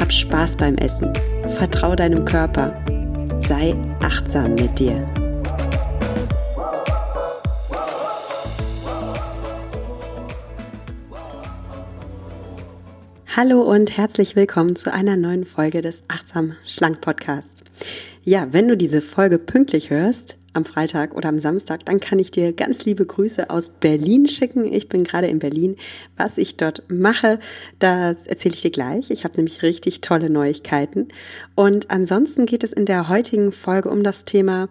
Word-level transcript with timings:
Hab 0.00 0.12
Spaß 0.12 0.56
beim 0.56 0.76
Essen. 0.76 1.12
Vertrau 1.56 1.96
deinem 1.96 2.24
Körper. 2.24 2.72
Sei 3.38 3.74
achtsam 4.00 4.54
mit 4.54 4.78
dir. 4.78 5.06
Hallo 13.34 13.62
und 13.62 13.96
herzlich 13.96 14.36
willkommen 14.36 14.76
zu 14.76 14.92
einer 14.92 15.16
neuen 15.16 15.44
Folge 15.44 15.80
des 15.80 16.04
Achtsam 16.08 16.56
Schlank 16.64 17.00
Podcasts. 17.00 17.64
Ja, 18.22 18.52
wenn 18.52 18.68
du 18.68 18.76
diese 18.76 19.00
Folge 19.00 19.38
pünktlich 19.38 19.90
hörst, 19.90 20.37
am 20.52 20.64
Freitag 20.64 21.14
oder 21.14 21.28
am 21.28 21.40
Samstag, 21.40 21.84
dann 21.84 22.00
kann 22.00 22.18
ich 22.18 22.30
dir 22.30 22.52
ganz 22.52 22.84
liebe 22.84 23.06
Grüße 23.06 23.50
aus 23.50 23.70
Berlin 23.70 24.26
schicken. 24.26 24.72
Ich 24.72 24.88
bin 24.88 25.04
gerade 25.04 25.26
in 25.28 25.38
Berlin. 25.38 25.76
Was 26.16 26.38
ich 26.38 26.56
dort 26.56 26.82
mache, 26.88 27.38
das 27.78 28.26
erzähle 28.26 28.54
ich 28.54 28.62
dir 28.62 28.70
gleich. 28.70 29.10
Ich 29.10 29.24
habe 29.24 29.36
nämlich 29.36 29.62
richtig 29.62 30.00
tolle 30.00 30.30
Neuigkeiten. 30.30 31.08
Und 31.54 31.90
ansonsten 31.90 32.46
geht 32.46 32.64
es 32.64 32.72
in 32.72 32.86
der 32.86 33.08
heutigen 33.08 33.52
Folge 33.52 33.90
um 33.90 34.02
das 34.02 34.24
Thema 34.24 34.68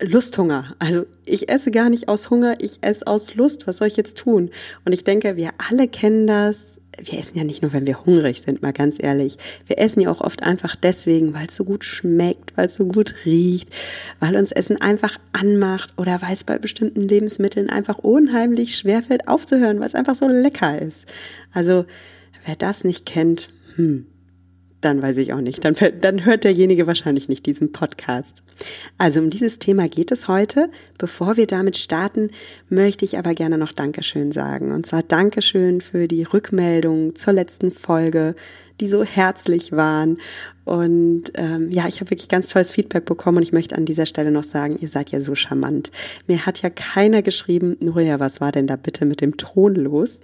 Lusthunger. 0.00 0.74
Also 0.78 1.06
ich 1.24 1.48
esse 1.48 1.70
gar 1.70 1.88
nicht 1.88 2.08
aus 2.08 2.30
Hunger, 2.30 2.56
ich 2.60 2.78
esse 2.82 3.06
aus 3.06 3.34
Lust. 3.34 3.66
Was 3.66 3.78
soll 3.78 3.88
ich 3.88 3.96
jetzt 3.96 4.18
tun? 4.18 4.50
Und 4.84 4.92
ich 4.92 5.04
denke, 5.04 5.36
wir 5.36 5.50
alle 5.70 5.88
kennen 5.88 6.26
das 6.26 6.80
wir 7.00 7.18
essen 7.18 7.38
ja 7.38 7.44
nicht 7.44 7.62
nur, 7.62 7.72
wenn 7.72 7.86
wir 7.86 8.04
hungrig 8.04 8.42
sind, 8.42 8.62
mal 8.62 8.72
ganz 8.72 9.02
ehrlich. 9.02 9.38
Wir 9.66 9.78
essen 9.78 10.00
ja 10.00 10.10
auch 10.10 10.20
oft 10.20 10.42
einfach 10.42 10.76
deswegen, 10.76 11.34
weil 11.34 11.46
es 11.46 11.56
so 11.56 11.64
gut 11.64 11.84
schmeckt, 11.84 12.56
weil 12.56 12.66
es 12.66 12.74
so 12.74 12.84
gut 12.84 13.14
riecht, 13.24 13.70
weil 14.20 14.36
uns 14.36 14.52
Essen 14.52 14.80
einfach 14.80 15.18
anmacht 15.32 15.94
oder 15.96 16.20
weil 16.22 16.34
es 16.34 16.44
bei 16.44 16.58
bestimmten 16.58 17.02
Lebensmitteln 17.02 17.70
einfach 17.70 17.98
unheimlich 17.98 18.76
schwerfällt 18.76 19.28
aufzuhören, 19.28 19.80
weil 19.80 19.86
es 19.86 19.94
einfach 19.94 20.16
so 20.16 20.28
lecker 20.28 20.80
ist. 20.80 21.06
Also, 21.52 21.86
wer 22.44 22.56
das 22.56 22.84
nicht 22.84 23.06
kennt, 23.06 23.48
hm, 23.76 24.06
dann 24.82 25.00
weiß 25.00 25.16
ich 25.18 25.32
auch 25.32 25.40
nicht. 25.40 25.64
Dann, 25.64 25.74
dann 26.00 26.24
hört 26.24 26.44
derjenige 26.44 26.86
wahrscheinlich 26.86 27.28
nicht 27.28 27.46
diesen 27.46 27.72
Podcast. 27.72 28.42
Also 28.98 29.20
um 29.20 29.30
dieses 29.30 29.58
Thema 29.58 29.88
geht 29.88 30.10
es 30.10 30.28
heute. 30.28 30.70
Bevor 30.98 31.36
wir 31.36 31.46
damit 31.46 31.76
starten, 31.76 32.30
möchte 32.68 33.04
ich 33.04 33.16
aber 33.16 33.34
gerne 33.34 33.58
noch 33.58 33.72
Dankeschön 33.72 34.32
sagen. 34.32 34.72
Und 34.72 34.84
zwar 34.84 35.02
Dankeschön 35.02 35.80
für 35.80 36.08
die 36.08 36.24
Rückmeldung 36.24 37.14
zur 37.14 37.32
letzten 37.32 37.70
Folge, 37.70 38.34
die 38.80 38.88
so 38.88 39.04
herzlich 39.04 39.72
waren. 39.72 40.18
Und 40.64 41.32
ähm, 41.34 41.70
ja, 41.70 41.86
ich 41.86 42.00
habe 42.00 42.10
wirklich 42.10 42.28
ganz 42.28 42.48
tolles 42.48 42.72
Feedback 42.72 43.04
bekommen 43.04 43.38
und 43.38 43.42
ich 43.44 43.52
möchte 43.52 43.76
an 43.76 43.84
dieser 43.84 44.06
Stelle 44.06 44.32
noch 44.32 44.44
sagen, 44.44 44.76
ihr 44.80 44.88
seid 44.88 45.10
ja 45.10 45.20
so 45.20 45.34
charmant. 45.34 45.92
Mir 46.26 46.44
hat 46.44 46.62
ja 46.62 46.70
keiner 46.70 47.22
geschrieben, 47.22 47.76
Nuria, 47.80 48.18
was 48.20 48.40
war 48.40 48.52
denn 48.52 48.66
da 48.66 48.76
bitte 48.76 49.04
mit 49.04 49.20
dem 49.20 49.36
Ton 49.36 49.76
los? 49.76 50.20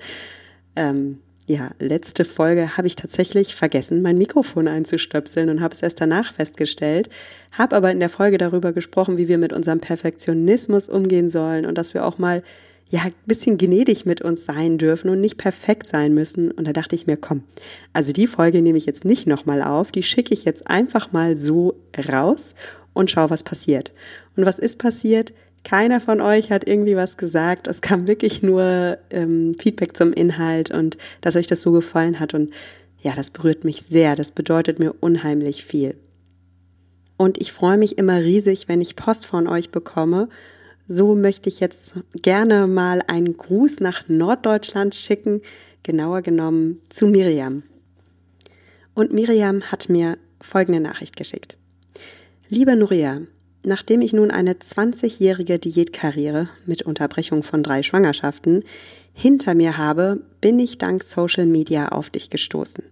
Ähm, 0.75 1.19
ja, 1.49 1.71
letzte 1.79 2.25
Folge 2.25 2.77
habe 2.77 2.87
ich 2.87 2.95
tatsächlich 2.95 3.55
vergessen, 3.55 4.03
mein 4.03 4.19
Mikrofon 4.19 4.69
einzustöpseln 4.69 5.49
und 5.49 5.63
habe 5.63 5.75
es 5.75 5.83
erst 5.83 6.01
danach 6.01 6.33
festgestellt, 6.33 7.09
habe 7.53 7.75
aber 7.75 7.91
in 7.91 8.01
der 8.01 8.11
Folge 8.11 8.37
darüber 8.37 8.73
gesprochen, 8.73 9.17
wie 9.17 9.29
wir 9.29 9.39
mit 9.39 9.55
unserem 9.55 9.81
Perfektionismus 9.81 10.91
umgehen 10.91 11.31
sollen 11.31 11.65
und 11.65 11.79
dass 11.79 11.95
wir 11.95 12.05
auch 12.05 12.19
mal 12.19 12.43
ja, 12.91 13.03
ein 13.03 13.15
bisschen 13.27 13.57
gnädig 13.57 14.05
mit 14.05 14.21
uns 14.21 14.45
sein 14.45 14.77
dürfen 14.77 15.09
und 15.11 15.21
nicht 15.21 15.39
perfekt 15.39 15.87
sein 15.87 16.15
müssen. 16.15 16.51
Und 16.51 16.67
da 16.67 16.73
dachte 16.73 16.95
ich 16.95 17.07
mir, 17.07 17.17
komm, 17.17 17.45
also 17.93 18.13
die 18.13 18.27
Folge 18.27 18.63
nehme 18.63 18.79
ich 18.79 18.87
jetzt 18.87 19.05
nicht 19.05 19.27
nochmal 19.27 19.63
auf, 19.63 19.91
die 19.91 20.03
schicke 20.03 20.35
ich 20.35 20.45
jetzt 20.45 20.67
einfach 20.67 21.13
mal 21.13 21.37
so 21.37 21.75
raus 22.11 22.55
und 22.93 23.11
schau, 23.11 23.31
was 23.31 23.43
passiert. 23.43 23.93
Und 24.37 24.45
was 24.47 24.59
ist 24.59 24.79
passiert? 24.79 25.33
Keiner 25.69 26.01
von 26.01 26.23
euch 26.23 26.51
hat 26.51 26.67
irgendwie 26.67 26.97
was 26.97 27.19
gesagt. 27.19 27.69
Es 27.69 27.83
kam 27.83 28.07
wirklich 28.07 28.43
nur 28.43 28.97
ähm, 29.11 29.55
Feedback 29.59 29.95
zum 29.95 30.15
Inhalt 30.15 30.71
und 30.71 30.97
dass 31.21 31.37
euch 31.37 31.47
das 31.47 31.61
so 31.61 31.73
gefallen 31.73 32.21
hat. 32.21 32.33
Und 32.33 32.55
ja, 33.03 33.15
das 33.15 33.29
berührt 33.29 33.65
mich 33.65 33.83
sehr. 33.83 34.17
Das 34.17 34.33
bedeutet 34.33 34.79
mir 34.79 34.95
unheimlich 35.01 35.67
viel. 35.67 35.95
Und 37.19 37.37
ich 37.37 37.53
freue 37.53 37.77
mich 37.77 37.99
immer 37.99 38.19
riesig, 38.23 38.67
wenn 38.67 38.81
ich 38.81 38.97
Post 38.97 39.27
von 39.27 39.47
euch 39.47 39.71
bekomme. 39.71 40.31
So 40.87 41.15
möchte 41.15 41.51
ich 41.51 41.61
jetzt 41.61 41.99
gerne 42.15 42.67
mal 42.67 43.03
einen 43.07 43.37
Gruß 43.37 43.81
nach 43.81 44.09
Norddeutschland 44.09 44.95
schicken, 44.95 45.43
genauer 45.83 46.23
genommen 46.23 46.81
zu 46.89 47.09
Miriam. 47.09 47.63
Und 48.95 49.13
Miriam 49.13 49.61
hat 49.65 49.91
mir 49.91 50.17
folgende 50.41 50.81
Nachricht 50.81 51.15
geschickt. 51.15 51.59
Lieber 52.49 52.75
Nuria, 52.75 53.21
Nachdem 53.65 54.01
ich 54.01 54.13
nun 54.13 54.31
eine 54.31 54.55
20-jährige 54.55 55.59
Diätkarriere 55.59 56.49
mit 56.65 56.83
Unterbrechung 56.83 57.43
von 57.43 57.63
drei 57.63 57.83
Schwangerschaften 57.83 58.65
hinter 59.13 59.55
mir 59.55 59.77
habe, 59.77 60.21
bin 60.41 60.59
ich 60.59 60.79
dank 60.79 61.03
Social 61.03 61.47
Media 61.47 61.89
auf 61.89 62.11
dich 62.11 62.31
gestoßen. 62.31 62.85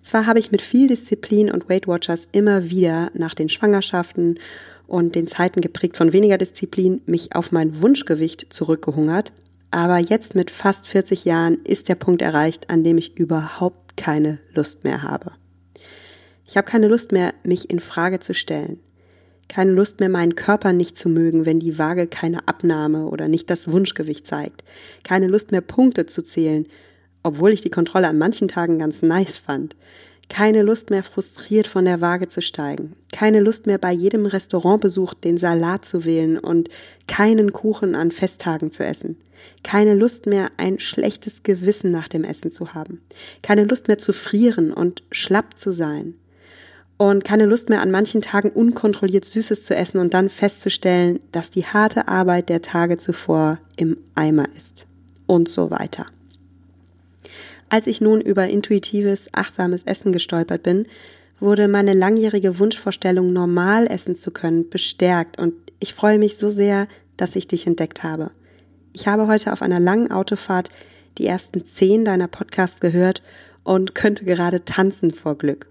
Zwar 0.00 0.26
habe 0.26 0.38
ich 0.38 0.52
mit 0.52 0.62
viel 0.62 0.86
Disziplin 0.86 1.50
und 1.50 1.68
Weight 1.68 1.86
Watchers 1.86 2.28
immer 2.32 2.70
wieder 2.70 3.10
nach 3.14 3.34
den 3.34 3.48
Schwangerschaften 3.48 4.38
und 4.86 5.14
den 5.14 5.26
Zeiten 5.26 5.60
geprägt 5.60 5.96
von 5.96 6.12
weniger 6.12 6.38
Disziplin 6.38 7.02
mich 7.06 7.34
auf 7.34 7.52
mein 7.52 7.82
Wunschgewicht 7.82 8.52
zurückgehungert, 8.52 9.32
aber 9.70 9.98
jetzt 9.98 10.34
mit 10.34 10.50
fast 10.50 10.88
40 10.88 11.24
Jahren 11.24 11.58
ist 11.64 11.88
der 11.88 11.94
Punkt 11.94 12.22
erreicht, 12.22 12.70
an 12.70 12.82
dem 12.82 12.98
ich 12.98 13.16
überhaupt 13.16 13.96
keine 13.96 14.38
Lust 14.54 14.82
mehr 14.82 15.02
habe. 15.02 15.32
Ich 16.48 16.56
habe 16.56 16.66
keine 16.66 16.88
Lust 16.88 17.12
mehr, 17.12 17.34
mich 17.44 17.70
in 17.70 17.78
Frage 17.78 18.18
zu 18.18 18.34
stellen 18.34 18.80
keine 19.50 19.72
Lust 19.72 19.98
mehr, 19.98 20.08
meinen 20.08 20.36
Körper 20.36 20.72
nicht 20.72 20.96
zu 20.96 21.08
mögen, 21.08 21.44
wenn 21.44 21.58
die 21.58 21.76
Waage 21.76 22.06
keine 22.06 22.46
Abnahme 22.46 23.06
oder 23.06 23.26
nicht 23.26 23.50
das 23.50 23.70
Wunschgewicht 23.70 24.24
zeigt, 24.24 24.62
keine 25.02 25.26
Lust 25.26 25.50
mehr 25.50 25.60
Punkte 25.60 26.06
zu 26.06 26.22
zählen, 26.22 26.66
obwohl 27.24 27.50
ich 27.50 27.60
die 27.60 27.68
Kontrolle 27.68 28.06
an 28.06 28.16
manchen 28.16 28.46
Tagen 28.46 28.78
ganz 28.78 29.02
nice 29.02 29.38
fand, 29.38 29.74
keine 30.28 30.62
Lust 30.62 30.90
mehr 30.90 31.02
frustriert 31.02 31.66
von 31.66 31.84
der 31.84 32.00
Waage 32.00 32.28
zu 32.28 32.40
steigen, 32.40 32.94
keine 33.12 33.40
Lust 33.40 33.66
mehr 33.66 33.78
bei 33.78 33.90
jedem 33.90 34.24
Restaurantbesuch 34.24 35.14
den 35.14 35.36
Salat 35.36 35.84
zu 35.84 36.04
wählen 36.04 36.38
und 36.38 36.68
keinen 37.08 37.52
Kuchen 37.52 37.96
an 37.96 38.12
Festtagen 38.12 38.70
zu 38.70 38.84
essen, 38.84 39.18
keine 39.64 39.94
Lust 39.94 40.26
mehr 40.26 40.52
ein 40.58 40.78
schlechtes 40.78 41.42
Gewissen 41.42 41.90
nach 41.90 42.06
dem 42.06 42.22
Essen 42.22 42.52
zu 42.52 42.72
haben, 42.72 43.00
keine 43.42 43.64
Lust 43.64 43.88
mehr 43.88 43.98
zu 43.98 44.12
frieren 44.12 44.72
und 44.72 45.02
schlapp 45.10 45.58
zu 45.58 45.72
sein, 45.72 46.14
und 47.00 47.24
keine 47.24 47.46
Lust 47.46 47.70
mehr 47.70 47.80
an 47.80 47.90
manchen 47.90 48.20
Tagen 48.20 48.50
unkontrolliert 48.50 49.24
Süßes 49.24 49.62
zu 49.62 49.74
essen 49.74 50.00
und 50.00 50.12
dann 50.12 50.28
festzustellen, 50.28 51.18
dass 51.32 51.48
die 51.48 51.64
harte 51.64 52.08
Arbeit 52.08 52.50
der 52.50 52.60
Tage 52.60 52.98
zuvor 52.98 53.58
im 53.78 53.96
Eimer 54.14 54.44
ist 54.54 54.86
und 55.26 55.48
so 55.48 55.70
weiter. 55.70 56.04
Als 57.70 57.86
ich 57.86 58.02
nun 58.02 58.20
über 58.20 58.50
intuitives, 58.50 59.30
achtsames 59.32 59.84
Essen 59.84 60.12
gestolpert 60.12 60.62
bin, 60.62 60.86
wurde 61.38 61.68
meine 61.68 61.94
langjährige 61.94 62.58
Wunschvorstellung, 62.58 63.32
normal 63.32 63.86
essen 63.86 64.14
zu 64.14 64.30
können, 64.30 64.68
bestärkt 64.68 65.38
und 65.38 65.54
ich 65.78 65.94
freue 65.94 66.18
mich 66.18 66.36
so 66.36 66.50
sehr, 66.50 66.86
dass 67.16 67.34
ich 67.34 67.48
dich 67.48 67.66
entdeckt 67.66 68.02
habe. 68.02 68.30
Ich 68.92 69.08
habe 69.08 69.26
heute 69.26 69.54
auf 69.54 69.62
einer 69.62 69.80
langen 69.80 70.10
Autofahrt 70.12 70.68
die 71.16 71.24
ersten 71.24 71.64
zehn 71.64 72.04
deiner 72.04 72.28
Podcasts 72.28 72.80
gehört 72.80 73.22
und 73.64 73.94
könnte 73.94 74.26
gerade 74.26 74.66
tanzen 74.66 75.14
vor 75.14 75.38
Glück. 75.38 75.70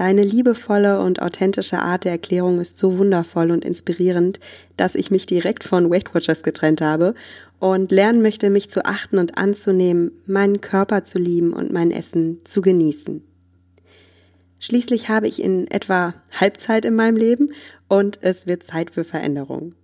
Deine 0.00 0.22
liebevolle 0.22 0.98
und 1.02 1.20
authentische 1.20 1.78
Art 1.78 2.06
der 2.06 2.12
Erklärung 2.12 2.58
ist 2.58 2.78
so 2.78 2.96
wundervoll 2.96 3.50
und 3.50 3.66
inspirierend, 3.66 4.40
dass 4.78 4.94
ich 4.94 5.10
mich 5.10 5.26
direkt 5.26 5.62
von 5.62 5.90
Weight 5.90 6.14
Watchers 6.14 6.42
getrennt 6.42 6.80
habe 6.80 7.14
und 7.58 7.92
lernen 7.92 8.22
möchte, 8.22 8.48
mich 8.48 8.70
zu 8.70 8.86
achten 8.86 9.18
und 9.18 9.36
anzunehmen, 9.36 10.12
meinen 10.24 10.62
Körper 10.62 11.04
zu 11.04 11.18
lieben 11.18 11.52
und 11.52 11.70
mein 11.70 11.90
Essen 11.90 12.40
zu 12.44 12.62
genießen. 12.62 13.22
Schließlich 14.58 15.10
habe 15.10 15.28
ich 15.28 15.42
in 15.42 15.70
etwa 15.70 16.14
Halbzeit 16.30 16.86
in 16.86 16.94
meinem 16.94 17.16
Leben 17.16 17.52
und 17.86 18.20
es 18.22 18.46
wird 18.46 18.62
Zeit 18.62 18.90
für 18.90 19.04
Veränderung. 19.04 19.74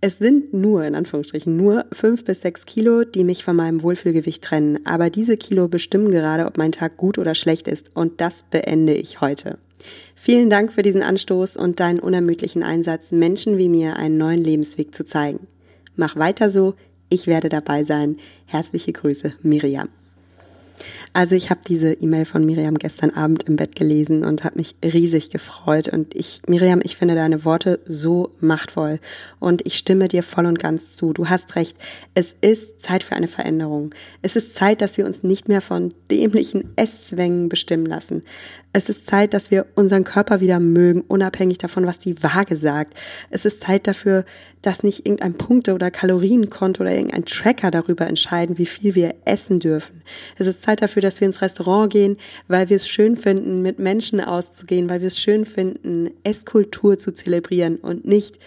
Es 0.00 0.18
sind 0.18 0.54
nur, 0.54 0.84
in 0.84 0.94
Anführungsstrichen, 0.94 1.56
nur 1.56 1.86
fünf 1.90 2.24
bis 2.24 2.42
sechs 2.42 2.66
Kilo, 2.66 3.02
die 3.02 3.24
mich 3.24 3.42
von 3.42 3.56
meinem 3.56 3.82
Wohlfühlgewicht 3.82 4.44
trennen. 4.44 4.78
Aber 4.86 5.10
diese 5.10 5.36
Kilo 5.36 5.66
bestimmen 5.66 6.12
gerade, 6.12 6.46
ob 6.46 6.56
mein 6.56 6.70
Tag 6.70 6.96
gut 6.96 7.18
oder 7.18 7.34
schlecht 7.34 7.66
ist. 7.66 7.96
Und 7.96 8.20
das 8.20 8.44
beende 8.48 8.94
ich 8.94 9.20
heute. 9.20 9.58
Vielen 10.14 10.50
Dank 10.50 10.72
für 10.72 10.82
diesen 10.82 11.02
Anstoß 11.02 11.56
und 11.56 11.80
deinen 11.80 11.98
unermüdlichen 11.98 12.62
Einsatz, 12.62 13.10
Menschen 13.10 13.58
wie 13.58 13.68
mir 13.68 13.96
einen 13.96 14.18
neuen 14.18 14.44
Lebensweg 14.44 14.94
zu 14.94 15.04
zeigen. 15.04 15.48
Mach 15.96 16.14
weiter 16.14 16.48
so. 16.48 16.74
Ich 17.08 17.26
werde 17.26 17.48
dabei 17.48 17.82
sein. 17.82 18.18
Herzliche 18.46 18.92
Grüße, 18.92 19.32
Miriam. 19.42 19.88
Also 21.12 21.34
ich 21.34 21.50
habe 21.50 21.60
diese 21.66 21.94
E-Mail 21.94 22.24
von 22.24 22.44
Miriam 22.44 22.74
gestern 22.76 23.10
Abend 23.10 23.44
im 23.44 23.56
Bett 23.56 23.74
gelesen 23.74 24.24
und 24.24 24.44
habe 24.44 24.58
mich 24.58 24.76
riesig 24.84 25.30
gefreut. 25.30 25.88
Und 25.88 26.14
ich, 26.14 26.42
Miriam, 26.46 26.80
ich 26.82 26.96
finde 26.96 27.14
deine 27.14 27.44
Worte 27.44 27.80
so 27.86 28.30
machtvoll 28.40 29.00
und 29.40 29.66
ich 29.66 29.76
stimme 29.76 30.08
dir 30.08 30.22
voll 30.22 30.46
und 30.46 30.58
ganz 30.58 30.96
zu. 30.96 31.12
Du 31.12 31.28
hast 31.28 31.56
recht. 31.56 31.76
Es 32.14 32.34
ist 32.40 32.80
Zeit 32.82 33.02
für 33.02 33.14
eine 33.14 33.28
Veränderung. 33.28 33.94
Es 34.22 34.36
ist 34.36 34.54
Zeit, 34.54 34.80
dass 34.80 34.98
wir 34.98 35.06
uns 35.06 35.22
nicht 35.22 35.48
mehr 35.48 35.60
von 35.60 35.94
dämlichen 36.10 36.72
Esszwängen 36.76 37.48
bestimmen 37.48 37.86
lassen. 37.86 38.22
Es 38.72 38.88
ist 38.88 39.06
Zeit, 39.06 39.32
dass 39.32 39.50
wir 39.50 39.66
unseren 39.76 40.04
Körper 40.04 40.40
wieder 40.40 40.60
mögen, 40.60 41.00
unabhängig 41.00 41.58
davon, 41.58 41.86
was 41.86 41.98
die 41.98 42.22
Waage 42.22 42.54
sagt. 42.54 42.98
Es 43.30 43.44
ist 43.44 43.62
Zeit 43.62 43.86
dafür, 43.86 44.24
dass 44.62 44.82
nicht 44.82 45.06
irgendein 45.06 45.34
Punkte- 45.34 45.74
oder 45.74 45.90
Kalorienkonto 45.90 46.82
oder 46.82 46.92
irgendein 46.92 47.24
Tracker 47.24 47.70
darüber 47.70 48.06
entscheiden, 48.06 48.58
wie 48.58 48.66
viel 48.66 48.94
wir 48.94 49.14
essen 49.24 49.58
dürfen. 49.58 50.02
Es 50.36 50.46
ist 50.46 50.62
Zeit 50.62 50.82
dafür, 50.82 51.00
dass 51.00 51.20
wir 51.20 51.26
ins 51.26 51.40
Restaurant 51.40 51.92
gehen, 51.92 52.18
weil 52.46 52.68
wir 52.68 52.76
es 52.76 52.88
schön 52.88 53.16
finden, 53.16 53.62
mit 53.62 53.78
Menschen 53.78 54.20
auszugehen, 54.20 54.90
weil 54.90 55.00
wir 55.00 55.08
es 55.08 55.18
schön 55.18 55.44
finden, 55.44 56.10
Esskultur 56.22 56.98
zu 56.98 57.12
zelebrieren 57.12 57.76
und 57.76 58.04
nicht 58.04 58.38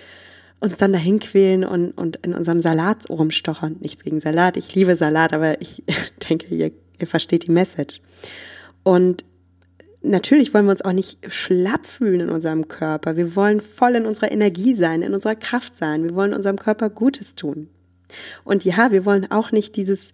uns 0.61 0.77
dann 0.77 0.93
dahin 0.93 1.19
quälen 1.19 1.65
und, 1.65 1.91
und 1.91 2.17
in 2.17 2.33
unserem 2.33 2.59
Salat 2.59 3.09
rumstochern. 3.09 3.77
Nichts 3.79 4.03
gegen 4.03 4.19
Salat, 4.19 4.55
ich 4.55 4.73
liebe 4.75 4.95
Salat, 4.95 5.33
aber 5.33 5.59
ich 5.59 5.83
denke, 6.29 6.53
ihr, 6.55 6.71
ihr 6.99 7.07
versteht 7.07 7.47
die 7.47 7.51
Message. 7.51 7.99
Und 8.83 9.25
natürlich 10.01 10.53
wollen 10.53 10.65
wir 10.65 10.71
uns 10.71 10.83
auch 10.83 10.93
nicht 10.93 11.33
schlapp 11.33 11.85
fühlen 11.85 12.21
in 12.21 12.29
unserem 12.29 12.67
Körper. 12.67 13.17
Wir 13.17 13.35
wollen 13.35 13.59
voll 13.59 13.95
in 13.95 14.05
unserer 14.05 14.31
Energie 14.31 14.75
sein, 14.75 15.01
in 15.01 15.15
unserer 15.15 15.35
Kraft 15.35 15.75
sein. 15.75 16.03
Wir 16.03 16.15
wollen 16.15 16.33
unserem 16.33 16.57
Körper 16.57 16.91
Gutes 16.91 17.33
tun. 17.33 17.67
Und 18.43 18.63
ja, 18.63 18.91
wir 18.91 19.03
wollen 19.05 19.31
auch 19.31 19.51
nicht 19.51 19.75
dieses, 19.75 20.11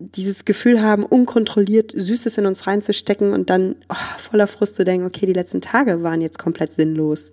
dieses 0.00 0.44
Gefühl 0.44 0.82
haben, 0.82 1.04
unkontrolliert 1.04 1.92
Süßes 1.94 2.38
in 2.38 2.46
uns 2.46 2.66
reinzustecken 2.66 3.32
und 3.32 3.50
dann 3.50 3.76
oh, 3.88 4.18
voller 4.18 4.48
Frust 4.48 4.74
zu 4.74 4.84
denken, 4.84 5.06
okay, 5.06 5.26
die 5.26 5.32
letzten 5.32 5.60
Tage 5.60 6.02
waren 6.02 6.20
jetzt 6.20 6.40
komplett 6.40 6.72
sinnlos. 6.72 7.32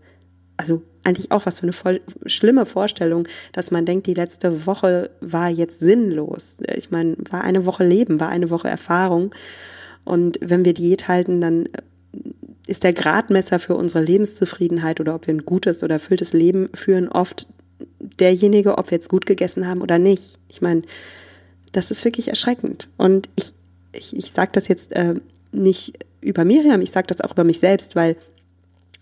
Also 0.58 0.84
eigentlich 1.04 1.32
auch 1.32 1.46
was 1.46 1.60
für 1.60 1.64
eine 1.64 1.74
voll 1.74 2.02
schlimme 2.26 2.66
Vorstellung, 2.66 3.28
dass 3.54 3.72
man 3.72 3.86
denkt, 3.86 4.08
die 4.08 4.14
letzte 4.14 4.66
Woche 4.66 5.10
war 5.20 5.50
jetzt 5.50 5.80
sinnlos. 5.80 6.58
Ich 6.76 6.92
meine, 6.92 7.16
war 7.30 7.44
eine 7.44 7.66
Woche 7.66 7.86
Leben, 7.86 8.20
war 8.20 8.30
eine 8.30 8.50
Woche 8.50 8.68
Erfahrung. 8.68 9.34
Und 10.04 10.40
wenn 10.42 10.66
wir 10.66 10.74
Diät 10.74 11.08
halten, 11.08 11.42
dann 11.42 11.66
äh, 11.68 11.70
ist 12.68 12.84
der 12.84 12.94
Gradmesser 12.94 13.60
für 13.60 13.76
unsere 13.76 14.04
Lebenszufriedenheit 14.04 15.00
oder 15.00 15.16
ob 15.16 15.28
wir 15.28 15.34
ein 15.34 15.46
gutes 15.46 15.84
oder 15.84 15.96
erfülltes 15.96 16.34
Leben 16.34 16.70
führen, 16.74 17.10
oft 17.10 17.48
derjenige, 18.20 18.78
ob 18.78 18.92
wir 18.92 18.96
jetzt 18.96 19.10
gut 19.10 19.26
gegessen 19.26 19.68
haben 19.68 19.82
oder 19.82 19.98
nicht. 19.98 20.38
Ich 20.50 20.62
meine, 20.62 20.84
das 21.72 21.92
ist 21.92 22.06
wirklich 22.06 22.28
erschreckend. 22.28 22.90
Und 22.98 23.30
ich, 23.36 23.54
ich, 23.94 24.16
ich 24.16 24.32
sage 24.32 24.52
das 24.54 24.68
jetzt 24.68 24.92
äh, 24.94 25.16
nicht 25.52 25.94
über 26.22 26.46
Miriam, 26.46 26.82
ich 26.82 26.92
sage 26.92 27.08
das 27.08 27.22
auch 27.22 27.32
über 27.32 27.44
mich 27.44 27.60
selbst, 27.60 27.96
weil 27.96 28.16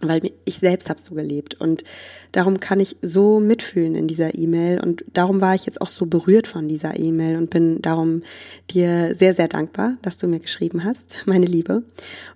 weil 0.02 0.32
ich 0.46 0.60
selbst 0.60 0.90
habe 0.90 1.00
so 1.00 1.16
gelebt. 1.16 1.60
Und 1.60 1.84
darum 2.32 2.60
kann 2.60 2.80
ich 2.80 2.98
so 3.02 3.40
mitfühlen 3.40 3.96
in 3.96 4.08
dieser 4.08 4.36
E-Mail. 4.36 4.80
Und 4.80 5.04
darum 5.14 5.42
war 5.42 5.56
ich 5.56 5.66
jetzt 5.66 5.82
auch 5.82 5.90
so 5.90 6.06
berührt 6.06 6.48
von 6.48 6.68
dieser 6.68 6.98
E-Mail 6.98 7.36
und 7.36 7.50
bin 7.50 7.82
darum 7.82 8.24
dir 8.70 9.16
sehr 9.16 9.34
sehr 9.34 9.48
dankbar, 9.48 9.98
dass 10.02 10.18
du 10.18 10.28
mir 10.28 10.40
geschrieben 10.40 10.84
hast, 10.84 11.24
meine 11.26 11.46
Liebe. 11.46 11.84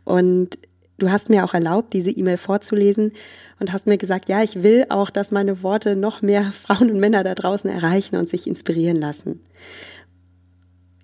Und 0.04 0.58
du 0.98 1.10
hast 1.10 1.30
mir 1.30 1.44
auch 1.44 1.54
erlaubt, 1.54 1.94
diese 1.94 2.12
E-Mail 2.12 2.38
vorzulesen 2.38 3.12
und 3.60 3.72
hast 3.72 3.88
mir 3.88 3.98
gesagt, 3.98 4.30
ja, 4.30 4.44
ich 4.44 4.64
will 4.64 4.86
auch, 4.90 5.10
dass 5.10 5.32
meine 5.32 5.64
Worte 5.64 5.96
noch 5.96 6.22
mehr 6.22 6.52
Frauen 6.52 6.92
und 6.92 7.00
Männer 7.00 7.24
da 7.24 7.36
draußen 7.36 7.70
erreichen 7.70 8.18
und 8.18 8.30
sich 8.30 8.48
inspirieren 8.48 8.98
lassen 8.98 9.40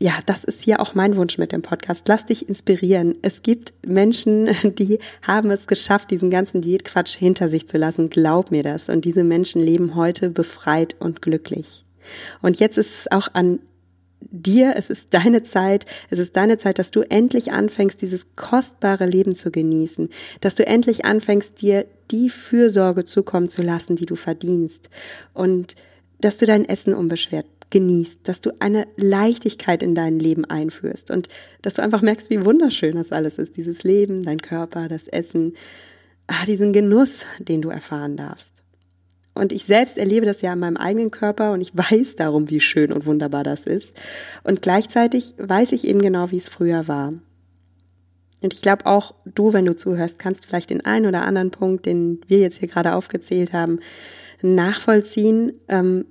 ja, 0.01 0.19
das 0.25 0.45
ist 0.45 0.61
hier 0.61 0.79
auch 0.79 0.95
mein 0.95 1.17
Wunsch 1.17 1.37
mit 1.37 1.51
dem 1.51 1.61
Podcast. 1.61 2.07
Lass 2.07 2.25
dich 2.25 2.47
inspirieren. 2.47 3.17
Es 3.21 3.41
gibt 3.41 3.73
Menschen, 3.85 4.49
die 4.77 4.99
haben 5.21 5.51
es 5.51 5.67
geschafft, 5.67 6.09
diesen 6.11 6.29
ganzen 6.29 6.61
Diätquatsch 6.61 7.17
hinter 7.17 7.49
sich 7.49 7.67
zu 7.67 7.77
lassen. 7.77 8.09
Glaub 8.09 8.49
mir 8.49 8.63
das. 8.63 8.87
Und 8.87 9.03
diese 9.03 9.23
Menschen 9.23 9.61
leben 9.61 9.95
heute 9.95 10.29
befreit 10.29 10.95
und 10.99 11.21
glücklich. 11.21 11.83
Und 12.41 12.59
jetzt 12.59 12.77
ist 12.77 12.95
es 12.95 13.11
auch 13.11 13.27
an 13.33 13.59
dir, 14.21 14.73
es 14.77 14.89
ist 14.89 15.13
deine 15.13 15.43
Zeit, 15.43 15.85
es 16.09 16.19
ist 16.19 16.35
deine 16.35 16.57
Zeit, 16.57 16.79
dass 16.79 16.91
du 16.91 17.01
endlich 17.01 17.51
anfängst, 17.51 18.01
dieses 18.01 18.35
kostbare 18.35 19.05
Leben 19.05 19.35
zu 19.35 19.51
genießen, 19.51 20.09
dass 20.41 20.55
du 20.55 20.65
endlich 20.65 21.05
anfängst, 21.05 21.61
dir 21.61 21.85
die 22.11 22.29
Fürsorge 22.29 23.03
zukommen 23.03 23.49
zu 23.49 23.61
lassen, 23.61 23.95
die 23.95 24.05
du 24.05 24.15
verdienst 24.15 24.89
und 25.33 25.75
dass 26.19 26.37
du 26.37 26.45
dein 26.45 26.65
Essen 26.67 26.93
unbeschwert 26.93 27.45
genießt, 27.69 28.27
dass 28.27 28.41
du 28.41 28.51
eine 28.59 28.87
Leichtigkeit 28.95 29.83
in 29.83 29.95
dein 29.95 30.19
Leben 30.19 30.45
einführst 30.45 31.11
und 31.11 31.29
dass 31.61 31.75
du 31.75 31.83
einfach 31.83 32.01
merkst, 32.01 32.29
wie 32.29 32.45
wunderschön 32.45 32.95
das 32.95 33.11
alles 33.11 33.37
ist, 33.37 33.57
dieses 33.57 33.83
Leben, 33.83 34.23
dein 34.23 34.41
Körper, 34.41 34.87
das 34.87 35.07
Essen, 35.07 35.53
ah, 36.27 36.45
diesen 36.45 36.73
Genuss, 36.73 37.25
den 37.39 37.61
du 37.61 37.69
erfahren 37.69 38.17
darfst. 38.17 38.63
Und 39.35 39.53
ich 39.53 39.63
selbst 39.63 39.97
erlebe 39.97 40.25
das 40.25 40.41
ja 40.41 40.53
in 40.53 40.59
meinem 40.59 40.77
eigenen 40.77 41.11
Körper 41.11 41.53
und 41.53 41.61
ich 41.61 41.71
weiß 41.73 42.15
darum, 42.15 42.49
wie 42.49 42.59
schön 42.59 42.91
und 42.91 43.05
wunderbar 43.05 43.43
das 43.43 43.61
ist. 43.61 43.95
Und 44.43 44.61
gleichzeitig 44.61 45.35
weiß 45.37 45.71
ich 45.71 45.87
eben 45.87 46.01
genau, 46.01 46.31
wie 46.31 46.37
es 46.37 46.49
früher 46.49 46.87
war. 46.87 47.13
Und 48.41 48.53
ich 48.53 48.61
glaube 48.61 48.85
auch 48.85 49.13
du, 49.25 49.53
wenn 49.53 49.65
du 49.65 49.75
zuhörst, 49.75 50.17
kannst 50.17 50.45
vielleicht 50.45 50.69
den 50.69 50.85
einen 50.85 51.05
oder 51.05 51.23
anderen 51.23 51.51
Punkt, 51.51 51.85
den 51.85 52.21
wir 52.27 52.39
jetzt 52.39 52.57
hier 52.57 52.69
gerade 52.69 52.95
aufgezählt 52.95 53.51
haben, 53.53 53.79
nachvollziehen. 54.41 55.53
Ähm, 55.67 56.05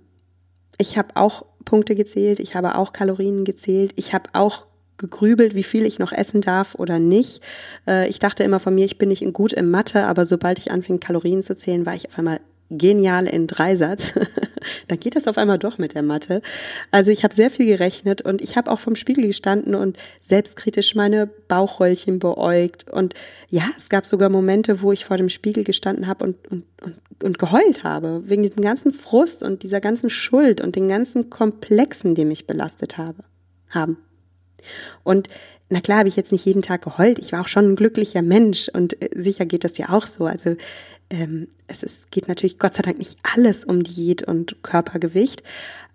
ich 0.79 0.97
habe 0.97 1.17
auch 1.17 1.45
Punkte 1.65 1.95
gezählt, 1.95 2.41
ich 2.41 2.55
habe 2.55 2.77
auch 2.77 2.93
Kalorien 2.93 3.45
gezählt, 3.45 3.93
ich 3.97 4.15
habe 4.15 4.31
auch 4.33 4.67
gegrübelt, 4.97 5.55
wie 5.55 5.63
viel 5.63 5.85
ich 5.85 5.99
noch 5.99 6.13
essen 6.13 6.41
darf 6.41 6.75
oder 6.75 6.99
nicht. 6.99 7.43
Äh, 7.87 8.09
ich 8.09 8.19
dachte 8.19 8.43
immer 8.43 8.59
von 8.59 8.75
mir, 8.75 8.85
ich 8.85 8.99
bin 8.99 9.11
nicht 9.11 9.25
gut 9.33 9.53
im 9.53 9.71
Mathe, 9.71 10.05
aber 10.05 10.27
sobald 10.27 10.59
ich 10.59 10.71
anfing, 10.71 10.99
Kalorien 11.01 11.43
zu 11.43 11.57
zählen, 11.57 11.87
war 11.87 11.95
ich 11.95 12.09
auf 12.09 12.19
einmal 12.19 12.41
genial 12.71 13.27
in 13.27 13.47
Dreisatz. 13.47 14.15
Dann 14.89 15.01
geht 15.01 15.17
das 15.17 15.27
auf 15.27 15.39
einmal 15.39 15.59
doch 15.59 15.79
mit 15.79 15.95
der 15.95 16.03
Mathe. 16.03 16.43
Also 16.91 17.11
ich 17.11 17.25
habe 17.25 17.35
sehr 17.35 17.51
viel 17.51 17.67
gerechnet 17.67 18.23
und 18.23 18.41
ich 18.43 18.57
habe 18.57 18.71
auch 18.71 18.79
vom 18.79 18.97
Spiegel 18.97 19.27
gestanden 19.27 19.75
und 19.75 19.97
selbstkritisch 20.21 20.95
meine 20.95 21.27
Bauchröllchen 21.27 22.19
beäugt. 22.19 22.91
Und 22.91 23.15
ja, 23.51 23.65
es 23.77 23.89
gab 23.89 24.07
sogar 24.07 24.29
Momente, 24.29 24.83
wo 24.83 24.93
ich 24.93 25.05
vor 25.05 25.17
dem 25.17 25.29
Spiegel 25.29 25.65
gestanden 25.65 26.07
habe 26.07 26.25
und, 26.25 26.49
und, 26.49 26.65
und, 26.83 27.25
und 27.25 27.39
geheult 27.39 27.85
habe, 27.85 28.23
wegen 28.27 28.43
diesem 28.43 28.63
ganzen 28.63 28.93
Frust 28.93 29.43
und 29.43 29.63
dieser 29.63 29.81
ganzen 29.81 30.11
Schuld 30.11 30.61
und 30.61 30.77
den 30.77 30.89
ganzen 30.89 31.31
Komplexen, 31.31 32.15
die 32.15 32.25
mich 32.25 32.47
belastet 32.47 32.99
habe, 32.99 33.25
haben. 33.71 33.99
Und 35.05 35.29
na 35.71 35.81
klar 35.81 35.99
habe 35.99 36.09
ich 36.09 36.17
jetzt 36.17 36.33
nicht 36.33 36.47
jeden 36.47 36.63
Tag 36.63 36.83
geheult. 36.83 37.19
Ich 37.19 37.33
war 37.33 37.43
auch 37.43 37.49
schon 37.49 37.73
ein 37.73 37.77
glücklicher 37.77 38.23
Mensch 38.23 38.69
und 38.73 39.01
äh, 39.03 39.11
sicher 39.15 39.45
geht 39.45 39.65
das 39.65 39.77
ja 39.77 39.91
auch 39.91 40.07
so. 40.07 40.25
Also 40.25 40.57
ähm, 41.11 41.49
es 41.67 41.83
ist, 41.83 42.11
geht 42.11 42.29
natürlich 42.29 42.59
Gott 42.59 42.75
sei 42.75 42.83
Dank 42.83 42.99
nicht 42.99 43.19
alles 43.35 43.65
um 43.65 43.83
Diät 43.83 44.23
und 44.23 44.63
Körpergewicht, 44.63 45.43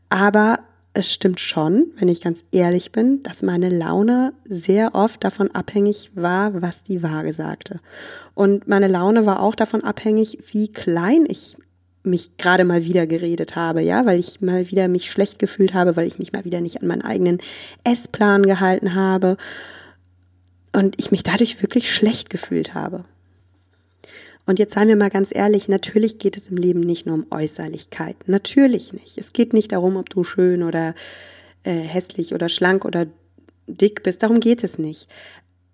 aber 0.09 0.59
es 0.93 1.11
stimmt 1.11 1.39
schon, 1.39 1.87
wenn 1.97 2.07
ich 2.07 2.21
ganz 2.21 2.45
ehrlich 2.51 2.91
bin, 2.91 3.23
dass 3.23 3.41
meine 3.41 3.69
Laune 3.69 4.33
sehr 4.47 4.93
oft 4.93 5.23
davon 5.23 5.49
abhängig 5.51 6.11
war, 6.13 6.61
was 6.61 6.83
die 6.83 7.01
Waage 7.01 7.33
sagte. 7.33 7.79
Und 8.35 8.67
meine 8.67 8.87
Laune 8.87 9.25
war 9.25 9.41
auch 9.41 9.55
davon 9.55 9.83
abhängig, 9.83 10.37
wie 10.51 10.71
klein 10.71 11.25
ich 11.27 11.57
mich 12.03 12.37
gerade 12.37 12.63
mal 12.63 12.83
wieder 12.83 13.07
geredet 13.07 13.55
habe, 13.55 13.81
ja, 13.81 14.05
weil 14.05 14.19
ich 14.19 14.41
mal 14.41 14.69
wieder 14.69 14.87
mich 14.87 15.09
schlecht 15.09 15.39
gefühlt 15.39 15.73
habe, 15.73 15.95
weil 15.95 16.05
ich 16.05 16.19
mich 16.19 16.33
mal 16.33 16.45
wieder 16.45 16.61
nicht 16.61 16.81
an 16.81 16.87
meinen 16.87 17.01
eigenen 17.01 17.39
Essplan 17.83 18.43
gehalten 18.43 18.93
habe 18.93 19.37
und 20.73 20.95
ich 20.99 21.11
mich 21.11 21.23
dadurch 21.23 21.61
wirklich 21.61 21.91
schlecht 21.91 22.29
gefühlt 22.29 22.73
habe. 22.73 23.05
Und 24.45 24.59
jetzt 24.59 24.73
seien 24.73 24.89
wir 24.89 24.97
mal 24.97 25.09
ganz 25.09 25.33
ehrlich, 25.33 25.69
natürlich 25.69 26.17
geht 26.17 26.35
es 26.35 26.49
im 26.49 26.57
Leben 26.57 26.81
nicht 26.81 27.05
nur 27.05 27.15
um 27.15 27.27
Äußerlichkeit. 27.29 28.17
Natürlich 28.27 28.91
nicht. 28.91 29.17
Es 29.17 29.31
geht 29.31 29.53
nicht 29.53 29.71
darum, 29.71 29.95
ob 29.95 30.09
du 30.09 30.23
schön 30.23 30.63
oder 30.63 30.95
äh, 31.63 31.71
hässlich 31.71 32.33
oder 32.33 32.49
schlank 32.49 32.83
oder 32.83 33.07
dick 33.67 34.03
bist. 34.03 34.21
Darum 34.21 34.39
geht 34.39 34.63
es 34.63 34.77
nicht. 34.77 35.07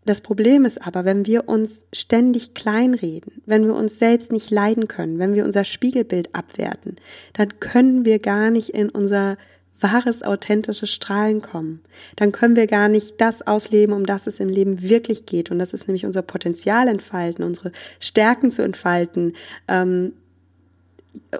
Das 0.05 0.21
Problem 0.21 0.65
ist 0.65 0.85
aber, 0.85 1.05
wenn 1.05 1.25
wir 1.25 1.49
uns 1.49 1.81
ständig 1.93 2.53
kleinreden, 2.53 3.41
wenn 3.45 3.65
wir 3.65 3.75
uns 3.75 3.99
selbst 3.99 4.31
nicht 4.31 4.49
leiden 4.49 4.88
können, 4.88 5.19
wenn 5.19 5.35
wir 5.35 5.45
unser 5.45 5.65
Spiegelbild 5.65 6.33
abwerten, 6.33 6.95
dann 7.33 7.59
können 7.59 8.05
wir 8.05 8.19
gar 8.19 8.49
nicht 8.49 8.69
in 8.69 8.89
unser 8.89 9.38
wahres, 9.79 10.24
authentisches 10.24 10.91
Strahlen 10.91 11.41
kommen. 11.41 11.81
Dann 12.15 12.31
können 12.31 12.55
wir 12.55 12.67
gar 12.67 12.89
nicht 12.89 13.19
das 13.21 13.45
ausleben, 13.45 13.93
um 13.93 14.05
das 14.05 14.27
es 14.27 14.39
im 14.39 14.50
Leben 14.50 14.81
wirklich 14.81 15.25
geht. 15.25 15.51
Und 15.51 15.59
das 15.59 15.74
ist 15.74 15.88
nämlich 15.88 16.05
unser 16.05 16.21
Potenzial 16.21 16.88
entfalten, 16.88 17.43
unsere 17.43 17.71
Stärken 18.00 18.51
zu 18.51 18.63
entfalten, 18.63 19.33
ähm, 19.67 20.13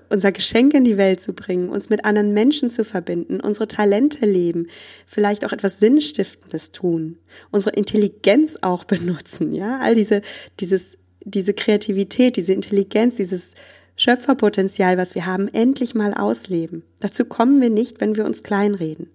unser 0.10 0.32
Geschenk 0.32 0.74
in 0.74 0.84
die 0.84 0.98
Welt 0.98 1.22
zu 1.22 1.34
bringen, 1.34 1.70
uns 1.70 1.90
mit 1.90 2.06
anderen 2.06 2.34
Menschen 2.34 2.70
zu 2.70 2.84
verbinden, 2.84 3.40
unsere 3.40 3.68
Talente 3.68 4.26
leben, 4.26 4.68
vielleicht 5.06 5.46
auch 5.46 5.52
etwas 5.52 5.80
Sinnstiftendes 5.80 6.72
tun, 6.72 7.18
unsere 7.52 7.76
Intelligenz 7.76 8.58
auch 8.62 8.84
benutzen, 8.84 9.54
ja, 9.54 9.80
all 9.80 9.94
diese, 9.94 10.22
dieses, 10.60 10.98
diese 11.24 11.54
Kreativität, 11.54 12.36
diese 12.36 12.54
Intelligenz, 12.54 13.16
dieses 13.16 13.54
Schöpferpotenzial, 14.00 14.98
was 14.98 15.14
wir 15.14 15.26
haben, 15.26 15.50
endlich 15.50 15.94
mal 15.94 16.14
ausleben. 16.14 16.84
Dazu 17.02 17.26
kommen 17.26 17.60
wir 17.60 17.70
nicht, 17.70 18.00
wenn 18.00 18.16
wir 18.16 18.24
uns 18.24 18.44
kleinreden. 18.44 19.10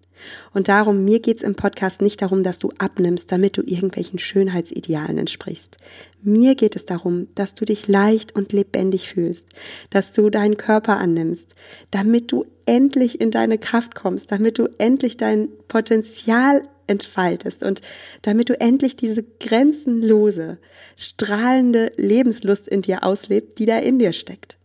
Und 0.52 0.68
darum, 0.68 1.06
mir 1.06 1.20
geht's 1.20 1.42
im 1.42 1.54
Podcast 1.54 2.02
nicht 2.02 2.20
darum, 2.20 2.42
dass 2.42 2.58
du 2.58 2.70
abnimmst, 2.76 3.32
damit 3.32 3.56
du 3.56 3.62
irgendwelchen 3.62 4.18
Schönheitsidealen 4.18 5.16
entsprichst. 5.16 5.78
Mir 6.22 6.54
geht 6.54 6.76
es 6.76 6.84
darum, 6.84 7.28
dass 7.34 7.54
du 7.54 7.64
dich 7.64 7.88
leicht 7.88 8.36
und 8.36 8.52
lebendig 8.52 9.08
fühlst, 9.08 9.46
dass 9.88 10.12
du 10.12 10.28
deinen 10.28 10.58
Körper 10.58 10.98
annimmst, 10.98 11.54
damit 11.90 12.30
du 12.30 12.44
endlich 12.66 13.22
in 13.22 13.30
deine 13.30 13.56
Kraft 13.56 13.94
kommst, 13.94 14.32
damit 14.32 14.58
du 14.58 14.68
endlich 14.76 15.16
dein 15.16 15.48
Potenzial 15.66 16.62
entfaltest 16.88 17.62
und 17.62 17.80
damit 18.20 18.50
du 18.50 18.60
endlich 18.60 18.96
diese 18.96 19.22
grenzenlose, 19.40 20.58
strahlende 20.98 21.90
Lebenslust 21.96 22.68
in 22.68 22.82
dir 22.82 23.02
auslebst, 23.02 23.58
die 23.58 23.64
da 23.64 23.78
in 23.78 23.98
dir 23.98 24.12
steckt. 24.12 24.58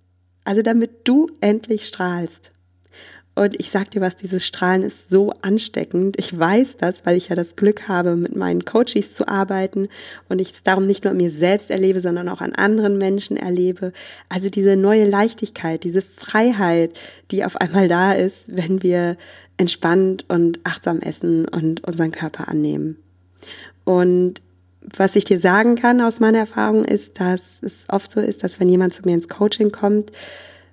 Also 0.50 0.64
damit 0.64 1.08
du 1.08 1.30
endlich 1.42 1.86
strahlst. 1.86 2.52
Und 3.36 3.62
ich 3.62 3.70
sag 3.70 3.92
dir 3.92 4.02
was, 4.02 4.16
dieses 4.16 4.48
Strahlen 4.48 4.82
ist 4.82 5.08
so 5.08 5.32
ansteckend. 5.44 6.18
Ich 6.18 6.38
weiß 6.38 6.78
das, 6.78 7.06
weil 7.06 7.18
ich 7.18 7.30
ja 7.30 7.36
das 7.36 7.56
Glück 7.56 7.88
habe, 7.88 8.16
mit 8.16 8.36
meinen 8.36 8.66
Coaches 8.66 9.14
zu 9.14 9.28
arbeiten 9.28 9.90
und 10.28 10.42
ich 10.42 10.50
es 10.50 10.64
darum 10.64 10.88
nicht 10.88 11.04
nur 11.04 11.12
an 11.12 11.18
mir 11.18 11.30
selbst 11.30 11.70
erlebe, 11.70 12.02
sondern 12.02 12.28
auch 12.30 12.42
an 12.42 12.56
anderen 12.56 12.98
Menschen 12.98 13.38
erlebe. 13.38 13.94
Also 14.28 14.50
diese 14.50 14.76
neue 14.76 15.08
Leichtigkeit, 15.08 15.84
diese 15.84 16.02
Freiheit, 16.02 17.00
die 17.30 17.46
auf 17.46 17.56
einmal 17.58 17.88
da 17.88 18.14
ist, 18.14 18.48
wenn 18.58 18.82
wir 18.82 19.18
entspannt 19.58 20.26
und 20.30 20.62
achtsam 20.64 21.00
essen 21.02 21.48
und 21.48 21.84
unseren 21.84 22.10
Körper 22.10 22.48
annehmen. 22.48 22.98
Und 23.84 24.42
was 24.96 25.16
ich 25.16 25.26
dir 25.26 25.40
sagen 25.40 25.76
kann 25.76 26.02
aus 26.02 26.20
meiner 26.20 26.40
Erfahrung 26.40 26.86
ist, 26.86 27.20
dass 27.20 27.62
es 27.62 27.88
oft 27.90 28.12
so 28.12 28.20
ist, 28.20 28.44
dass 28.44 28.60
wenn 28.60 28.70
jemand 28.70 28.94
zu 28.94 29.04
mir 29.04 29.14
ins 29.14 29.30
Coaching 29.30 29.72
kommt, 29.72 30.12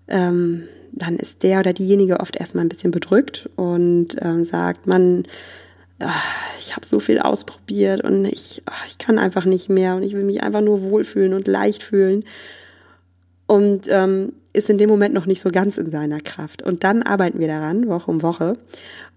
ähm, 0.08 0.68
dann 0.92 1.16
ist 1.16 1.42
der 1.42 1.60
oder 1.60 1.72
diejenige 1.72 2.20
oft 2.20 2.36
erstmal 2.36 2.64
ein 2.64 2.68
bisschen 2.68 2.90
bedrückt 2.90 3.50
und 3.56 4.16
ähm, 4.20 4.44
sagt, 4.44 4.86
man, 4.86 5.24
ach, 5.98 6.24
ich 6.58 6.74
habe 6.74 6.86
so 6.86 7.00
viel 7.00 7.18
ausprobiert 7.18 8.02
und 8.02 8.24
ich, 8.24 8.62
ach, 8.66 8.86
ich 8.88 8.98
kann 8.98 9.18
einfach 9.18 9.44
nicht 9.44 9.68
mehr 9.68 9.96
und 9.96 10.02
ich 10.02 10.14
will 10.14 10.24
mich 10.24 10.42
einfach 10.42 10.60
nur 10.62 10.82
wohlfühlen 10.82 11.34
und 11.34 11.48
leicht 11.48 11.82
fühlen 11.82 12.24
und 13.46 13.88
ähm, 13.88 14.32
ist 14.52 14.70
in 14.70 14.78
dem 14.78 14.88
Moment 14.88 15.14
noch 15.14 15.26
nicht 15.26 15.40
so 15.40 15.50
ganz 15.50 15.76
in 15.76 15.90
seiner 15.90 16.20
Kraft. 16.20 16.62
Und 16.62 16.82
dann 16.82 17.02
arbeiten 17.02 17.38
wir 17.38 17.46
daran, 17.46 17.88
Woche 17.88 18.10
um 18.10 18.22
Woche 18.22 18.54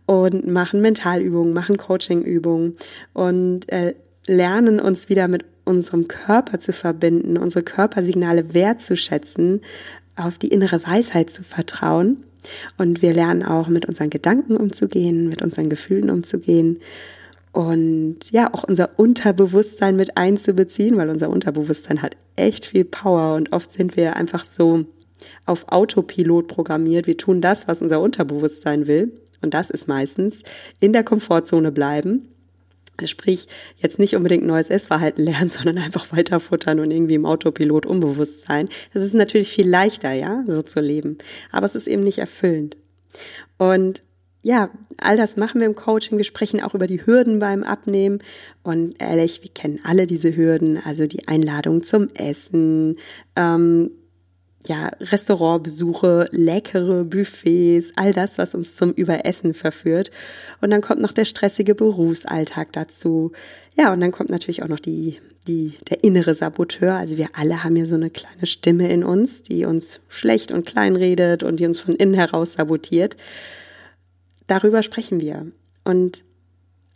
und 0.06 0.48
machen 0.48 0.82
Mentalübungen, 0.82 1.54
machen 1.54 1.78
Coachingübungen 1.78 2.76
und 3.14 3.72
äh, 3.72 3.96
lernen 4.28 4.80
uns 4.80 5.10
wieder 5.10 5.28
mit 5.28 5.46
unserem 5.66 6.08
Körper 6.08 6.60
zu 6.60 6.74
verbinden, 6.74 7.38
unsere 7.38 7.64
Körpersignale 7.64 8.54
wertzuschätzen 8.54 9.62
auf 10.16 10.38
die 10.38 10.50
innere 10.50 10.86
Weisheit 10.86 11.30
zu 11.30 11.44
vertrauen. 11.44 12.24
Und 12.78 13.02
wir 13.02 13.14
lernen 13.14 13.44
auch 13.44 13.68
mit 13.68 13.86
unseren 13.86 14.10
Gedanken 14.10 14.56
umzugehen, 14.56 15.28
mit 15.28 15.42
unseren 15.42 15.70
Gefühlen 15.70 16.10
umzugehen 16.10 16.80
und 17.52 18.32
ja, 18.32 18.54
auch 18.54 18.64
unser 18.64 18.98
Unterbewusstsein 18.98 19.96
mit 19.96 20.18
einzubeziehen, 20.18 20.98
weil 20.98 21.10
unser 21.10 21.30
Unterbewusstsein 21.30 22.02
hat 22.02 22.16
echt 22.36 22.68
viel 22.68 22.86
Power 22.86 23.36
und 23.36 23.52
oft 23.54 23.72
sind 23.72 23.98
wir 23.98 24.16
einfach 24.16 24.46
so 24.46 24.86
auf 25.46 25.68
Autopilot 25.70 26.48
programmiert. 26.48 27.08
Wir 27.08 27.18
tun 27.18 27.42
das, 27.42 27.68
was 27.68 27.82
unser 27.82 28.02
Unterbewusstsein 28.02 28.88
will. 28.88 29.12
Und 29.42 29.54
das 29.54 29.70
ist 29.70 29.88
meistens 29.88 30.44
in 30.80 30.94
der 30.94 31.04
Komfortzone 31.04 31.72
bleiben 31.72 32.28
Sprich, 33.08 33.48
jetzt 33.78 34.00
nicht 34.00 34.16
unbedingt 34.16 34.46
neues 34.46 34.70
Essverhalten 34.70 35.24
lernen, 35.26 35.50
sondern 35.50 35.78
einfach 35.78 36.12
weiter 36.12 36.40
futtern 36.40 36.80
und 36.80 36.92
irgendwie 36.92 37.16
im 37.16 37.26
Autopilot 37.26 37.86
unbewusst 37.86 38.46
sein. 38.46 38.70
Das 38.94 39.04
ist 39.04 39.14
natürlich 39.14 39.50
viel 39.50 39.68
leichter, 39.68 40.12
ja, 40.12 40.44
so 40.48 40.62
zu 40.62 40.80
leben. 40.80 41.18
Aber 41.52 41.66
es 41.66 41.76
ist 41.76 41.88
eben 41.88 42.04
nicht 42.04 42.20
erfüllend. 42.20 42.78
Und 43.58 44.04
ja, 44.42 44.70
all 44.98 45.18
das 45.18 45.36
machen 45.36 45.60
wir 45.60 45.68
im 45.68 45.76
Coaching. 45.76 46.18
Wir 46.18 46.24
sprechen 46.24 46.62
auch 46.62 46.74
über 46.74 46.88
die 46.88 47.06
Hürden 47.06 47.40
beim 47.40 47.64
Abnehmen. 47.64 48.20
Und 48.64 48.96
ehrlich, 49.00 49.44
wir 49.44 49.52
kennen 49.52 49.80
alle 49.84 50.06
diese 50.06 50.36
Hürden. 50.36 50.80
Also 50.84 51.08
die 51.08 51.28
Einladung 51.28 51.84
zum 51.84 52.08
Essen, 52.16 52.98
ähm, 53.36 53.92
ja, 54.68 54.92
Restaurantbesuche, 55.00 56.28
leckere 56.32 57.06
Buffets, 57.06 57.94
all 57.96 58.14
das, 58.14 58.38
was 58.38 58.56
uns 58.56 58.76
zum 58.76 58.92
Überessen 58.92 59.54
verführt. 59.54 60.12
Und 60.62 60.70
dann 60.72 60.82
kommt 60.82 61.02
noch 61.02 61.14
der 61.14 61.26
stressige 61.26 61.76
Berufsalltag 61.76 62.74
dazu. 62.74 63.32
Ja, 63.78 63.94
und 63.94 64.02
dann 64.02 64.12
kommt 64.12 64.30
natürlich 64.30 64.62
auch 64.62 64.68
noch 64.68 64.80
die, 64.80 65.18
die, 65.48 65.76
der 65.90 66.04
innere 66.04 66.36
Saboteur. 66.36 66.96
Also 66.96 67.18
wir 67.18 67.30
alle 67.34 67.64
haben 67.64 67.78
ja 67.78 67.86
so 67.86 67.96
eine 67.96 68.10
kleine 68.10 68.46
Stimme 68.46 68.92
in 68.92 69.04
uns, 69.04 69.44
die 69.44 69.66
uns 69.66 70.02
schlecht 70.10 70.52
und 70.52 70.66
klein 70.66 70.96
redet 70.96 71.44
und 71.44 71.60
die 71.60 71.66
uns 71.66 71.80
von 71.80 71.96
innen 71.96 72.14
heraus 72.14 72.54
sabotiert. 72.54 73.16
Darüber 74.48 74.84
sprechen 74.84 75.22
wir. 75.22 75.48
Und 75.86 76.26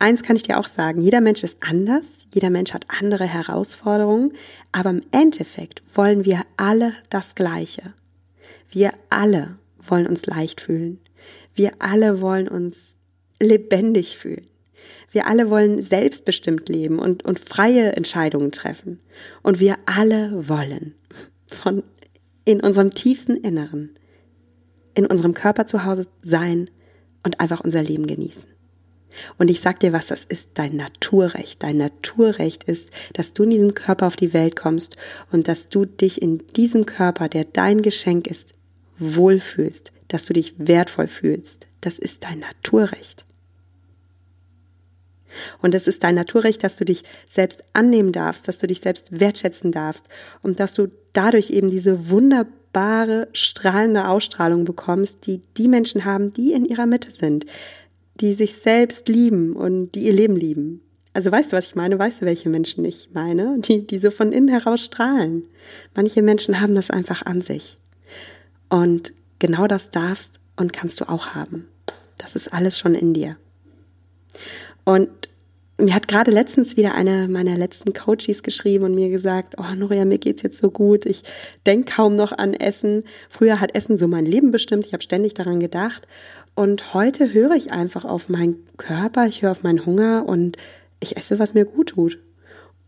eins 0.04 0.22
kann 0.22 0.36
ich 0.36 0.42
dir 0.42 0.58
auch 0.58 0.66
sagen, 0.66 1.00
jeder 1.00 1.22
Mensch 1.22 1.42
ist 1.42 1.56
anders, 1.60 2.26
jeder 2.34 2.50
Mensch 2.50 2.74
hat 2.74 2.84
andere 3.00 3.24
Herausforderungen, 3.24 4.34
aber 4.70 4.90
im 4.90 5.00
Endeffekt 5.12 5.82
wollen 5.94 6.26
wir 6.26 6.42
alle 6.58 6.92
das 7.08 7.34
Gleiche. 7.34 7.94
Wir 8.68 8.92
alle 9.08 9.56
wollen 9.78 10.06
uns 10.06 10.26
leicht 10.26 10.60
fühlen. 10.60 11.00
Wir 11.54 11.72
alle 11.78 12.20
wollen 12.20 12.48
uns 12.48 12.96
lebendig 13.40 14.18
fühlen. 14.18 14.46
Wir 15.10 15.26
alle 15.26 15.48
wollen 15.48 15.80
selbstbestimmt 15.80 16.68
leben 16.68 16.98
und, 16.98 17.24
und 17.24 17.38
freie 17.38 17.96
Entscheidungen 17.96 18.52
treffen. 18.52 19.00
Und 19.42 19.58
wir 19.58 19.76
alle 19.86 20.48
wollen 20.48 20.94
von 21.50 21.82
in 22.44 22.60
unserem 22.60 22.90
tiefsten 22.90 23.36
Inneren, 23.36 23.90
in 24.94 25.06
unserem 25.06 25.32
Körper 25.32 25.64
zu 25.64 25.84
Hause 25.84 26.06
sein 26.20 26.68
und 27.22 27.40
einfach 27.40 27.60
unser 27.60 27.82
Leben 27.82 28.06
genießen. 28.06 28.53
Und 29.38 29.50
ich 29.50 29.60
sag 29.60 29.80
dir 29.80 29.92
was, 29.92 30.06
das 30.06 30.24
ist 30.24 30.50
dein 30.54 30.76
Naturrecht. 30.76 31.62
Dein 31.62 31.78
Naturrecht 31.78 32.64
ist, 32.64 32.90
dass 33.12 33.32
du 33.32 33.44
in 33.44 33.50
diesem 33.50 33.74
Körper 33.74 34.06
auf 34.06 34.16
die 34.16 34.32
Welt 34.32 34.56
kommst 34.56 34.96
und 35.30 35.48
dass 35.48 35.68
du 35.68 35.84
dich 35.84 36.22
in 36.22 36.46
diesem 36.56 36.86
Körper, 36.86 37.28
der 37.28 37.44
dein 37.44 37.82
Geschenk 37.82 38.26
ist, 38.26 38.52
wohlfühlst, 38.98 39.92
dass 40.08 40.26
du 40.26 40.32
dich 40.32 40.54
wertvoll 40.58 41.08
fühlst. 41.08 41.66
Das 41.80 41.98
ist 41.98 42.24
dein 42.24 42.40
Naturrecht. 42.40 43.24
Und 45.60 45.74
es 45.74 45.88
ist 45.88 46.04
dein 46.04 46.14
Naturrecht, 46.14 46.62
dass 46.62 46.76
du 46.76 46.84
dich 46.84 47.02
selbst 47.26 47.64
annehmen 47.72 48.12
darfst, 48.12 48.46
dass 48.48 48.58
du 48.58 48.66
dich 48.66 48.80
selbst 48.80 49.18
wertschätzen 49.18 49.72
darfst 49.72 50.08
und 50.42 50.60
dass 50.60 50.74
du 50.74 50.90
dadurch 51.12 51.50
eben 51.50 51.70
diese 51.70 52.08
wunderbare, 52.08 53.28
strahlende 53.32 54.08
Ausstrahlung 54.08 54.64
bekommst, 54.64 55.26
die 55.26 55.40
die 55.56 55.68
Menschen 55.68 56.04
haben, 56.04 56.32
die 56.32 56.52
in 56.52 56.64
ihrer 56.64 56.86
Mitte 56.86 57.10
sind, 57.10 57.46
die 58.20 58.34
sich 58.34 58.54
selbst 58.54 59.08
lieben 59.08 59.54
und 59.54 59.92
die 59.92 60.06
ihr 60.06 60.12
Leben 60.12 60.36
lieben. 60.36 60.80
Also 61.12 61.30
weißt 61.30 61.52
du, 61.52 61.56
was 61.56 61.66
ich 61.66 61.74
meine? 61.76 61.98
Weißt 61.98 62.22
du, 62.22 62.26
welche 62.26 62.48
Menschen 62.48 62.84
ich 62.84 63.10
meine? 63.12 63.58
Die, 63.60 63.86
die 63.86 63.98
so 63.98 64.10
von 64.10 64.32
innen 64.32 64.48
heraus 64.48 64.84
strahlen. 64.84 65.46
Manche 65.94 66.22
Menschen 66.22 66.60
haben 66.60 66.74
das 66.74 66.90
einfach 66.90 67.22
an 67.22 67.40
sich. 67.40 67.78
Und 68.68 69.12
genau 69.38 69.66
das 69.66 69.90
darfst 69.90 70.40
und 70.56 70.72
kannst 70.72 71.00
du 71.00 71.08
auch 71.08 71.28
haben. 71.28 71.68
Das 72.18 72.34
ist 72.34 72.52
alles 72.52 72.78
schon 72.78 72.94
in 72.94 73.14
dir. 73.14 73.36
Und 74.84 75.08
mir 75.78 75.94
hat 75.94 76.08
gerade 76.08 76.30
letztens 76.30 76.76
wieder 76.76 76.94
eine 76.94 77.26
meiner 77.28 77.56
letzten 77.56 77.92
Coaches 77.92 78.42
geschrieben 78.42 78.84
und 78.84 78.94
mir 78.94 79.10
gesagt, 79.10 79.54
oh 79.58 79.74
Noria, 79.74 80.04
mir 80.04 80.18
geht's 80.18 80.42
jetzt 80.42 80.58
so 80.58 80.70
gut. 80.70 81.04
Ich 81.04 81.22
denk 81.66 81.90
kaum 81.90 82.14
noch 82.14 82.32
an 82.32 82.54
Essen. 82.54 83.04
Früher 83.28 83.60
hat 83.60 83.74
Essen 83.74 83.96
so 83.96 84.06
mein 84.06 84.24
Leben 84.24 84.50
bestimmt. 84.50 84.86
Ich 84.86 84.92
habe 84.92 85.02
ständig 85.02 85.34
daran 85.34 85.58
gedacht. 85.58 86.06
Und 86.54 86.94
heute 86.94 87.32
höre 87.32 87.54
ich 87.54 87.72
einfach 87.72 88.04
auf 88.04 88.28
meinen 88.28 88.64
Körper, 88.76 89.26
ich 89.26 89.42
höre 89.42 89.50
auf 89.50 89.62
meinen 89.62 89.84
Hunger 89.86 90.24
und 90.26 90.56
ich 91.00 91.16
esse, 91.16 91.38
was 91.38 91.54
mir 91.54 91.64
gut 91.64 91.90
tut. 91.90 92.18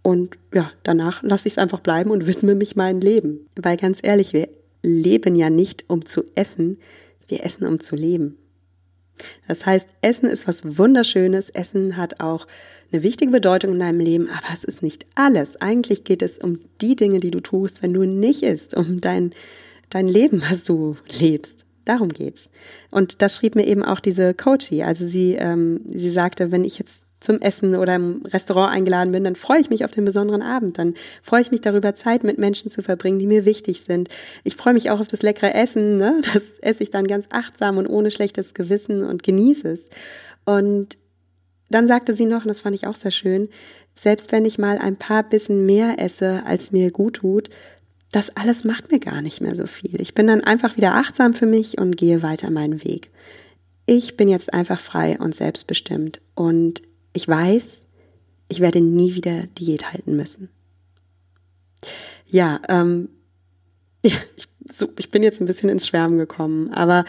Und 0.03 0.39
ja, 0.55 0.71
danach 0.85 1.23
lasse 1.23 1.49
ich 1.49 1.55
es 1.55 1.59
einfach 1.59 1.81
bleiben 1.81 2.11
und 2.11 2.29
widme 2.29 2.55
mich 2.55 2.77
meinem 2.77 3.01
Leben. 3.01 3.49
Weil 3.57 3.77
ganz 3.77 3.99
ehrlich, 4.03 4.33
wir 4.33 4.49
leben 4.83 5.35
ja 5.35 5.51
nicht, 5.51 5.85
um 5.89 6.05
zu 6.05 6.25
essen, 6.37 6.79
wir 7.27 7.45
essen, 7.45 7.67
um 7.67 7.81
zu 7.81 7.97
leben. 7.97 8.39
Das 9.49 9.67
heißt, 9.67 9.89
Essen 10.03 10.29
ist 10.29 10.47
was 10.47 10.79
Wunderschönes. 10.79 11.51
Essen 11.51 11.97
hat 11.97 12.21
auch 12.21 12.47
eine 12.93 13.03
wichtige 13.03 13.33
Bedeutung 13.33 13.73
in 13.73 13.81
deinem 13.81 14.01
Leben, 14.01 14.29
aber 14.29 14.47
es 14.53 14.63
ist 14.63 14.83
nicht 14.83 15.07
alles. 15.15 15.61
Eigentlich 15.61 16.05
geht 16.05 16.23
es 16.23 16.39
um 16.39 16.61
die 16.81 16.97
Dinge, 16.97 17.19
die 17.19 17.31
du 17.31 17.41
tust, 17.41 17.83
wenn 17.83 17.93
du 17.93 18.05
nicht 18.05 18.43
isst, 18.43 18.77
um 18.77 19.01
dein, 19.01 19.33
dein 19.91 20.07
Leben, 20.07 20.43
was 20.49 20.65
du 20.65 20.97
lebst. 21.19 21.66
Darum 21.87 22.11
geht's. 22.11 22.51
Und 22.91 23.23
das 23.23 23.37
schrieb 23.37 23.55
mir 23.55 23.67
eben 23.67 23.83
auch 23.83 24.01
diese 24.01 24.35
Coachie. 24.35 24.83
Also 24.83 25.07
sie, 25.07 25.37
ähm, 25.37 25.81
sie 25.89 26.11
sagte, 26.11 26.53
wenn 26.53 26.65
ich 26.65 26.79
jetzt 26.79 27.05
zum 27.21 27.41
Essen 27.41 27.77
oder 27.77 27.95
im 27.95 28.23
Restaurant 28.27 28.75
eingeladen 28.75 29.13
bin, 29.13 29.25
dann 29.25 29.37
freue 29.37 29.61
ich 29.61 29.71
mich 29.71 29.85
auf 29.85 29.93
den 29.93 30.05
besonderen 30.05 30.43
Abend. 30.43 30.79
Dann 30.79 30.95
freue 31.23 31.41
ich 31.41 31.51
mich 31.51 31.61
darüber, 31.61 31.95
Zeit 31.95 32.25
mit 32.25 32.39
Menschen 32.39 32.71
zu 32.71 32.83
verbringen, 32.83 33.21
die 33.21 33.29
mir 33.29 33.45
wichtig 33.45 33.83
sind. 33.83 34.09
Ich 34.45 34.57
freue 34.57 34.75
mich 34.75 34.91
auch 34.91 35.01
auf 35.01 35.07
das 35.07 35.23
leckere 35.23 35.55
Essen. 35.55 35.97
Ne? 35.97 36.21
Das 36.35 36.59
esse 36.61 36.83
ich 36.83 36.91
dann 36.91 37.07
ganz 37.07 37.29
achtsam 37.31 37.79
und 37.79 37.87
ohne 37.87 38.11
schlechtes 38.11 38.53
Gewissen 38.53 39.05
und 39.05 39.23
genieße 39.23 39.69
es. 39.69 39.89
Und 40.45 40.99
dann 41.71 41.87
sagte 41.87 42.15
sie 42.15 42.27
noch, 42.27 42.43
und 42.43 42.49
das 42.49 42.61
fand 42.61 42.75
ich 42.75 42.87
auch 42.87 42.97
sehr 42.97 43.11
schön, 43.13 43.49
selbst 43.95 44.31
wenn 44.33 44.45
ich 44.45 44.59
mal 44.59 44.79
ein 44.79 44.97
paar 44.97 45.23
Bissen 45.23 45.65
mehr 45.65 45.99
esse, 45.99 46.43
als 46.45 46.71
mir 46.71 46.91
gut 46.91 47.15
tut, 47.15 47.49
das 48.13 48.35
alles 48.37 48.65
macht 48.65 48.91
mir 48.91 49.01
gar 49.01 49.21
nicht 49.21 49.41
mehr 49.41 49.57
so 49.57 49.67
viel. 49.67 50.01
Ich 50.01 50.15
bin 50.15 50.27
dann 50.27 50.45
einfach 50.45 50.77
wieder 50.77 50.95
achtsam 50.95 51.35
für 51.35 51.47
mich 51.47 51.79
und 51.79 51.97
gehe 51.97 52.23
weiter 52.23 52.51
meinen 52.51 52.85
Weg. 52.85 53.11
ich 53.89 54.17
bin 54.17 54.29
jetzt 54.29 54.53
einfach 54.53 54.81
frei 54.81 55.17
und 55.19 55.35
selbstbestimmt 55.35 56.21
und 56.35 56.83
ich 57.13 57.29
weiß, 57.29 57.83
ich 58.49 58.61
werde 58.61 58.81
nie 58.81 59.15
wieder 59.15 59.47
Diät 59.59 59.93
halten 59.93 60.17
müssen. 60.17 60.49
Ja, 62.27 62.61
ähm, 62.69 63.09
ja 64.05 64.17
ich, 64.37 64.49
so, 64.69 64.89
ich 64.99 65.11
bin 65.11 65.23
jetzt 65.23 65.41
ein 65.41 65.47
bisschen 65.47 65.69
ins 65.69 65.87
Schwärmen 65.87 66.19
gekommen, 66.19 66.73
aber 66.73 67.05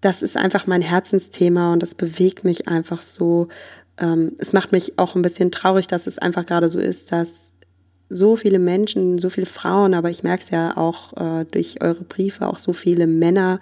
das 0.00 0.22
ist 0.22 0.36
einfach 0.36 0.66
mein 0.66 0.82
Herzensthema 0.82 1.72
und 1.72 1.82
das 1.82 1.94
bewegt 1.94 2.44
mich 2.44 2.68
einfach 2.68 3.02
so. 3.02 3.48
Ähm, 3.98 4.32
es 4.38 4.52
macht 4.52 4.72
mich 4.72 4.98
auch 4.98 5.14
ein 5.14 5.22
bisschen 5.22 5.50
traurig, 5.50 5.86
dass 5.86 6.06
es 6.06 6.18
einfach 6.18 6.46
gerade 6.46 6.68
so 6.68 6.78
ist, 6.78 7.12
dass 7.12 7.51
so 8.12 8.36
viele 8.36 8.58
Menschen, 8.58 9.18
so 9.18 9.28
viele 9.30 9.46
Frauen, 9.46 9.94
aber 9.94 10.10
ich 10.10 10.22
merke 10.22 10.42
es 10.44 10.50
ja 10.50 10.76
auch 10.76 11.12
äh, 11.16 11.44
durch 11.50 11.80
eure 11.80 12.04
Briefe, 12.04 12.46
auch 12.46 12.58
so 12.58 12.72
viele 12.72 13.06
Männer 13.06 13.60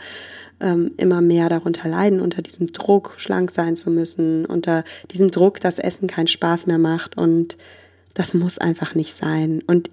ähm, 0.60 0.92
immer 0.96 1.20
mehr 1.20 1.48
darunter 1.48 1.88
leiden, 1.88 2.20
unter 2.20 2.42
diesem 2.42 2.72
Druck, 2.72 3.14
schlank 3.16 3.50
sein 3.50 3.76
zu 3.76 3.90
müssen, 3.90 4.44
unter 4.44 4.84
diesem 5.10 5.30
Druck, 5.30 5.60
dass 5.60 5.78
Essen 5.78 6.08
keinen 6.08 6.26
Spaß 6.26 6.66
mehr 6.66 6.78
macht. 6.78 7.16
Und 7.16 7.56
das 8.14 8.34
muss 8.34 8.58
einfach 8.58 8.94
nicht 8.94 9.14
sein. 9.14 9.62
Und 9.66 9.90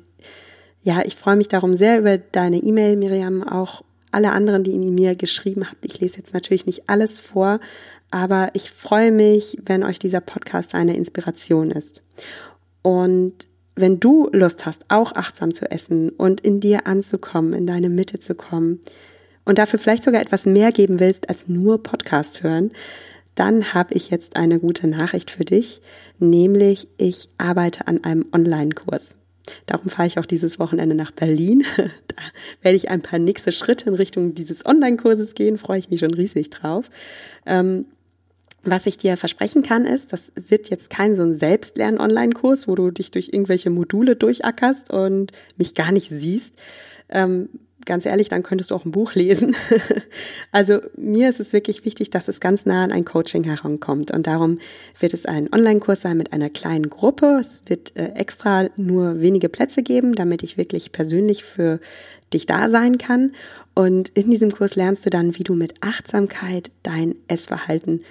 ja, 0.82 1.02
ich 1.06 1.16
freue 1.16 1.36
mich 1.36 1.48
darum 1.48 1.74
sehr 1.74 2.00
über 2.00 2.18
deine 2.18 2.58
E-Mail, 2.58 2.96
Miriam, 2.96 3.44
auch 3.44 3.84
alle 4.12 4.32
anderen, 4.32 4.64
die 4.64 4.78
mir 4.78 5.16
geschrieben 5.16 5.70
habt. 5.70 5.86
Ich 5.86 6.00
lese 6.00 6.18
jetzt 6.18 6.34
natürlich 6.34 6.66
nicht 6.66 6.90
alles 6.90 7.20
vor, 7.20 7.60
aber 8.10 8.50
ich 8.54 8.72
freue 8.72 9.12
mich, 9.12 9.58
wenn 9.66 9.84
euch 9.84 10.00
dieser 10.00 10.22
Podcast 10.22 10.76
eine 10.76 10.96
Inspiration 10.96 11.72
ist. 11.72 12.04
Und 12.82 13.48
wenn 13.78 14.00
du 14.00 14.30
Lust 14.32 14.66
hast, 14.66 14.86
auch 14.90 15.14
achtsam 15.14 15.54
zu 15.54 15.70
essen 15.70 16.10
und 16.10 16.42
in 16.42 16.60
dir 16.60 16.88
anzukommen, 16.88 17.54
in 17.54 17.68
deine 17.68 17.90
Mitte 17.90 18.20
zu 18.20 18.36
kommen 18.36 18.82
und 19.46 19.58
dafür 19.58 19.80
vielleicht 19.80 20.04
sogar 20.04 20.22
etwas 20.22 20.46
mehr 20.46 20.72
geben 20.72 21.00
willst 21.00 21.30
als 21.30 21.48
nur 21.48 21.82
Podcast 21.82 22.44
hören, 22.44 22.72
dann 23.36 23.74
habe 23.74 23.94
ich 23.94 24.10
jetzt 24.10 24.36
eine 24.36 24.60
gute 24.60 24.88
Nachricht 24.88 25.30
für 25.30 25.46
dich, 25.46 25.82
nämlich 26.20 26.88
ich 26.98 27.30
arbeite 27.38 27.88
an 27.88 28.04
einem 28.04 28.26
Online-Kurs. 28.34 29.18
Darum 29.68 29.90
fahre 29.90 30.08
ich 30.08 30.20
auch 30.20 30.26
dieses 30.26 30.60
Wochenende 30.60 30.96
nach 30.96 31.12
Berlin. 31.12 31.64
Da 32.18 32.24
werde 32.64 32.78
ich 32.78 32.90
ein 32.90 33.04
paar 33.04 33.20
nächste 33.20 33.52
Schritte 33.52 33.92
in 33.92 33.96
Richtung 33.96 34.34
dieses 34.34 34.66
Online-Kurses 34.66 35.36
gehen, 35.36 35.60
freue 35.60 35.78
ich 35.78 35.92
mich 35.92 36.00
schon 36.00 36.16
riesig 36.16 36.50
drauf. 36.50 36.90
Ähm, 37.46 37.86
was 38.70 38.86
ich 38.86 38.98
dir 38.98 39.18
versprechen 39.18 39.64
kann, 39.64 39.86
ist, 39.86 40.14
das 40.14 40.32
wird 40.36 40.70
jetzt 40.70 40.90
kein 40.90 41.16
so 41.16 41.24
ein 41.24 41.34
Selbstlern-Online-Kurs, 41.34 42.68
wo 42.68 42.76
du 42.76 42.92
dich 42.92 43.12
durch 43.12 43.30
irgendwelche 43.32 43.70
Module 43.70 44.16
durchackerst 44.16 44.92
und 44.92 45.32
mich 45.58 45.74
gar 45.76 45.92
nicht 45.92 46.10
siehst. 46.10 46.54
Ähm, 47.10 47.50
ganz 47.88 48.06
ehrlich, 48.06 48.30
dann 48.30 48.44
könntest 48.44 48.70
du 48.70 48.76
auch 48.76 48.86
ein 48.86 48.92
Buch 48.92 49.16
lesen. 49.16 49.56
also 50.52 50.82
mir 50.96 51.30
ist 51.30 51.40
es 51.40 51.54
wirklich 51.54 51.86
wichtig, 51.86 52.12
dass 52.12 52.28
es 52.28 52.40
ganz 52.40 52.66
nah 52.66 52.84
an 52.84 52.92
ein 52.92 53.06
Coaching 53.06 53.44
herankommt. 53.44 54.12
Und 54.12 54.28
darum 54.28 54.60
wird 55.00 55.14
es 55.14 55.26
ein 55.26 55.52
Online-Kurs 55.52 56.02
sein 56.02 56.18
mit 56.18 56.34
einer 56.34 56.50
kleinen 56.50 56.90
Gruppe. 56.90 57.38
Es 57.40 57.64
wird 57.68 57.96
äh, 57.96 58.12
extra 58.16 58.70
nur 58.76 59.22
wenige 59.22 59.50
Plätze 59.50 59.82
geben, 59.82 60.14
damit 60.14 60.44
ich 60.44 60.58
wirklich 60.58 60.92
persönlich 60.92 61.44
für 61.44 61.80
dich 62.34 62.46
da 62.46 62.70
sein 62.70 62.98
kann. 62.98 63.32
Und 63.74 64.10
in 64.10 64.30
diesem 64.30 64.52
Kurs 64.52 64.76
lernst 64.76 65.06
du 65.06 65.10
dann, 65.10 65.38
wie 65.38 65.44
du 65.44 65.54
mit 65.54 65.76
Achtsamkeit 65.82 66.72
dein 66.84 67.16
Essverhalten 67.28 68.04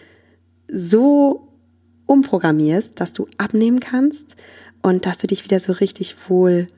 so 0.69 1.49
umprogrammierst, 2.07 3.01
dass 3.01 3.13
du 3.13 3.27
abnehmen 3.39 3.81
kannst 3.81 4.37
und 4.83 5.07
dass 5.07 5.19
du 5.19 5.27
dich 5.27 5.45
wieder 5.45 5.61
so 5.61 5.73
richtig 5.73 6.17
wohl 6.29 6.69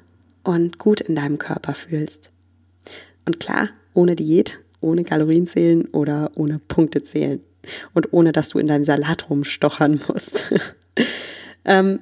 und 0.45 0.79
gut 0.79 1.01
in 1.01 1.15
deinem 1.15 1.39
Körper 1.39 1.75
fühlst. 1.75 2.31
Und 3.27 3.41
klar, 3.41 3.69
ohne 3.93 4.17
Diät, 4.17 4.61
ohne 4.81 5.05
Kalorien 5.05 5.45
zählen 5.45 5.87
oder 5.89 6.31
ohne 6.37 6.59
Punkte 6.59 7.03
zählen 7.03 7.41
und 7.95 8.13
ohne 8.13 8.33
dass 8.33 8.49
du 8.51 8.59
in 8.59 8.67
deinem 8.67 8.85
Salat 8.85 9.29
rumstochern 9.29 10.01
musst. 10.09 10.53
ähm, 11.65 12.01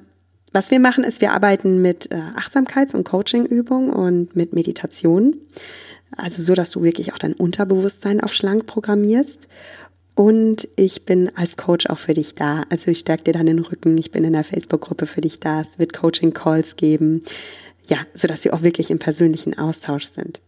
was 0.53 0.71
wir 0.71 0.79
machen, 0.79 1.03
ist, 1.03 1.21
wir 1.21 1.33
arbeiten 1.33 1.81
mit 1.81 2.11
äh, 2.11 2.15
Achtsamkeits- 2.15 2.95
und 2.95 3.03
Coachingübungen 3.03 3.91
und 3.91 4.35
mit 4.35 4.53
Meditation. 4.53 5.41
Also 6.15 6.41
so, 6.41 6.53
dass 6.53 6.71
du 6.71 6.83
wirklich 6.83 7.13
auch 7.13 7.17
dein 7.17 7.33
Unterbewusstsein 7.33 8.21
auf 8.21 8.33
schlank 8.33 8.65
programmierst. 8.65 9.47
Und 10.17 10.67
ich 10.77 11.05
bin 11.05 11.29
als 11.37 11.57
Coach 11.57 11.85
auch 11.85 11.99
für 11.99 12.15
dich 12.15 12.33
da. 12.33 12.63
Also 12.71 12.89
ich 12.89 12.97
stärke 12.97 13.25
dir 13.25 13.33
dann 13.33 13.45
den 13.45 13.59
Rücken. 13.59 13.95
Ich 13.99 14.09
bin 14.09 14.23
in 14.23 14.33
der 14.33 14.43
Facebook-Gruppe 14.43 15.05
für 15.05 15.21
dich 15.21 15.39
da. 15.39 15.61
Es 15.61 15.77
wird 15.77 15.93
Coaching-Calls 15.93 16.75
geben. 16.75 17.21
Ja, 17.87 17.99
so 18.15 18.27
dass 18.27 18.43
wir 18.43 18.55
auch 18.55 18.63
wirklich 18.63 18.89
im 18.89 18.97
persönlichen 18.97 19.59
Austausch 19.59 20.05
sind. 20.05 20.41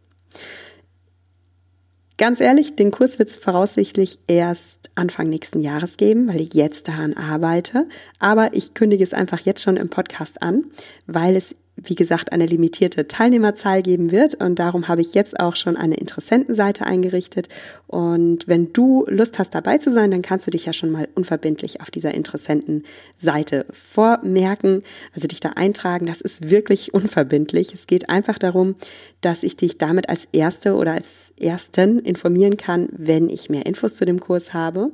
Ganz 2.17 2.41
ehrlich, 2.41 2.75
den 2.77 2.89
Kurs 2.89 3.19
wird 3.19 3.29
es 3.29 3.37
voraussichtlich 3.37 4.17
erst 4.25 4.89
Anfang 4.95 5.29
nächsten 5.29 5.61
Jahres 5.61 5.97
geben, 5.97 6.27
weil 6.27 6.41
ich 6.41 6.55
jetzt 6.55 6.87
daran 6.87 7.13
arbeite. 7.13 7.87
Aber 8.17 8.55
ich 8.55 8.73
kündige 8.73 9.03
es 9.03 9.13
einfach 9.13 9.41
jetzt 9.41 9.61
schon 9.61 9.77
im 9.77 9.89
Podcast 9.89 10.41
an, 10.41 10.65
weil 11.05 11.35
es 11.35 11.53
wie 11.83 11.95
gesagt, 11.95 12.31
eine 12.31 12.45
limitierte 12.45 13.07
Teilnehmerzahl 13.07 13.81
geben 13.81 14.11
wird. 14.11 14.35
Und 14.35 14.59
darum 14.59 14.87
habe 14.87 15.01
ich 15.01 15.13
jetzt 15.13 15.39
auch 15.39 15.55
schon 15.55 15.77
eine 15.77 15.95
Interessentenseite 15.95 16.85
eingerichtet. 16.85 17.49
Und 17.87 18.47
wenn 18.47 18.73
du 18.73 19.05
Lust 19.07 19.39
hast, 19.39 19.55
dabei 19.55 19.77
zu 19.77 19.91
sein, 19.91 20.11
dann 20.11 20.21
kannst 20.21 20.47
du 20.47 20.51
dich 20.51 20.65
ja 20.65 20.73
schon 20.73 20.91
mal 20.91 21.07
unverbindlich 21.15 21.81
auf 21.81 21.91
dieser 21.91 22.13
Interessentenseite 22.13 23.65
vormerken, 23.71 24.83
also 25.15 25.27
dich 25.27 25.39
da 25.39 25.49
eintragen. 25.55 26.05
Das 26.05 26.21
ist 26.21 26.49
wirklich 26.49 26.93
unverbindlich. 26.93 27.73
Es 27.73 27.87
geht 27.87 28.09
einfach 28.09 28.37
darum, 28.37 28.75
dass 29.21 29.43
ich 29.43 29.57
dich 29.57 29.77
damit 29.77 30.09
als 30.09 30.27
Erste 30.31 30.75
oder 30.75 30.93
als 30.93 31.33
Ersten 31.39 31.99
informieren 31.99 32.57
kann, 32.57 32.89
wenn 32.91 33.29
ich 33.29 33.49
mehr 33.49 33.65
Infos 33.65 33.95
zu 33.95 34.05
dem 34.05 34.19
Kurs 34.19 34.53
habe. 34.53 34.91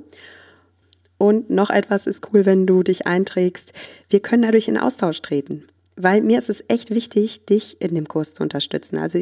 Und 1.18 1.50
noch 1.50 1.70
etwas 1.70 2.08
ist 2.08 2.28
cool, 2.34 2.46
wenn 2.46 2.66
du 2.66 2.84
dich 2.84 3.08
einträgst. 3.08 3.72
Wir 4.10 4.20
können 4.20 4.44
dadurch 4.44 4.68
in 4.68 4.78
Austausch 4.78 5.22
treten 5.22 5.66
weil 5.96 6.22
mir 6.22 6.38
ist 6.38 6.50
es 6.50 6.64
echt 6.68 6.92
wichtig, 6.92 7.46
dich 7.46 7.82
in 7.82 7.96
dem 7.96 8.08
Kurs 8.08 8.34
zu 8.34 8.44
unterstützen. 8.44 8.98
Also 8.98 9.20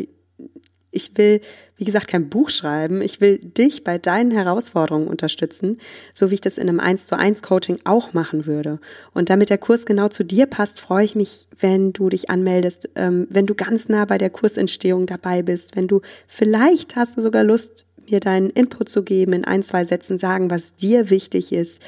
ich 0.94 1.18
will, 1.18 1.42
wie 1.76 1.86
gesagt, 1.86 2.08
kein 2.08 2.30
Buch 2.30 2.50
schreiben. 2.50 3.02
Ich 3.02 3.20
will 3.20 3.40
dich 3.40 3.84
bei 3.84 3.98
deinen 3.98 4.32
Herausforderungen 4.32 5.08
unterstützen, 5.08 5.80
so 6.14 6.30
wie 6.30 6.36
ich 6.36 6.42
das 6.42 6.58
in 6.58 6.70
einem 6.70 6.80
1 6.80 7.08
zu 7.08 7.18
1 7.18 7.42
Coaching 7.42 7.80
auch 7.84 8.14
machen 8.14 8.46
würde. 8.46 8.80
Und 9.14 9.30
damit 9.30 9.50
der 9.50 9.58
Kurs 9.58 9.86
genau 9.86 10.08
zu 10.08 10.24
dir 10.24 10.46
passt, 10.46 10.80
freue 10.80 11.04
ich 11.04 11.16
mich, 11.16 11.48
wenn 11.60 11.94
du 11.94 12.10
dich 12.10 12.30
anmeldest, 12.30 12.90
ähm, 12.96 13.28
wenn 13.30 13.48
du 13.48 13.56
ganz 13.56 13.90
nah 13.90 14.06
bei 14.06 14.18
der 14.18 14.30
Kursentstehung 14.30 15.08
dabei 15.08 15.42
bist, 15.42 15.76
wenn 15.76 15.88
du 15.88 16.02
vielleicht 16.28 16.96
hast 16.96 17.18
du 17.18 17.22
sogar 17.22 17.44
Lust, 17.44 17.86
mir 18.10 18.20
deinen 18.20 18.50
Input 18.50 18.90
zu 18.90 19.04
geben, 19.04 19.34
in 19.34 19.46
ein, 19.46 19.64
zwei 19.64 19.86
Sätzen 19.86 20.18
sagen, 20.18 20.52
was 20.52 20.76
dir 20.76 21.10
wichtig 21.10 21.54
ist, 21.54 21.82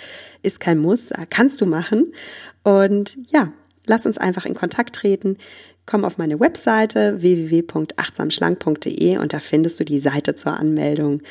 ist 0.43 0.59
kein 0.59 0.79
Muss, 0.79 1.11
kannst 1.29 1.59
du 1.59 1.65
machen. 1.65 2.13
Und 2.63 3.17
ja, 3.29 3.51
lass 3.85 4.05
uns 4.05 4.17
einfach 4.17 4.45
in 4.45 4.53
Kontakt 4.53 4.95
treten. 4.95 5.37
Komm 5.85 6.05
auf 6.05 6.17
meine 6.17 6.39
Webseite 6.39 7.21
www.achtsamschlank.de 7.21 9.17
und 9.17 9.33
da 9.33 9.39
findest 9.39 9.79
du 9.79 9.85
die 9.85 9.99
Seite 9.99 10.35
zur 10.35 10.57
Anmeldung. 10.57 11.21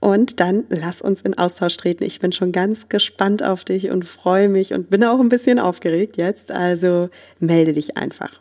Und 0.00 0.40
dann 0.40 0.64
lass 0.68 1.00
uns 1.00 1.22
in 1.22 1.38
Austausch 1.38 1.76
treten. 1.76 2.02
Ich 2.02 2.18
bin 2.18 2.32
schon 2.32 2.50
ganz 2.50 2.88
gespannt 2.88 3.44
auf 3.44 3.64
dich 3.64 3.90
und 3.90 4.04
freue 4.04 4.48
mich 4.48 4.74
und 4.74 4.90
bin 4.90 5.04
auch 5.04 5.20
ein 5.20 5.28
bisschen 5.28 5.60
aufgeregt 5.60 6.16
jetzt. 6.16 6.50
Also 6.50 7.08
melde 7.38 7.72
dich 7.72 7.96
einfach. 7.96 8.40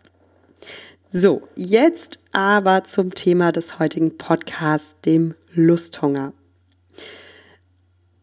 So, 1.10 1.43
jetzt 1.56 2.19
aber 2.32 2.84
zum 2.86 3.13
Thema 3.13 3.52
des 3.52 3.78
heutigen 3.78 4.17
Podcasts, 4.17 4.95
dem 5.06 5.36
Lusthunger. 5.54 6.34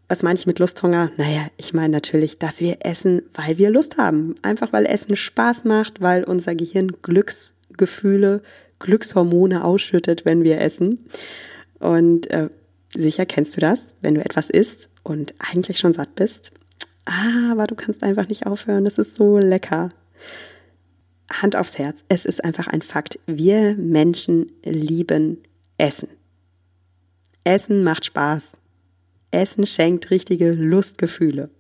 Was 0.08 0.22
meine 0.22 0.38
ich 0.38 0.46
mit 0.46 0.58
Lusthunger? 0.58 1.10
Naja, 1.18 1.48
ich 1.58 1.74
meine 1.74 1.90
natürlich, 1.90 2.38
dass 2.38 2.60
wir 2.60 2.78
essen, 2.80 3.22
weil 3.34 3.58
wir 3.58 3.70
Lust 3.70 3.98
haben. 3.98 4.34
Einfach 4.40 4.72
weil 4.72 4.86
Essen 4.86 5.16
Spaß 5.16 5.64
macht, 5.64 6.00
weil 6.00 6.24
unser 6.24 6.54
Gehirn 6.54 6.92
Glücksgefühle, 7.02 8.42
Glückshormone 8.78 9.64
ausschüttet, 9.64 10.24
wenn 10.24 10.44
wir 10.44 10.60
essen. 10.62 11.06
Und 11.78 12.30
äh, 12.30 12.48
sicher 12.96 13.26
kennst 13.26 13.56
du 13.56 13.60
das, 13.60 13.94
wenn 14.00 14.14
du 14.14 14.24
etwas 14.24 14.48
isst 14.48 14.88
und 15.02 15.34
eigentlich 15.38 15.78
schon 15.78 15.92
satt 15.92 16.14
bist. 16.14 16.52
Aber 17.04 17.66
du 17.66 17.74
kannst 17.74 18.02
einfach 18.02 18.28
nicht 18.28 18.46
aufhören. 18.46 18.86
Es 18.86 18.96
ist 18.96 19.14
so 19.14 19.36
lecker. 19.38 19.90
Hand 21.30 21.54
aufs 21.54 21.78
Herz. 21.78 22.04
Es 22.08 22.24
ist 22.24 22.42
einfach 22.42 22.66
ein 22.66 22.80
Fakt. 22.80 23.18
Wir 23.26 23.74
Menschen 23.74 24.52
lieben 24.64 25.42
Essen. 25.76 26.08
Essen 27.44 27.84
macht 27.84 28.06
Spaß. 28.06 28.52
Essen 29.30 29.66
schenkt 29.66 30.10
richtige 30.10 30.52
Lustgefühle. 30.52 31.50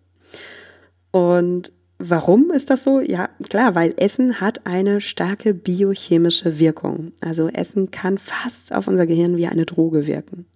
Und 1.10 1.72
warum 1.98 2.50
ist 2.50 2.70
das 2.70 2.84
so? 2.84 3.00
Ja, 3.00 3.28
klar, 3.48 3.74
weil 3.74 3.94
Essen 3.96 4.40
hat 4.40 4.66
eine 4.66 5.00
starke 5.00 5.54
biochemische 5.54 6.58
Wirkung. 6.58 7.12
Also 7.20 7.48
Essen 7.48 7.90
kann 7.90 8.18
fast 8.18 8.72
auf 8.72 8.88
unser 8.88 9.06
Gehirn 9.06 9.36
wie 9.36 9.46
eine 9.46 9.66
Droge 9.66 10.06
wirken. 10.06 10.46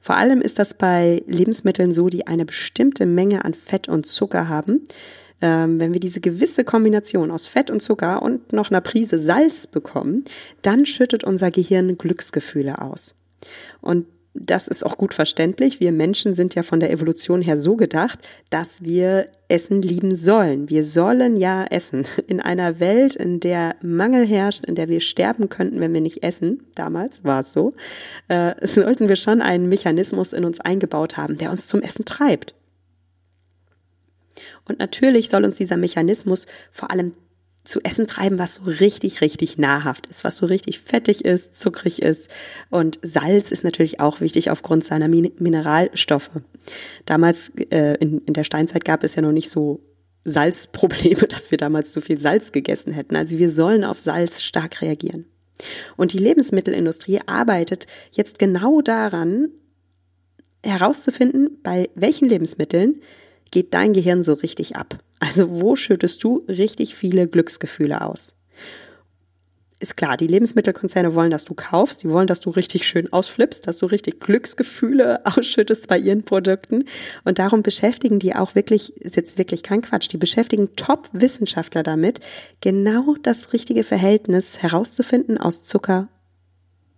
Vor 0.00 0.16
allem 0.16 0.40
ist 0.40 0.58
das 0.58 0.74
bei 0.74 1.22
Lebensmitteln 1.26 1.92
so, 1.92 2.08
die 2.08 2.26
eine 2.26 2.44
bestimmte 2.44 3.06
Menge 3.06 3.44
an 3.44 3.54
Fett 3.54 3.88
und 3.88 4.06
Zucker 4.06 4.48
haben. 4.48 4.82
Ähm, 5.40 5.80
wenn 5.80 5.92
wir 5.92 6.00
diese 6.00 6.20
gewisse 6.20 6.62
Kombination 6.62 7.32
aus 7.32 7.48
Fett 7.48 7.70
und 7.70 7.82
Zucker 7.82 8.22
und 8.22 8.52
noch 8.52 8.70
einer 8.70 8.80
Prise 8.80 9.18
Salz 9.18 9.66
bekommen, 9.66 10.24
dann 10.62 10.86
schüttet 10.86 11.24
unser 11.24 11.50
Gehirn 11.50 11.98
Glücksgefühle 11.98 12.80
aus. 12.80 13.16
Und 13.80 14.06
das 14.34 14.66
ist 14.66 14.84
auch 14.84 14.96
gut 14.96 15.12
verständlich. 15.12 15.78
Wir 15.78 15.92
Menschen 15.92 16.32
sind 16.32 16.54
ja 16.54 16.62
von 16.62 16.80
der 16.80 16.90
Evolution 16.90 17.42
her 17.42 17.58
so 17.58 17.76
gedacht, 17.76 18.18
dass 18.48 18.82
wir 18.82 19.26
Essen 19.48 19.82
lieben 19.82 20.14
sollen. 20.14 20.70
Wir 20.70 20.84
sollen 20.84 21.36
ja 21.36 21.64
essen. 21.64 22.06
In 22.26 22.40
einer 22.40 22.80
Welt, 22.80 23.14
in 23.14 23.40
der 23.40 23.76
Mangel 23.82 24.26
herrscht, 24.26 24.64
in 24.64 24.74
der 24.74 24.88
wir 24.88 25.00
sterben 25.00 25.50
könnten, 25.50 25.80
wenn 25.80 25.92
wir 25.92 26.00
nicht 26.00 26.22
essen, 26.22 26.64
damals 26.74 27.24
war 27.24 27.40
es 27.40 27.52
so, 27.52 27.74
äh, 28.28 28.54
sollten 28.66 29.08
wir 29.08 29.16
schon 29.16 29.42
einen 29.42 29.68
Mechanismus 29.68 30.32
in 30.32 30.44
uns 30.44 30.60
eingebaut 30.60 31.18
haben, 31.18 31.36
der 31.36 31.50
uns 31.50 31.66
zum 31.66 31.82
Essen 31.82 32.06
treibt. 32.06 32.54
Und 34.66 34.78
natürlich 34.78 35.28
soll 35.28 35.44
uns 35.44 35.56
dieser 35.56 35.76
Mechanismus 35.76 36.46
vor 36.70 36.90
allem 36.90 37.12
zu 37.64 37.80
essen 37.82 38.06
treiben, 38.06 38.38
was 38.38 38.54
so 38.54 38.62
richtig, 38.64 39.20
richtig 39.20 39.56
nahrhaft 39.56 40.06
ist, 40.08 40.24
was 40.24 40.36
so 40.36 40.46
richtig 40.46 40.80
fettig 40.80 41.24
ist, 41.24 41.54
zuckrig 41.54 42.02
ist. 42.02 42.28
Und 42.70 42.98
Salz 43.02 43.52
ist 43.52 43.62
natürlich 43.62 44.00
auch 44.00 44.20
wichtig 44.20 44.50
aufgrund 44.50 44.84
seiner 44.84 45.08
Min 45.08 45.30
Mineralstoffe. 45.38 46.30
Damals 47.06 47.52
äh, 47.70 47.96
in, 48.00 48.18
in 48.20 48.34
der 48.34 48.44
Steinzeit 48.44 48.84
gab 48.84 49.04
es 49.04 49.14
ja 49.14 49.22
noch 49.22 49.32
nicht 49.32 49.48
so 49.48 49.80
Salzprobleme, 50.24 51.26
dass 51.28 51.50
wir 51.50 51.58
damals 51.58 51.92
zu 51.92 52.00
viel 52.00 52.18
Salz 52.18 52.52
gegessen 52.52 52.92
hätten. 52.92 53.14
Also 53.14 53.38
wir 53.38 53.50
sollen 53.50 53.84
auf 53.84 53.98
Salz 53.98 54.42
stark 54.42 54.82
reagieren. 54.82 55.26
Und 55.96 56.12
die 56.12 56.18
Lebensmittelindustrie 56.18 57.20
arbeitet 57.26 57.86
jetzt 58.10 58.40
genau 58.40 58.80
daran, 58.80 59.50
herauszufinden, 60.64 61.58
bei 61.62 61.90
welchen 61.94 62.28
Lebensmitteln 62.28 63.02
geht 63.50 63.74
dein 63.74 63.92
Gehirn 63.92 64.22
so 64.22 64.32
richtig 64.32 64.76
ab? 64.76 64.98
Also 65.22 65.60
wo 65.60 65.76
schüttest 65.76 66.24
du 66.24 66.44
richtig 66.48 66.96
viele 66.96 67.28
Glücksgefühle 67.28 68.04
aus? 68.04 68.34
Ist 69.78 69.96
klar, 69.96 70.16
die 70.16 70.26
Lebensmittelkonzerne 70.26 71.14
wollen, 71.14 71.30
dass 71.30 71.44
du 71.44 71.54
kaufst, 71.54 72.02
die 72.02 72.10
wollen, 72.10 72.26
dass 72.26 72.40
du 72.40 72.50
richtig 72.50 72.88
schön 72.88 73.12
ausflippst, 73.12 73.68
dass 73.68 73.78
du 73.78 73.86
richtig 73.86 74.18
Glücksgefühle 74.18 75.24
ausschüttest 75.24 75.86
bei 75.86 75.96
ihren 75.96 76.24
Produkten. 76.24 76.86
Und 77.22 77.38
darum 77.38 77.62
beschäftigen 77.62 78.18
die 78.18 78.34
auch 78.34 78.56
wirklich, 78.56 78.96
ist 78.96 79.14
jetzt 79.14 79.38
wirklich 79.38 79.62
kein 79.62 79.82
Quatsch, 79.82 80.10
die 80.10 80.16
beschäftigen 80.16 80.74
Top-Wissenschaftler 80.74 81.84
damit, 81.84 82.18
genau 82.60 83.14
das 83.22 83.52
richtige 83.52 83.84
Verhältnis 83.84 84.60
herauszufinden 84.60 85.38
aus 85.38 85.62
Zucker, 85.62 86.08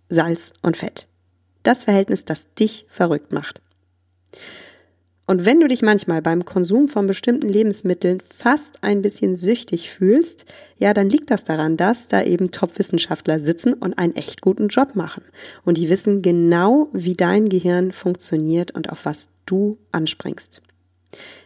Salz 0.09 0.53
und 0.63 0.77
Fett. 0.77 1.07
Das 1.61 1.83
Verhältnis, 1.83 2.25
das 2.25 2.55
dich 2.55 2.87
verrückt 2.89 3.31
macht. 3.31 3.61
Und 5.27 5.43
wenn 5.43 5.59
du 5.59 5.67
dich 5.67 5.81
manchmal 5.81 6.21
beim 6.21 6.45
Konsum 6.45 6.87
von 6.87 7.07
bestimmten 7.07 7.49
Lebensmitteln 7.49 8.19
fast 8.21 8.83
ein 8.83 9.01
bisschen 9.01 9.33
süchtig 9.33 9.89
fühlst, 9.89 10.45
ja, 10.77 10.93
dann 10.93 11.09
liegt 11.09 11.31
das 11.31 11.43
daran, 11.43 11.77
dass 11.77 12.07
da 12.07 12.21
eben 12.21 12.51
Top-Wissenschaftler 12.51 13.39
sitzen 13.39 13.73
und 13.73 13.97
einen 13.97 14.15
echt 14.15 14.41
guten 14.41 14.67
Job 14.67 14.95
machen. 14.95 15.23
Und 15.63 15.77
die 15.77 15.89
wissen 15.89 16.21
genau, 16.21 16.89
wie 16.93 17.13
dein 17.13 17.49
Gehirn 17.49 17.91
funktioniert 17.91 18.71
und 18.71 18.91
auf 18.91 19.05
was 19.05 19.29
du 19.47 19.79
anspringst. 19.91 20.61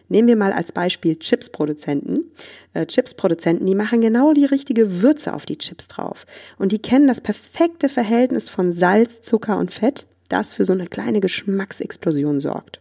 Nehmen 0.10 0.28
wir 0.28 0.36
mal 0.36 0.52
als 0.52 0.72
Beispiel 0.72 1.16
Chipsproduzenten. 1.16 2.32
Äh, 2.74 2.88
Chipsproduzenten, 2.88 3.66
die 3.66 3.76
machen 3.76 4.02
genau 4.02 4.34
die 4.34 4.46
richtige 4.46 5.02
Würze 5.02 5.34
auf 5.34 5.46
die 5.46 5.58
Chips 5.58 5.88
drauf. 5.88 6.26
Und 6.58 6.72
die 6.72 6.82
kennen 6.82 7.08
das 7.08 7.22
perfekte 7.22 7.88
Verhältnis 7.88 8.50
von 8.50 8.74
Salz, 8.74 9.22
Zucker 9.22 9.58
und 9.58 9.72
Fett, 9.72 10.08
das 10.28 10.54
für 10.56 10.66
so 10.66 10.74
eine 10.74 10.88
kleine 10.88 11.22
Geschmacksexplosion 11.22 12.40
sorgt. 12.40 12.80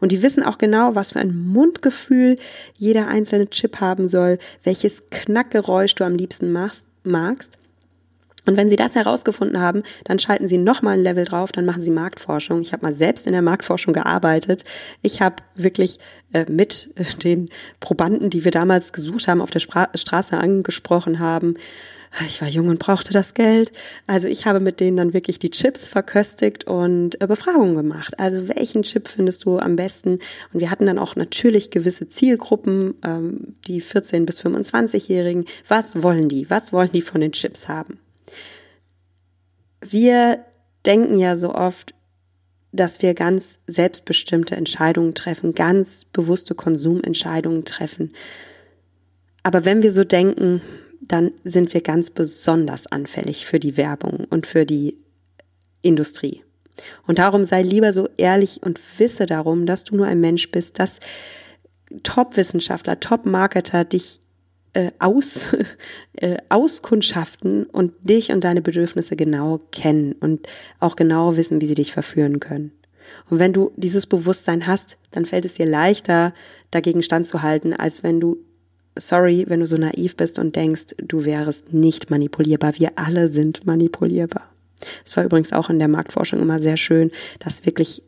Und 0.00 0.12
die 0.12 0.22
wissen 0.22 0.42
auch 0.42 0.58
genau, 0.58 0.94
was 0.94 1.12
für 1.12 1.20
ein 1.20 1.46
Mundgefühl 1.46 2.38
jeder 2.78 3.08
einzelne 3.08 3.48
Chip 3.48 3.80
haben 3.80 4.08
soll, 4.08 4.38
welches 4.62 5.04
Knackgeräusch 5.10 5.94
du 5.94 6.04
am 6.04 6.14
liebsten 6.14 6.52
magst. 6.52 7.58
Und 8.46 8.56
wenn 8.58 8.68
Sie 8.68 8.76
das 8.76 8.94
herausgefunden 8.94 9.58
haben, 9.58 9.82
dann 10.04 10.18
schalten 10.18 10.48
Sie 10.48 10.58
nochmal 10.58 10.94
ein 10.94 11.02
Level 11.02 11.24
drauf, 11.24 11.50
dann 11.50 11.64
machen 11.64 11.80
Sie 11.80 11.90
Marktforschung. 11.90 12.60
Ich 12.60 12.72
habe 12.72 12.84
mal 12.84 12.94
selbst 12.94 13.26
in 13.26 13.32
der 13.32 13.42
Marktforschung 13.42 13.94
gearbeitet. 13.94 14.64
Ich 15.00 15.22
habe 15.22 15.36
wirklich 15.54 15.98
äh, 16.32 16.44
mit 16.50 16.90
äh, 16.96 17.04
den 17.22 17.48
Probanden, 17.80 18.28
die 18.28 18.44
wir 18.44 18.50
damals 18.50 18.92
gesucht 18.92 19.28
haben, 19.28 19.40
auf 19.40 19.50
der 19.50 19.60
Spra 19.60 19.88
Straße 19.94 20.36
angesprochen 20.36 21.20
haben, 21.20 21.56
ich 22.20 22.40
war 22.40 22.48
jung 22.48 22.68
und 22.68 22.78
brauchte 22.78 23.12
das 23.12 23.34
Geld. 23.34 23.72
Also 24.06 24.28
ich 24.28 24.46
habe 24.46 24.60
mit 24.60 24.78
denen 24.80 24.96
dann 24.96 25.14
wirklich 25.14 25.38
die 25.38 25.50
Chips 25.50 25.88
verköstigt 25.88 26.64
und 26.64 27.20
äh, 27.20 27.26
Befragungen 27.26 27.74
gemacht. 27.74 28.18
Also 28.18 28.48
welchen 28.48 28.82
Chip 28.82 29.08
findest 29.08 29.44
du 29.44 29.58
am 29.58 29.76
besten? 29.76 30.20
Und 30.52 30.60
wir 30.60 30.70
hatten 30.70 30.86
dann 30.86 30.98
auch 30.98 31.16
natürlich 31.16 31.70
gewisse 31.70 32.08
Zielgruppen, 32.08 32.94
ähm, 33.04 33.56
die 33.66 33.80
14 33.80 34.26
bis 34.26 34.40
25-Jährigen. 34.44 35.44
Was 35.66 36.02
wollen 36.02 36.28
die? 36.28 36.48
Was 36.50 36.72
wollen 36.72 36.92
die 36.92 37.02
von 37.02 37.20
den 37.20 37.32
Chips 37.32 37.68
haben? 37.68 37.98
Wir 39.80 40.44
denken 40.86 41.18
ja 41.18 41.36
so 41.36 41.54
oft, 41.54 41.94
dass 42.70 43.02
wir 43.02 43.14
ganz 43.14 43.60
selbstbestimmte 43.66 44.56
Entscheidungen 44.56 45.14
treffen, 45.14 45.54
ganz 45.54 46.04
bewusste 46.04 46.54
Konsumentscheidungen 46.54 47.64
treffen. 47.64 48.12
Aber 49.42 49.64
wenn 49.64 49.82
wir 49.82 49.90
so 49.90 50.04
denken, 50.04 50.60
dann 51.08 51.32
sind 51.44 51.74
wir 51.74 51.80
ganz 51.80 52.10
besonders 52.10 52.86
anfällig 52.86 53.46
für 53.46 53.60
die 53.60 53.76
Werbung 53.76 54.26
und 54.30 54.46
für 54.46 54.64
die 54.64 54.96
Industrie. 55.82 56.42
Und 57.06 57.18
darum 57.18 57.44
sei 57.44 57.62
lieber 57.62 57.92
so 57.92 58.08
ehrlich 58.16 58.62
und 58.62 58.80
wisse 58.98 59.26
darum, 59.26 59.66
dass 59.66 59.84
du 59.84 59.96
nur 59.96 60.06
ein 60.06 60.20
Mensch 60.20 60.50
bist, 60.50 60.78
dass 60.78 61.00
Top-Wissenschaftler, 62.02 62.98
Top-Marketer 62.98 63.84
dich 63.84 64.20
äh, 64.72 64.90
aus, 64.98 65.56
äh, 66.14 66.38
auskundschaften 66.48 67.64
und 67.64 67.92
dich 68.02 68.32
und 68.32 68.42
deine 68.42 68.62
Bedürfnisse 68.62 69.16
genau 69.16 69.60
kennen 69.70 70.12
und 70.12 70.48
auch 70.80 70.96
genau 70.96 71.36
wissen, 71.36 71.60
wie 71.60 71.66
sie 71.66 71.76
dich 71.76 71.92
verführen 71.92 72.40
können. 72.40 72.72
Und 73.30 73.38
wenn 73.38 73.52
du 73.52 73.72
dieses 73.76 74.06
Bewusstsein 74.06 74.66
hast, 74.66 74.98
dann 75.12 75.24
fällt 75.24 75.44
es 75.44 75.54
dir 75.54 75.66
leichter, 75.66 76.34
dagegen 76.70 77.02
standzuhalten, 77.02 77.72
als 77.72 78.02
wenn 78.02 78.18
du 78.18 78.38
sorry, 78.96 79.44
wenn 79.48 79.60
du 79.60 79.66
so 79.66 79.76
naiv 79.76 80.16
bist 80.16 80.38
und 80.38 80.56
denkst, 80.56 80.94
du 80.98 81.24
wärst 81.24 81.72
nicht 81.72 82.10
manipulierbar. 82.10 82.74
Wir 82.78 82.92
alle 82.96 83.28
sind 83.28 83.66
manipulierbar. 83.66 84.48
Es 85.04 85.16
war 85.16 85.24
übrigens 85.24 85.52
auch 85.52 85.70
in 85.70 85.78
der 85.78 85.88
Marktforschung 85.88 86.40
immer 86.40 86.60
sehr 86.60 86.76
schön, 86.76 87.10
dass 87.38 87.64
wirklich, 87.64 88.02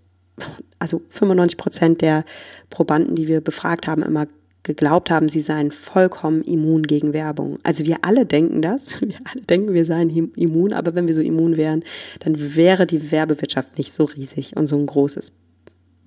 also 0.79 1.03
95 1.09 1.57
Prozent 1.57 2.03
der 2.03 2.25
Probanden, 2.70 3.14
die 3.14 3.29
wir 3.29 3.40
befragt 3.40 3.87
haben, 3.87 4.03
immer 4.03 4.27
geglaubt 4.62 5.11
haben, 5.11 5.29
sie 5.29 5.40
seien 5.40 5.70
vollkommen 5.70 6.42
immun 6.42 6.83
gegen 6.83 7.12
Werbung. 7.12 7.59
Also 7.62 7.87
wir 7.87 7.99
alle 8.03 8.27
denken 8.27 8.62
das. 8.62 9.01
Wir 9.07 9.16
alle 9.25 9.42
denken, 9.42 9.72
wir 9.72 9.85
seien 9.85 10.11
immun, 10.11 10.72
aber 10.72 10.96
wenn 10.96 11.07
wir 11.07 11.14
so 11.14 11.20
immun 11.20 11.57
wären, 11.57 11.85
dann 12.18 12.57
wäre 12.57 12.87
die 12.87 13.12
Werbewirtschaft 13.12 13.79
nicht 13.79 13.92
so 13.92 14.05
riesig 14.05 14.57
und 14.57 14.66
so 14.66 14.77
ein 14.77 14.87
großes 14.87 15.33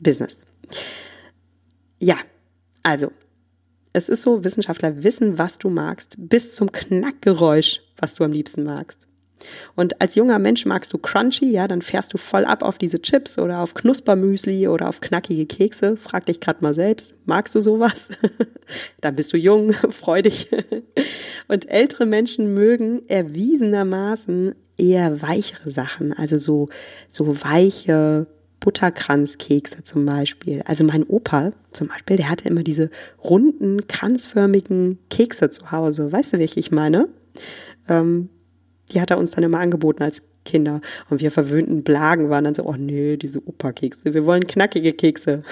Business. 0.02 0.44
Ja, 2.00 2.18
also 2.84 3.12
es 3.94 4.10
ist 4.10 4.22
so, 4.22 4.44
Wissenschaftler 4.44 5.04
wissen, 5.04 5.38
was 5.38 5.58
du 5.58 5.70
magst, 5.70 6.16
bis 6.18 6.56
zum 6.56 6.72
Knackgeräusch, 6.72 7.82
was 7.98 8.16
du 8.16 8.24
am 8.24 8.32
liebsten 8.32 8.64
magst. 8.64 9.08
Und 9.76 10.02
als 10.02 10.16
junger 10.16 10.40
Mensch 10.40 10.66
magst 10.66 10.92
du 10.92 10.98
Crunchy, 10.98 11.50
ja, 11.50 11.68
dann 11.68 11.82
fährst 11.82 12.14
du 12.14 12.18
voll 12.18 12.46
ab 12.46 12.64
auf 12.64 12.78
diese 12.78 13.02
Chips 13.02 13.40
oder 13.40 13.60
auf 13.60 13.74
Knuspermüsli 13.74 14.68
oder 14.68 14.90
auf 14.90 15.00
knackige 15.02 15.46
Kekse. 15.46 15.96
Frag 15.98 16.26
dich 16.26 16.40
gerade 16.40 16.62
mal 16.62 16.74
selbst, 16.74 17.16
magst 17.26 17.56
du 17.56 17.62
sowas? 17.62 18.10
dann 19.02 19.16
bist 19.16 19.32
du 19.34 19.38
jung, 19.38 19.72
freudig. 19.90 20.50
Und 21.48 21.70
ältere 21.70 22.06
Menschen 22.06 22.54
mögen 22.54 23.08
erwiesenermaßen 23.08 24.56
eher 24.78 25.22
weichere 25.22 25.72
Sachen, 25.72 26.14
also 26.14 26.38
so, 26.38 26.70
so 27.10 27.44
weiche, 27.44 28.28
Butterkranzkekse 28.60 29.84
zum 29.84 30.06
Beispiel. 30.06 30.62
Also 30.66 30.84
mein 30.84 31.04
Opa 31.04 31.54
zum 31.72 31.88
Beispiel, 31.88 32.18
der 32.18 32.30
hatte 32.30 32.50
immer 32.50 32.64
diese 32.64 32.90
runden, 33.24 33.88
kranzförmigen 33.88 35.00
Kekse 35.10 35.50
zu 35.50 35.72
Hause. 35.72 36.12
Weißt 36.12 36.34
du, 36.34 36.40
welche 36.40 36.60
ich 36.60 36.72
meine? 36.72 37.10
Ähm, 37.88 38.30
die 38.92 39.02
hat 39.02 39.12
er 39.12 39.18
uns 39.18 39.32
dann 39.32 39.44
immer 39.44 39.60
angeboten 39.60 40.04
als 40.04 40.24
Kinder. 40.46 40.82
Und 41.10 41.22
wir 41.22 41.32
verwöhnten 41.32 41.84
Blagen 41.84 42.30
waren 42.30 42.44
dann 42.44 42.56
so, 42.56 42.64
oh 42.64 42.76
nee, 42.78 43.18
diese 43.18 43.46
Opa-Kekse, 43.46 44.14
wir 44.14 44.26
wollen 44.26 44.48
knackige 44.48 44.94
Kekse. 44.94 45.44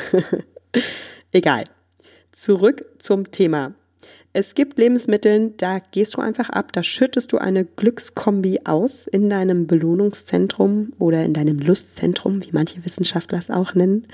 Egal. 1.31 1.65
Zurück 2.31 2.85
zum 2.99 3.31
Thema. 3.31 3.73
Es 4.39 4.53
gibt 4.53 4.77
Lebensmittel, 4.77 5.55
da 5.57 5.79
gehst 5.79 6.15
du 6.15 6.21
einfach 6.21 6.51
ab, 6.51 6.71
da 6.71 6.83
schüttest 6.83 7.31
du 7.31 7.39
eine 7.39 7.65
Glückskombi 7.65 8.59
aus 8.65 9.07
in 9.07 9.31
deinem 9.31 9.65
Belohnungszentrum 9.65 10.93
oder 10.99 11.25
in 11.25 11.33
deinem 11.33 11.57
Lustzentrum, 11.57 12.43
wie 12.45 12.51
manche 12.51 12.85
Wissenschaftler 12.85 13.39
es 13.39 13.49
auch 13.49 13.73
nennen. 13.73 14.05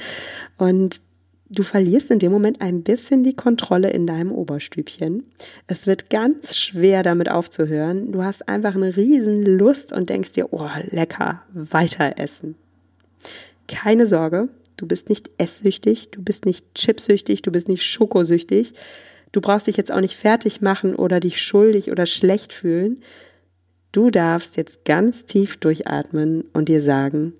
Und 0.58 1.02
du 1.50 1.62
verlierst 1.62 2.10
in 2.10 2.20
dem 2.20 2.32
Moment 2.32 2.62
ein 2.62 2.84
bisschen 2.84 3.26
die 3.26 3.36
Kontrolle 3.36 3.90
in 3.90 4.08
deinem 4.08 4.32
Oberstübchen. 4.32 5.26
Es 5.68 5.88
wird 5.88 6.10
ganz 6.10 6.56
schwer 6.56 7.04
damit 7.04 7.30
aufzuhören. 7.30 8.14
Du 8.14 8.24
hast 8.24 8.48
einfach 8.48 8.76
eine 8.76 8.96
riesen 8.96 9.44
Lust 9.44 9.92
und 9.92 10.10
denkst 10.10 10.32
dir, 10.32 10.54
oh, 10.54 10.70
lecker, 10.92 11.44
weiter 11.52 12.14
essen. 12.16 12.56
Keine 13.68 14.08
Sorge, 14.08 14.48
du 14.78 14.88
bist 14.88 15.10
nicht 15.10 15.32
esssüchtig, 15.38 16.12
du 16.12 16.24
bist 16.24 16.46
nicht 16.46 16.76
chipsüchtig, 16.76 17.42
du 17.42 17.52
bist 17.52 17.68
nicht 17.68 17.84
schokosüchtig. 17.84 18.74
Du 19.34 19.42
brauchst 19.42 19.68
dich 19.68 19.76
jetzt 19.76 19.92
auch 19.92 20.00
nicht 20.00 20.16
fertig 20.16 20.62
machen 20.62 20.96
oder 20.96 21.20
dich 21.20 21.42
schuldig 21.42 21.92
oder 21.92 22.06
schlecht 22.06 22.54
fühlen. 22.54 23.04
Du 23.92 24.10
darfst 24.10 24.56
jetzt 24.56 24.86
ganz 24.86 25.26
tief 25.26 25.58
durchatmen 25.58 26.46
und 26.54 26.70
dir 26.70 26.82
sagen, 26.82 27.34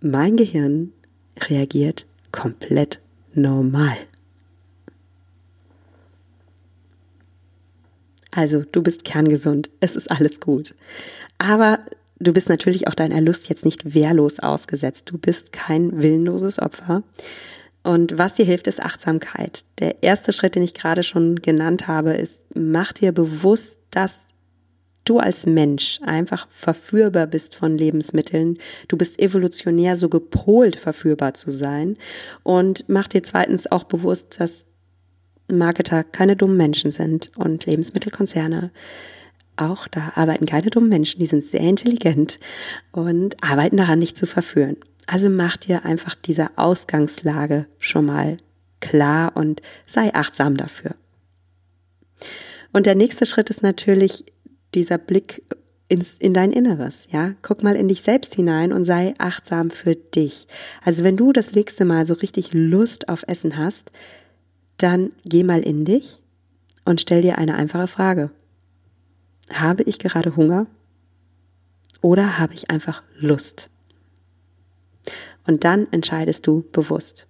mein 0.00 0.36
Gehirn 0.36 0.92
reagiert 1.48 2.04
komplett 2.32 3.00
normal. 3.32 3.96
Also, 8.32 8.64
du 8.70 8.82
bist 8.82 9.04
kerngesund, 9.04 9.70
es 9.80 9.96
ist 9.96 10.10
alles 10.10 10.40
gut. 10.40 10.74
Aber 11.38 11.78
du 12.18 12.32
bist 12.32 12.48
natürlich 12.48 12.88
auch 12.88 12.94
deiner 12.94 13.20
Lust 13.20 13.48
jetzt 13.48 13.64
nicht 13.64 13.94
wehrlos 13.94 14.40
ausgesetzt. 14.40 15.10
Du 15.10 15.16
bist 15.16 15.52
kein 15.52 16.02
willenloses 16.02 16.58
Opfer. 16.58 17.02
Und 17.86 18.18
was 18.18 18.34
dir 18.34 18.44
hilft, 18.44 18.66
ist 18.66 18.82
Achtsamkeit. 18.82 19.64
Der 19.78 20.02
erste 20.02 20.32
Schritt, 20.32 20.56
den 20.56 20.64
ich 20.64 20.74
gerade 20.74 21.04
schon 21.04 21.36
genannt 21.36 21.86
habe, 21.86 22.14
ist, 22.14 22.44
mach 22.52 22.92
dir 22.92 23.12
bewusst, 23.12 23.78
dass 23.92 24.34
du 25.04 25.20
als 25.20 25.46
Mensch 25.46 26.00
einfach 26.04 26.48
verführbar 26.50 27.28
bist 27.28 27.54
von 27.54 27.78
Lebensmitteln. 27.78 28.58
Du 28.88 28.96
bist 28.96 29.20
evolutionär 29.20 29.94
so 29.94 30.08
gepolt, 30.08 30.74
verführbar 30.74 31.34
zu 31.34 31.52
sein. 31.52 31.96
Und 32.42 32.88
mach 32.88 33.06
dir 33.06 33.22
zweitens 33.22 33.70
auch 33.70 33.84
bewusst, 33.84 34.40
dass 34.40 34.64
Marketer 35.48 36.02
keine 36.02 36.34
dummen 36.34 36.56
Menschen 36.56 36.90
sind 36.90 37.30
und 37.36 37.66
Lebensmittelkonzerne 37.66 38.72
auch 39.58 39.88
da 39.88 40.12
arbeiten 40.16 40.44
keine 40.44 40.68
dummen 40.68 40.90
Menschen, 40.90 41.18
die 41.18 41.26
sind 41.26 41.42
sehr 41.42 41.60
intelligent 41.60 42.38
und 42.92 43.42
arbeiten 43.42 43.78
daran, 43.78 43.98
nicht 43.98 44.16
zu 44.16 44.26
verführen. 44.26 44.76
Also 45.06 45.30
mach 45.30 45.56
dir 45.56 45.84
einfach 45.84 46.14
diese 46.14 46.58
Ausgangslage 46.58 47.66
schon 47.78 48.06
mal 48.06 48.38
klar 48.80 49.36
und 49.36 49.62
sei 49.86 50.12
achtsam 50.14 50.56
dafür. 50.56 50.96
Und 52.72 52.86
der 52.86 52.94
nächste 52.94 53.24
Schritt 53.24 53.48
ist 53.48 53.62
natürlich 53.62 54.24
dieser 54.74 54.98
Blick 54.98 55.42
ins, 55.88 56.18
in 56.18 56.34
dein 56.34 56.52
Inneres, 56.52 57.08
ja. 57.12 57.34
Guck 57.42 57.62
mal 57.62 57.76
in 57.76 57.88
dich 57.88 58.02
selbst 58.02 58.34
hinein 58.34 58.72
und 58.72 58.84
sei 58.84 59.14
achtsam 59.18 59.70
für 59.70 59.94
dich. 59.94 60.48
Also 60.84 61.04
wenn 61.04 61.16
du 61.16 61.32
das 61.32 61.52
nächste 61.52 61.84
Mal 61.84 62.06
so 62.06 62.14
richtig 62.14 62.52
Lust 62.52 63.08
auf 63.08 63.24
Essen 63.28 63.56
hast, 63.56 63.92
dann 64.78 65.12
geh 65.24 65.44
mal 65.44 65.60
in 65.60 65.84
dich 65.84 66.20
und 66.84 67.00
stell 67.00 67.22
dir 67.22 67.38
eine 67.38 67.54
einfache 67.54 67.86
Frage. 67.86 68.30
Habe 69.52 69.84
ich 69.84 69.98
gerade 69.98 70.36
Hunger? 70.36 70.66
Oder 72.02 72.38
habe 72.38 72.54
ich 72.54 72.70
einfach 72.70 73.02
Lust? 73.18 73.70
Und 75.46 75.64
dann 75.64 75.86
entscheidest 75.92 76.46
du 76.46 76.64
bewusst. 76.72 77.26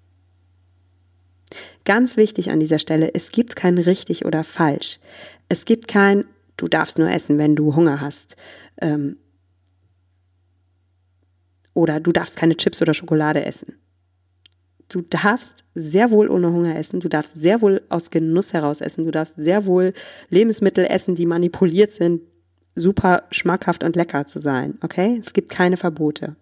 Ganz 1.84 2.16
wichtig 2.16 2.50
an 2.50 2.60
dieser 2.60 2.78
Stelle, 2.78 3.14
es 3.14 3.30
gibt 3.30 3.54
kein 3.54 3.78
richtig 3.78 4.24
oder 4.24 4.42
falsch. 4.42 4.98
Es 5.48 5.64
gibt 5.64 5.86
kein, 5.86 6.24
du 6.56 6.66
darfst 6.66 6.98
nur 6.98 7.10
essen, 7.10 7.38
wenn 7.38 7.54
du 7.54 7.76
Hunger 7.76 8.00
hast. 8.00 8.36
Ähm, 8.80 9.18
oder 11.74 12.00
du 12.00 12.10
darfst 12.10 12.36
keine 12.36 12.56
Chips 12.56 12.82
oder 12.82 12.94
Schokolade 12.94 13.44
essen. 13.44 13.74
Du 14.88 15.02
darfst 15.02 15.64
sehr 15.74 16.10
wohl 16.10 16.28
ohne 16.28 16.52
Hunger 16.52 16.76
essen, 16.76 17.00
du 17.00 17.08
darfst 17.08 17.34
sehr 17.34 17.60
wohl 17.60 17.82
aus 17.88 18.10
Genuss 18.10 18.52
heraus 18.52 18.80
essen, 18.80 19.04
du 19.04 19.10
darfst 19.10 19.36
sehr 19.36 19.66
wohl 19.66 19.92
Lebensmittel 20.30 20.86
essen, 20.86 21.16
die 21.16 21.26
manipuliert 21.26 21.92
sind, 21.92 22.22
super 22.76 23.24
schmackhaft 23.30 23.82
und 23.82 23.96
lecker 23.96 24.26
zu 24.26 24.38
sein, 24.38 24.78
okay? 24.82 25.20
Es 25.20 25.32
gibt 25.32 25.50
keine 25.50 25.76
Verbote. 25.76 26.36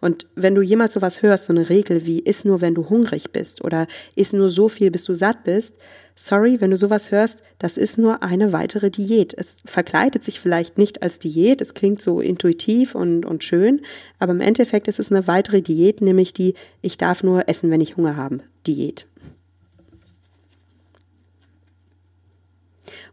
Und 0.00 0.26
wenn 0.34 0.54
du 0.54 0.62
jemals 0.62 0.94
sowas 0.94 1.22
hörst, 1.22 1.44
so 1.46 1.52
eine 1.52 1.68
Regel 1.68 2.06
wie 2.06 2.20
iss 2.20 2.44
nur, 2.44 2.60
wenn 2.60 2.74
du 2.74 2.88
hungrig 2.88 3.30
bist 3.32 3.64
oder 3.64 3.86
iss 4.16 4.32
nur 4.32 4.48
so 4.48 4.68
viel, 4.68 4.90
bis 4.90 5.04
du 5.04 5.14
satt 5.14 5.44
bist, 5.44 5.74
sorry, 6.16 6.60
wenn 6.60 6.70
du 6.70 6.76
sowas 6.76 7.10
hörst, 7.10 7.42
das 7.58 7.76
ist 7.76 7.98
nur 7.98 8.22
eine 8.22 8.52
weitere 8.52 8.90
Diät. 8.90 9.34
Es 9.36 9.60
verkleidet 9.64 10.22
sich 10.22 10.40
vielleicht 10.40 10.78
nicht 10.78 11.02
als 11.02 11.18
Diät, 11.18 11.60
es 11.60 11.74
klingt 11.74 12.00
so 12.00 12.20
intuitiv 12.20 12.94
und, 12.94 13.26
und 13.26 13.42
schön, 13.42 13.80
aber 14.18 14.32
im 14.32 14.40
Endeffekt 14.40 14.88
ist 14.88 14.98
es 14.98 15.10
eine 15.10 15.26
weitere 15.26 15.62
Diät, 15.62 16.00
nämlich 16.00 16.32
die 16.32 16.54
ich 16.82 16.98
darf 16.98 17.22
nur 17.22 17.48
essen, 17.48 17.70
wenn 17.70 17.80
ich 17.80 17.96
Hunger 17.96 18.16
habe, 18.16 18.38
Diät. 18.66 19.06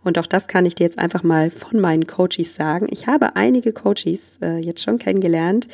Und 0.03 0.17
auch 0.17 0.25
das 0.25 0.47
kann 0.47 0.65
ich 0.65 0.75
dir 0.75 0.83
jetzt 0.83 0.97
einfach 0.97 1.23
mal 1.23 1.51
von 1.51 1.79
meinen 1.79 2.07
Coaches 2.07 2.55
sagen. 2.55 2.87
Ich 2.89 3.07
habe 3.07 3.35
einige 3.35 3.71
Coaches 3.71 4.39
äh, 4.41 4.57
jetzt 4.57 4.81
schon 4.81 4.97
kennengelernt, 4.97 5.67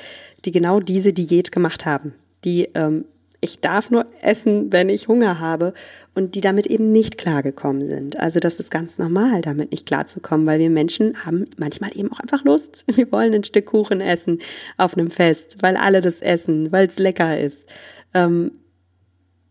die 0.47 0.51
genau 0.51 0.79
diese 0.79 1.13
Diät 1.13 1.51
gemacht 1.51 1.85
haben, 1.85 2.13
die 2.45 2.69
ähm, 2.73 3.05
ich 3.39 3.59
darf 3.59 3.91
nur 3.91 4.07
essen, 4.21 4.71
wenn 4.71 4.89
ich 4.89 5.07
Hunger 5.07 5.39
habe 5.39 5.73
und 6.15 6.33
die 6.33 6.41
damit 6.41 6.65
eben 6.65 6.91
nicht 6.91 7.19
klargekommen 7.19 7.87
sind. 7.87 8.19
Also 8.19 8.39
das 8.39 8.59
ist 8.59 8.71
ganz 8.71 8.97
normal, 8.97 9.41
damit 9.41 9.71
nicht 9.71 9.85
klarzukommen, 9.85 10.47
weil 10.47 10.59
wir 10.59 10.71
Menschen 10.71 11.23
haben 11.23 11.45
manchmal 11.57 11.95
eben 11.95 12.11
auch 12.11 12.19
einfach 12.19 12.43
Lust. 12.45 12.85
Wir 12.95 13.11
wollen 13.11 13.33
ein 13.35 13.43
Stück 13.43 13.67
Kuchen 13.67 14.01
essen 14.01 14.39
auf 14.77 14.97
einem 14.97 15.11
Fest, 15.11 15.57
weil 15.61 15.77
alle 15.77 16.01
das 16.01 16.21
essen, 16.21 16.71
weil 16.71 16.87
es 16.87 16.97
lecker 16.97 17.39
ist 17.39 17.69
ähm, 18.15 18.51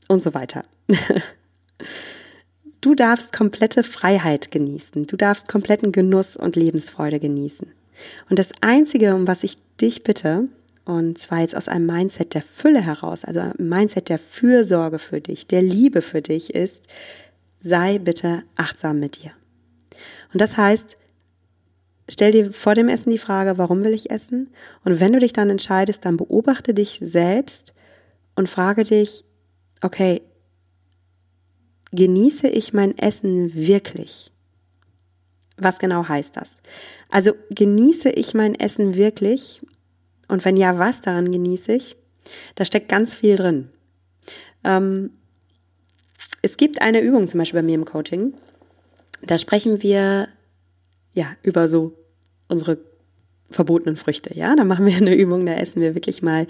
und 0.08 0.22
so 0.22 0.34
weiter. 0.34 0.64
Du 2.82 2.94
darfst 2.94 3.32
komplette 3.32 3.82
Freiheit 3.82 4.52
genießen. 4.52 5.06
Du 5.06 5.16
darfst 5.16 5.48
kompletten 5.48 5.90
Genuss 5.90 6.36
und 6.36 6.54
Lebensfreude 6.54 7.18
genießen. 7.18 7.66
Und 8.30 8.38
das 8.38 8.50
Einzige, 8.60 9.16
um 9.16 9.26
was 9.26 9.42
ich 9.42 9.56
dich 9.80 10.04
bitte, 10.04 10.46
und 10.86 11.18
zwar 11.18 11.40
jetzt 11.40 11.56
aus 11.56 11.68
einem 11.68 11.84
Mindset 11.84 12.32
der 12.32 12.42
Fülle 12.42 12.80
heraus, 12.80 13.24
also 13.24 13.40
einem 13.40 13.54
Mindset 13.58 14.08
der 14.08 14.20
Fürsorge 14.20 15.00
für 15.00 15.20
dich, 15.20 15.48
der 15.48 15.60
Liebe 15.60 16.00
für 16.00 16.22
dich 16.22 16.54
ist, 16.54 16.86
sei 17.60 17.98
bitte 17.98 18.44
achtsam 18.54 19.00
mit 19.00 19.20
dir. 19.20 19.32
Und 20.32 20.40
das 20.40 20.56
heißt, 20.56 20.96
stell 22.08 22.30
dir 22.30 22.52
vor 22.52 22.76
dem 22.76 22.88
Essen 22.88 23.10
die 23.10 23.18
Frage, 23.18 23.58
warum 23.58 23.82
will 23.82 23.94
ich 23.94 24.10
essen? 24.10 24.50
Und 24.84 25.00
wenn 25.00 25.12
du 25.12 25.18
dich 25.18 25.32
dann 25.32 25.50
entscheidest, 25.50 26.04
dann 26.04 26.16
beobachte 26.16 26.72
dich 26.72 26.98
selbst 27.02 27.74
und 28.36 28.48
frage 28.48 28.84
dich, 28.84 29.24
okay, 29.82 30.22
genieße 31.90 32.46
ich 32.46 32.72
mein 32.72 32.96
Essen 32.96 33.52
wirklich? 33.54 34.30
Was 35.56 35.80
genau 35.80 36.06
heißt 36.06 36.36
das? 36.36 36.60
Also 37.10 37.32
genieße 37.50 38.10
ich 38.10 38.34
mein 38.34 38.54
Essen 38.54 38.94
wirklich 38.94 39.62
und 40.28 40.44
wenn 40.44 40.56
ja, 40.56 40.78
was 40.78 41.00
daran 41.00 41.30
genieße 41.30 41.72
ich? 41.72 41.96
Da 42.54 42.64
steckt 42.64 42.88
ganz 42.88 43.14
viel 43.14 43.36
drin. 43.36 43.68
Ähm, 44.64 45.10
es 46.42 46.56
gibt 46.56 46.80
eine 46.82 47.00
Übung 47.00 47.28
zum 47.28 47.38
Beispiel 47.38 47.60
bei 47.60 47.66
mir 47.66 47.74
im 47.74 47.84
Coaching. 47.84 48.34
Da 49.22 49.38
sprechen 49.38 49.82
wir 49.82 50.28
ja 51.14 51.26
über 51.42 51.68
so 51.68 51.92
unsere 52.48 52.78
verbotenen 53.50 53.96
Früchte. 53.96 54.36
Ja, 54.36 54.56
da 54.56 54.64
machen 54.64 54.86
wir 54.86 54.96
eine 54.96 55.14
Übung, 55.14 55.46
da 55.46 55.54
essen 55.54 55.80
wir 55.80 55.94
wirklich 55.94 56.22
mal 56.22 56.46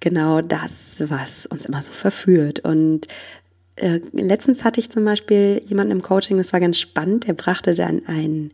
genau 0.00 0.40
das, 0.40 1.02
was 1.06 1.46
uns 1.46 1.66
immer 1.66 1.82
so 1.82 1.92
verführt. 1.92 2.60
Und 2.60 3.06
äh, 3.76 4.00
letztens 4.12 4.64
hatte 4.64 4.80
ich 4.80 4.90
zum 4.90 5.04
Beispiel 5.04 5.60
jemanden 5.66 5.92
im 5.92 6.02
Coaching, 6.02 6.36
das 6.38 6.52
war 6.52 6.60
ganz 6.60 6.78
spannend, 6.78 7.26
der 7.26 7.34
brachte 7.34 7.74
dann 7.74 8.06
einen 8.06 8.52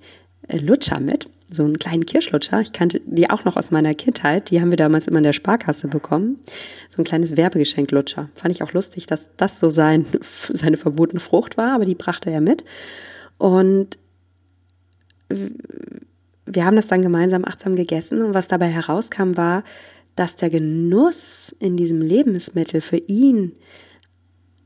Lutscher 0.50 1.00
mit 1.00 1.28
so 1.50 1.64
einen 1.64 1.78
kleinen 1.78 2.04
Kirschlutscher. 2.04 2.61
Ich 2.61 2.72
kannte 2.72 3.00
die 3.06 3.30
auch 3.30 3.44
noch 3.44 3.56
aus 3.56 3.70
meiner 3.70 3.94
Kindheit. 3.94 4.50
Die 4.50 4.61
haben 4.61 4.70
wir 4.70 4.76
damals 4.76 5.06
immer 5.06 5.18
in 5.18 5.24
der 5.24 5.32
Sparkasse 5.32 5.88
bekommen. 5.88 6.38
So 6.94 7.00
ein 7.00 7.04
kleines 7.04 7.37
Werbegeschenk 7.37 7.90
Lutscher. 7.90 8.28
Fand 8.34 8.54
ich 8.54 8.62
auch 8.62 8.72
lustig, 8.72 9.06
dass 9.06 9.30
das 9.37 9.58
so 9.58 9.68
sein, 9.68 10.06
seine 10.52 10.76
verbotene 10.76 11.20
Frucht 11.20 11.56
war, 11.56 11.72
aber 11.74 11.84
die 11.84 11.94
brachte 11.94 12.30
er 12.30 12.40
mit. 12.40 12.64
Und 13.38 13.98
wir 16.46 16.64
haben 16.64 16.76
das 16.76 16.87
dann 16.87 17.02
gemeinsam 17.02 17.44
achtsam 17.44 17.76
gegessen. 17.76 18.22
Und 18.22 18.34
was 18.34 18.48
dabei 18.48 18.68
herauskam, 18.68 19.37
war, 19.37 19.64
dass 20.16 20.37
der 20.37 20.50
Genuss 20.50 21.54
in 21.58 21.76
diesem 21.76 22.00
Lebensmittel 22.00 22.80
für 22.80 22.96
ihn 22.96 23.52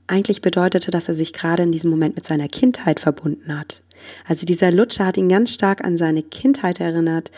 eigentlich 0.06 0.40
bedeutete, 0.40 0.90
dass 0.90 1.08
er 1.08 1.14
sich 1.14 1.32
gerade 1.32 1.62
in 1.62 1.72
diesem 1.72 1.90
Moment 1.90 2.16
mit 2.16 2.24
seiner 2.24 2.48
Kindheit 2.48 3.00
verbunden 3.00 3.58
hat. 3.58 3.82
Also 4.26 4.46
dieser 4.46 4.70
Lutscher 4.70 5.06
hat 5.06 5.16
ihn 5.16 5.28
ganz 5.28 5.52
stark 5.52 5.84
an 5.84 5.96
seine 5.96 6.22
Kindheit 6.22 6.80
erinnert, 6.80 7.30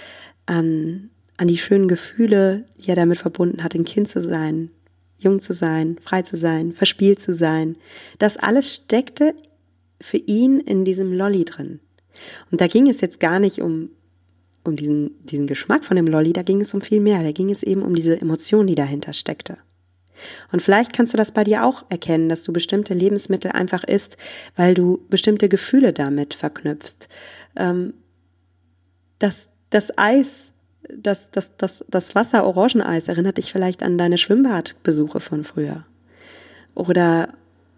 an, 0.46 1.10
an 1.36 1.48
die 1.48 1.58
schönen 1.58 1.88
Gefühle, 1.88 2.64
die 2.78 2.88
er 2.88 2.96
damit 2.96 3.18
verbunden 3.18 3.62
hat, 3.62 3.74
ein 3.74 3.84
Kind 3.84 4.08
zu 4.08 4.20
sein, 4.20 4.70
jung 5.18 5.40
zu 5.40 5.54
sein, 5.54 5.98
frei 6.02 6.22
zu 6.22 6.36
sein, 6.36 6.72
verspielt 6.72 7.22
zu 7.22 7.34
sein. 7.34 7.76
Das 8.18 8.36
alles 8.36 8.74
steckte 8.74 9.34
für 10.00 10.18
ihn 10.18 10.60
in 10.60 10.84
diesem 10.84 11.12
Lolli 11.12 11.44
drin. 11.44 11.80
Und 12.50 12.60
da 12.60 12.66
ging 12.66 12.88
es 12.88 13.00
jetzt 13.00 13.20
gar 13.20 13.38
nicht 13.38 13.60
um, 13.60 13.90
um 14.64 14.76
diesen, 14.76 15.24
diesen 15.24 15.46
Geschmack 15.46 15.84
von 15.84 15.96
dem 15.96 16.06
Lolli, 16.06 16.32
da 16.32 16.42
ging 16.42 16.60
es 16.60 16.74
um 16.74 16.80
viel 16.80 17.00
mehr. 17.00 17.22
Da 17.22 17.32
ging 17.32 17.50
es 17.50 17.62
eben 17.62 17.82
um 17.82 17.94
diese 17.94 18.20
Emotion, 18.20 18.66
die 18.66 18.74
dahinter 18.74 19.12
steckte. 19.12 19.58
Und 20.52 20.60
vielleicht 20.60 20.92
kannst 20.92 21.12
du 21.12 21.18
das 21.18 21.32
bei 21.32 21.44
dir 21.44 21.64
auch 21.64 21.84
erkennen, 21.88 22.28
dass 22.28 22.42
du 22.42 22.52
bestimmte 22.52 22.94
Lebensmittel 22.94 23.50
einfach 23.52 23.84
isst, 23.84 24.16
weil 24.56 24.74
du 24.74 25.04
bestimmte 25.08 25.48
Gefühle 25.48 25.92
damit 25.92 26.34
verknüpfst. 26.34 27.08
Ähm, 27.56 27.94
das, 29.18 29.48
das 29.70 29.96
Eis, 29.98 30.52
das, 30.88 31.30
das, 31.30 31.56
das, 31.56 31.84
das 31.88 32.14
Wasser-Orangeneis 32.14 33.08
erinnert 33.08 33.38
dich 33.38 33.52
vielleicht 33.52 33.82
an 33.82 33.98
deine 33.98 34.18
Schwimmbadbesuche 34.18 35.20
von 35.20 35.44
früher. 35.44 35.84
Oder 36.74 37.28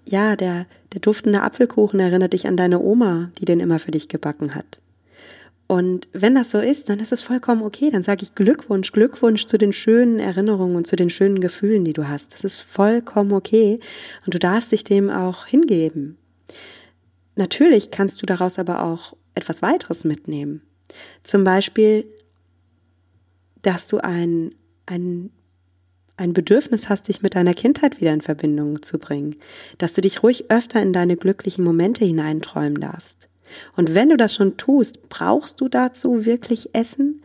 ja, 0.08 0.36
der, 0.36 0.66
der 0.92 1.00
duftende 1.00 1.42
Apfelkuchen 1.42 2.00
erinnert 2.00 2.32
dich 2.32 2.46
an 2.46 2.56
deine 2.56 2.80
Oma, 2.80 3.30
die 3.38 3.44
den 3.44 3.60
immer 3.60 3.78
für 3.78 3.90
dich 3.90 4.08
gebacken 4.08 4.54
hat. 4.54 4.80
Und 5.68 6.08
wenn 6.12 6.36
das 6.36 6.52
so 6.52 6.58
ist, 6.58 6.88
dann 6.88 7.00
ist 7.00 7.12
es 7.12 7.22
vollkommen 7.22 7.62
okay. 7.62 7.90
Dann 7.90 8.04
sage 8.04 8.22
ich 8.22 8.34
Glückwunsch, 8.34 8.92
Glückwunsch 8.92 9.46
zu 9.46 9.58
den 9.58 9.72
schönen 9.72 10.20
Erinnerungen 10.20 10.76
und 10.76 10.86
zu 10.86 10.94
den 10.94 11.10
schönen 11.10 11.40
Gefühlen, 11.40 11.84
die 11.84 11.92
du 11.92 12.08
hast. 12.08 12.34
Das 12.34 12.44
ist 12.44 12.58
vollkommen 12.58 13.32
okay. 13.32 13.80
Und 14.24 14.34
du 14.34 14.38
darfst 14.38 14.70
dich 14.70 14.84
dem 14.84 15.10
auch 15.10 15.46
hingeben. 15.46 16.18
Natürlich 17.34 17.90
kannst 17.90 18.22
du 18.22 18.26
daraus 18.26 18.58
aber 18.58 18.82
auch 18.82 19.16
etwas 19.34 19.60
weiteres 19.60 20.04
mitnehmen. 20.04 20.62
Zum 21.24 21.42
Beispiel, 21.42 22.06
dass 23.62 23.88
du 23.88 23.98
ein, 23.98 24.54
ein, 24.86 25.30
ein 26.16 26.32
Bedürfnis 26.32 26.88
hast, 26.88 27.08
dich 27.08 27.22
mit 27.22 27.34
deiner 27.34 27.54
Kindheit 27.54 28.00
wieder 28.00 28.14
in 28.14 28.20
Verbindung 28.20 28.82
zu 28.82 28.98
bringen. 28.98 29.34
Dass 29.78 29.94
du 29.94 30.00
dich 30.00 30.22
ruhig 30.22 30.48
öfter 30.48 30.80
in 30.80 30.92
deine 30.92 31.16
glücklichen 31.16 31.64
Momente 31.64 32.04
hineinträumen 32.04 32.80
darfst 32.80 33.28
und 33.76 33.94
wenn 33.94 34.08
du 34.08 34.16
das 34.16 34.34
schon 34.34 34.56
tust, 34.56 35.08
brauchst 35.08 35.60
du 35.60 35.68
dazu 35.68 36.24
wirklich 36.24 36.74
Essen? 36.74 37.22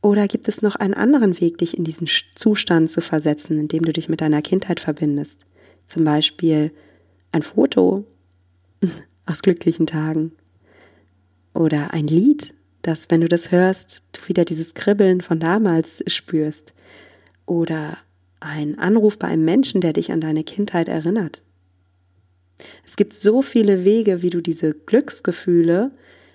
Oder 0.00 0.28
gibt 0.28 0.48
es 0.48 0.60
noch 0.60 0.76
einen 0.76 0.94
anderen 0.94 1.40
Weg, 1.40 1.58
dich 1.58 1.78
in 1.78 1.84
diesen 1.84 2.06
Zustand 2.34 2.90
zu 2.90 3.00
versetzen, 3.00 3.58
in 3.58 3.68
dem 3.68 3.84
du 3.84 3.92
dich 3.92 4.08
mit 4.08 4.20
deiner 4.20 4.42
Kindheit 4.42 4.80
verbindest? 4.80 5.46
Zum 5.86 6.04
Beispiel 6.04 6.72
ein 7.32 7.42
Foto 7.42 8.04
aus 9.26 9.42
glücklichen 9.42 9.86
Tagen 9.86 10.32
oder 11.54 11.94
ein 11.94 12.06
Lied, 12.06 12.52
das, 12.82 13.10
wenn 13.10 13.22
du 13.22 13.28
das 13.28 13.50
hörst, 13.50 14.02
du 14.12 14.28
wieder 14.28 14.44
dieses 14.44 14.74
Kribbeln 14.74 15.22
von 15.22 15.40
damals 15.40 16.04
spürst. 16.06 16.74
Oder 17.46 17.96
ein 18.40 18.78
Anruf 18.78 19.18
bei 19.18 19.28
einem 19.28 19.44
Menschen, 19.44 19.80
der 19.80 19.94
dich 19.94 20.12
an 20.12 20.20
deine 20.20 20.44
Kindheit 20.44 20.88
erinnert. 20.88 21.42
Es 22.84 22.96
gibt 22.96 23.12
so 23.12 23.42
viele 23.42 23.84
Wege, 23.84 24.22
wie 24.22 24.30
du 24.30 24.40
diese 24.40 24.74
Glücksgefühle, 24.74 25.90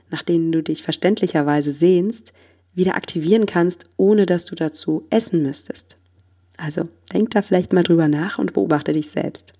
nach 0.09 0.23
denen 0.23 0.51
du 0.51 0.61
dich 0.61 0.83
verständlicherweise 0.83 1.71
sehnst, 1.71 2.33
wieder 2.73 2.95
aktivieren 2.95 3.45
kannst, 3.45 3.85
ohne 3.97 4.25
dass 4.25 4.45
du 4.45 4.55
dazu 4.55 5.05
essen 5.09 5.41
müsstest. 5.41 5.97
Also 6.57 6.89
denk 7.13 7.31
da 7.31 7.41
vielleicht 7.41 7.73
mal 7.73 7.83
drüber 7.83 8.07
nach 8.07 8.37
und 8.37 8.53
beobachte 8.53 8.93
dich 8.93 9.09
selbst. 9.09 9.53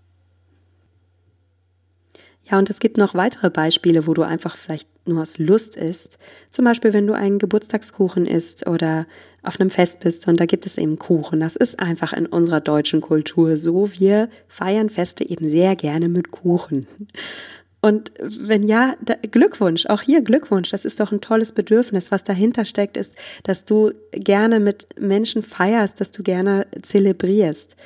Ja, 2.50 2.58
und 2.58 2.70
es 2.70 2.80
gibt 2.80 2.98
noch 2.98 3.14
weitere 3.14 3.50
Beispiele, 3.50 4.08
wo 4.08 4.14
du 4.14 4.24
einfach 4.24 4.58
vielleicht 4.58 4.90
nur 5.08 5.22
aus 5.22 5.38
Lust 5.38 5.76
isst. 5.76 6.18
Zum 6.50 6.66
Beispiel, 6.66 6.94
wenn 6.94 7.06
du 7.06 7.14
einen 7.14 7.38
Geburtstagskuchen 7.38 8.26
isst 8.26 8.66
oder 8.68 9.06
auf 9.44 9.60
einem 9.60 9.70
Fest 9.70 10.00
bist 10.00 10.28
und 10.28 10.40
da 10.40 10.46
gibt 10.46 10.66
es 10.66 10.78
eben 10.78 10.98
Kuchen. 10.98 11.40
Das 11.40 11.56
ist 11.56 11.80
einfach 11.80 12.14
in 12.14 12.26
unserer 12.26 12.60
deutschen 12.60 13.02
Kultur 13.02 13.56
so. 13.58 13.92
Wir 13.94 14.30
feiern 14.48 14.90
Feste 14.90 15.28
eben 15.28 15.50
sehr 15.50 15.76
gerne 15.76 16.10
mit 16.10 16.32
Kuchen. 16.32 16.88
Und 17.82 18.12
wenn 18.20 18.64
ja, 18.64 18.96
da, 19.02 19.14
Glückwunsch, 19.32 19.86
auch 19.86 20.02
hier 20.02 20.22
Glückwunsch, 20.22 20.70
das 20.72 20.84
ist 20.84 21.00
doch 21.00 21.12
ein 21.12 21.22
tolles 21.22 21.54
Bedürfnis. 21.54 22.12
Was 22.12 22.26
dahinter 22.26 22.66
steckt, 22.66 22.98
ist, 22.98 23.16
dass 23.44 23.64
du 23.64 23.94
gerne 24.12 24.60
mit 24.60 24.88
Menschen 25.00 25.44
feierst, 25.44 26.02
dass 26.02 26.12
du 26.12 26.22
gerne 26.24 26.68
zelebrierst. 26.82 27.78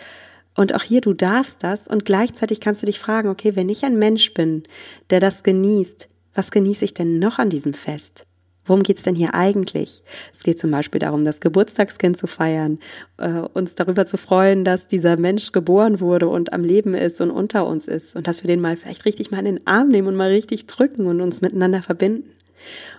Und 0.56 0.76
auch 0.76 0.84
hier, 0.84 1.02
du 1.02 1.13
darfst 1.13 1.63
das 1.63 1.88
und 1.88 2.06
gleichzeitig 2.06 2.60
kannst 2.60 2.82
du 2.82 2.86
dich 2.86 3.00
fragen, 3.00 3.30
okay, 3.30 3.56
wenn 3.56 3.70
ich 3.70 3.84
ein 3.86 3.98
Mensch 3.98 4.34
bin, 4.34 4.63
der 5.10 5.20
das 5.20 5.44
genießt, 5.44 6.08
was 6.34 6.52
genieße 6.52 6.86
ich 6.86 6.94
denn 6.94 7.20
noch 7.20 7.39
an 7.39 7.50
diesem 7.50 7.74
Fest? 7.74 8.26
Worum 8.66 8.82
geht's 8.82 9.04
denn 9.04 9.16
hier 9.16 9.34
eigentlich? 9.34 10.04
Es 10.34 10.44
geht 10.44 10.58
zum 10.58 10.72
Beispiel 10.72 11.00
darum, 11.00 11.26
das 11.26 11.42
Geburtstagskind 11.42 12.16
zu 12.16 12.28
feiern, 12.28 12.80
äh, 13.18 13.42
uns 13.54 13.76
darüber 13.76 14.06
zu 14.06 14.18
freuen, 14.18 14.63
dass 14.63 14.88
dieser 14.88 15.18
Mensch 15.18 15.52
geboren 15.52 16.00
wurde 16.00 16.30
und 16.30 16.54
am 16.54 16.63
Leben 16.63 16.94
ist 16.94 17.20
und 17.20 17.30
unter 17.30 17.68
uns 17.68 17.88
ist 17.88 18.16
und 18.16 18.26
dass 18.28 18.44
wir 18.44 18.48
den 18.48 18.62
mal 18.62 18.78
vielleicht 18.78 19.06
richtig 19.06 19.32
mal 19.32 19.39
in 19.39 19.46
den 19.46 19.68
Arm 19.68 19.89
nehmen 19.89 20.08
und 20.08 20.16
mal 20.16 20.30
richtig 20.30 20.66
drücken 20.68 21.08
und 21.08 21.20
uns 21.20 21.42
miteinander 21.42 21.82
verbinden. 21.82 22.30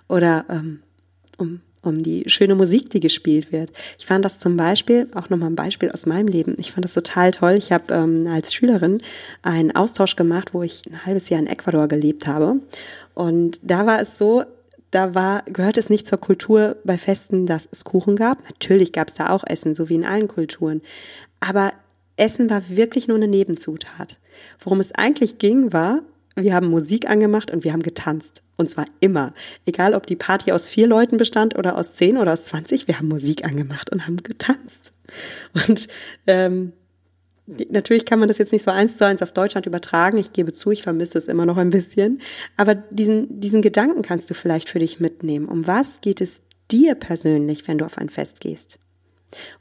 Oder 0.06 0.44
ähm, 0.50 0.80
um 1.38 1.60
um 1.84 2.02
die 2.02 2.24
schöne 2.26 2.54
Musik, 2.54 2.90
die 2.90 3.00
gespielt 3.00 3.52
wird. 3.52 3.70
Ich 3.98 4.06
fand 4.06 4.24
das 4.24 4.38
zum 4.38 4.56
Beispiel, 4.56 5.08
auch 5.14 5.30
nochmal 5.30 5.50
ein 5.50 5.56
Beispiel 5.56 5.90
aus 5.90 6.06
meinem 6.06 6.28
Leben, 6.28 6.54
ich 6.58 6.72
fand 6.72 6.84
das 6.84 6.94
total 6.94 7.30
toll. 7.30 7.54
Ich 7.54 7.72
habe 7.72 7.92
ähm, 7.92 8.26
als 8.26 8.54
Schülerin 8.54 9.02
einen 9.42 9.74
Austausch 9.74 10.16
gemacht, 10.16 10.54
wo 10.54 10.62
ich 10.62 10.82
ein 10.86 11.04
halbes 11.04 11.28
Jahr 11.28 11.40
in 11.40 11.46
Ecuador 11.46 11.88
gelebt 11.88 12.26
habe. 12.26 12.56
Und 13.14 13.60
da 13.62 13.86
war 13.86 14.00
es 14.00 14.18
so, 14.18 14.44
da 14.90 15.14
war, 15.14 15.42
gehört 15.46 15.76
es 15.76 15.90
nicht 15.90 16.06
zur 16.06 16.18
Kultur 16.18 16.76
bei 16.84 16.96
Festen, 16.96 17.46
dass 17.46 17.68
es 17.70 17.84
Kuchen 17.84 18.16
gab. 18.16 18.44
Natürlich 18.44 18.92
gab 18.92 19.08
es 19.08 19.14
da 19.14 19.30
auch 19.30 19.44
Essen, 19.44 19.74
so 19.74 19.88
wie 19.88 19.94
in 19.94 20.04
allen 20.04 20.28
Kulturen. 20.28 20.82
Aber 21.40 21.72
Essen 22.16 22.48
war 22.48 22.62
wirklich 22.68 23.08
nur 23.08 23.16
eine 23.16 23.26
Nebenzutat. 23.26 24.18
Worum 24.60 24.80
es 24.80 24.92
eigentlich 24.92 25.38
ging, 25.38 25.72
war, 25.72 26.02
wir 26.36 26.54
haben 26.54 26.68
Musik 26.68 27.08
angemacht 27.08 27.50
und 27.50 27.64
wir 27.64 27.72
haben 27.72 27.82
getanzt. 27.82 28.42
Und 28.56 28.70
zwar 28.70 28.86
immer. 29.00 29.34
Egal, 29.66 29.94
ob 29.94 30.06
die 30.06 30.16
Party 30.16 30.52
aus 30.52 30.70
vier 30.70 30.86
Leuten 30.86 31.16
bestand 31.16 31.58
oder 31.58 31.76
aus 31.76 31.94
zehn 31.94 32.16
oder 32.18 32.32
aus 32.32 32.44
zwanzig, 32.44 32.86
wir 32.88 32.98
haben 32.98 33.08
Musik 33.08 33.44
angemacht 33.44 33.90
und 33.90 34.06
haben 34.06 34.18
getanzt. 34.18 34.92
Und 35.52 35.88
ähm, 36.26 36.72
natürlich 37.46 38.06
kann 38.06 38.20
man 38.20 38.28
das 38.28 38.38
jetzt 38.38 38.52
nicht 38.52 38.62
so 38.62 38.70
eins 38.70 38.96
zu 38.96 39.06
eins 39.06 39.22
auf 39.22 39.32
Deutschland 39.32 39.66
übertragen. 39.66 40.18
Ich 40.18 40.32
gebe 40.32 40.52
zu, 40.52 40.70
ich 40.70 40.82
vermisse 40.82 41.18
es 41.18 41.28
immer 41.28 41.46
noch 41.46 41.56
ein 41.56 41.70
bisschen. 41.70 42.20
Aber 42.56 42.74
diesen, 42.74 43.40
diesen 43.40 43.62
Gedanken 43.62 44.02
kannst 44.02 44.30
du 44.30 44.34
vielleicht 44.34 44.68
für 44.68 44.78
dich 44.78 45.00
mitnehmen. 45.00 45.46
Um 45.48 45.66
was 45.66 46.00
geht 46.00 46.20
es 46.20 46.42
dir 46.70 46.94
persönlich, 46.94 47.66
wenn 47.68 47.78
du 47.78 47.84
auf 47.84 47.98
ein 47.98 48.08
Fest 48.08 48.40
gehst? 48.40 48.78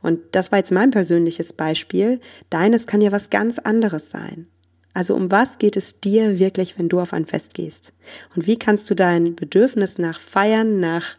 Und 0.01 0.19
das 0.31 0.51
war 0.51 0.59
jetzt 0.59 0.71
mein 0.71 0.91
persönliches 0.91 1.53
Beispiel. 1.53 2.19
Deines 2.51 2.85
kann 2.85 3.01
ja 3.01 3.11
was 3.11 3.31
ganz 3.31 3.57
anderes 3.57 4.11
sein. 4.11 4.47
Also 4.93 5.15
um 5.15 5.31
was 5.31 5.57
geht 5.57 5.75
es 5.75 5.99
dir 5.99 6.39
wirklich, 6.39 6.77
wenn 6.77 6.89
du 6.89 6.99
auf 6.99 7.13
ein 7.13 7.25
Fest 7.25 7.53
gehst? 7.55 7.93
Und 8.35 8.45
wie 8.45 8.57
kannst 8.57 8.89
du 8.89 8.95
dein 8.95 9.35
Bedürfnis 9.35 9.97
nach 9.97 10.19
Feiern, 10.19 10.79
nach 10.79 11.17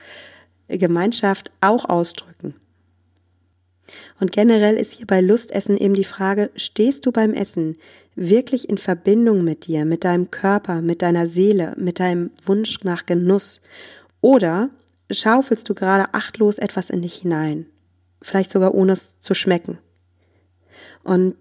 Gemeinschaft 0.69 1.51
auch 1.61 1.89
ausdrücken? 1.89 2.55
Und 4.21 4.33
generell 4.33 4.77
ist 4.77 4.93
hier 4.93 5.07
bei 5.07 5.21
Lustessen 5.21 5.77
eben 5.77 5.95
die 5.95 6.05
Frage, 6.05 6.51
stehst 6.57 7.05
du 7.05 7.13
beim 7.13 7.35
Essen 7.35 7.77
wirklich 8.15 8.69
in 8.69 8.79
Verbindung 8.79 9.45
mit 9.45 9.67
dir, 9.67 9.85
mit 9.85 10.05
deinem 10.05 10.31
Körper, 10.31 10.81
mit 10.81 11.03
deiner 11.03 11.27
Seele, 11.27 11.75
mit 11.77 12.01
deinem 12.01 12.31
Wunsch 12.45 12.83
nach 12.85 13.07
Genuss? 13.07 13.61
Oder 14.21 14.71
schaufelst 15.11 15.69
du 15.69 15.75
gerade 15.75 16.15
achtlos 16.15 16.59
etwas 16.59 16.91
in 16.91 17.03
dich 17.03 17.17
hinein? 17.17 17.67
Vielleicht 18.23 18.53
sogar 18.53 18.75
ohne 18.75 18.93
es 18.93 19.19
zu 19.19 19.35
schmecken. 19.35 19.79
Und 21.05 21.37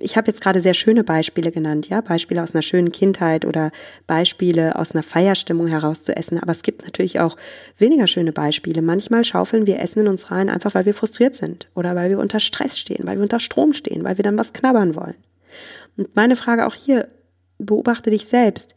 ich 0.00 0.16
habe 0.16 0.26
jetzt 0.26 0.40
gerade 0.40 0.58
sehr 0.58 0.74
schöne 0.74 1.04
Beispiele 1.04 1.52
genannt, 1.52 1.88
ja, 1.88 2.00
Beispiele 2.00 2.42
aus 2.42 2.52
einer 2.52 2.62
schönen 2.62 2.90
Kindheit 2.90 3.44
oder 3.44 3.70
Beispiele 4.08 4.76
aus 4.76 4.92
einer 4.92 5.04
Feierstimmung 5.04 5.68
heraus 5.68 6.02
zu 6.02 6.16
essen. 6.16 6.38
Aber 6.38 6.50
es 6.50 6.62
gibt 6.62 6.82
natürlich 6.82 7.20
auch 7.20 7.36
weniger 7.78 8.08
schöne 8.08 8.32
Beispiele. 8.32 8.82
Manchmal 8.82 9.24
schaufeln 9.24 9.68
wir 9.68 9.78
Essen 9.78 10.00
in 10.00 10.08
uns 10.08 10.32
rein, 10.32 10.50
einfach 10.50 10.74
weil 10.74 10.84
wir 10.84 10.94
frustriert 10.94 11.36
sind 11.36 11.68
oder 11.76 11.94
weil 11.94 12.10
wir 12.10 12.18
unter 12.18 12.40
Stress 12.40 12.76
stehen, 12.76 13.06
weil 13.06 13.16
wir 13.16 13.22
unter 13.22 13.38
Strom 13.38 13.72
stehen, 13.72 14.02
weil 14.02 14.18
wir 14.18 14.24
dann 14.24 14.36
was 14.36 14.52
knabbern 14.52 14.96
wollen. 14.96 15.16
Und 15.96 16.16
meine 16.16 16.34
Frage 16.34 16.66
auch 16.66 16.74
hier, 16.74 17.08
beobachte 17.58 18.10
dich 18.10 18.26
selbst. 18.26 18.74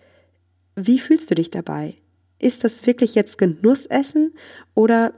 Wie 0.75 0.99
fühlst 0.99 1.31
du 1.31 1.35
dich 1.35 1.49
dabei? 1.49 1.95
Ist 2.37 2.63
das 2.63 2.85
wirklich 2.85 3.15
jetzt 3.15 3.39
Genussessen 3.39 4.35
oder 4.75 5.13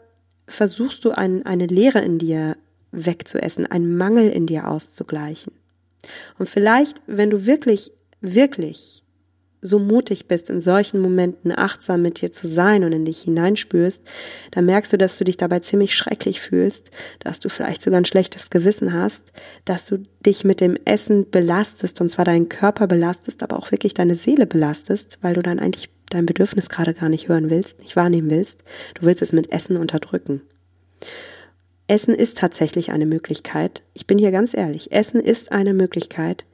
versuchst 0.47 1.03
du 1.03 1.11
ein, 1.11 1.45
eine 1.45 1.65
Leere 1.65 1.99
in 1.99 2.19
dir 2.19 2.55
wegzuessen, 2.91 3.65
einen 3.65 3.95
Mangel 3.97 4.29
in 4.29 4.45
dir 4.45 4.67
auszugleichen. 4.67 5.53
Und 6.37 6.47
vielleicht, 6.47 7.01
wenn 7.07 7.29
du 7.29 7.45
wirklich, 7.45 7.91
wirklich 8.21 9.03
so 9.61 9.77
mutig 9.77 10.27
bist, 10.27 10.49
in 10.49 10.61
solchen 10.61 11.01
Momenten 11.01 11.51
achtsam 11.51 12.01
mit 12.01 12.21
dir 12.21 12.31
zu 12.31 12.47
sein 12.47 12.83
und 12.83 12.93
in 12.93 13.05
dich 13.05 13.23
hineinspürst, 13.23 14.03
dann 14.51 14.65
merkst 14.65 14.93
du, 14.93 14.97
dass 14.97 15.17
du 15.17 15.25
dich 15.25 15.37
dabei 15.37 15.59
ziemlich 15.59 15.95
schrecklich 15.95 16.39
fühlst, 16.39 16.91
dass 17.19 17.39
du 17.39 17.49
vielleicht 17.49 17.81
sogar 17.81 17.99
ein 17.99 18.05
schlechtes 18.05 18.49
Gewissen 18.49 18.93
hast, 18.93 19.33
dass 19.65 19.85
du 19.85 19.97
dich 20.25 20.43
mit 20.45 20.61
dem 20.61 20.77
Essen 20.85 21.29
belastest 21.29 21.99
und 21.99 22.09
zwar 22.09 22.25
deinen 22.25 22.47
Körper 22.47 22.87
belastest, 22.87 23.43
aber 23.43 23.57
auch 23.57 23.71
wirklich 23.71 23.93
deine 23.93 24.15
Seele 24.15 24.45
belastest, 24.45 25.17
weil 25.21 25.33
du 25.33 25.41
dann 25.41 25.59
eigentlich 25.59 25.89
dein 26.09 26.25
Bedürfnis 26.25 26.69
gerade 26.69 26.93
gar 26.93 27.09
nicht 27.09 27.27
hören 27.27 27.49
willst, 27.49 27.79
nicht 27.79 27.95
wahrnehmen 27.95 28.29
willst. 28.29 28.63
Du 28.95 29.05
willst 29.05 29.21
es 29.21 29.33
mit 29.33 29.51
Essen 29.51 29.77
unterdrücken. 29.77 30.41
Essen 31.89 32.13
ist 32.13 32.37
tatsächlich 32.37 32.91
eine 32.91 33.07
Möglichkeit. 33.07 33.81
Ich 33.95 34.05
bin 34.05 34.19
hier 34.19 34.31
ganz 34.31 34.53
ehrlich. 34.53 34.91
Essen 34.91 35.19
ist 35.19 35.51
eine 35.51 35.73
Möglichkeit, 35.73 36.45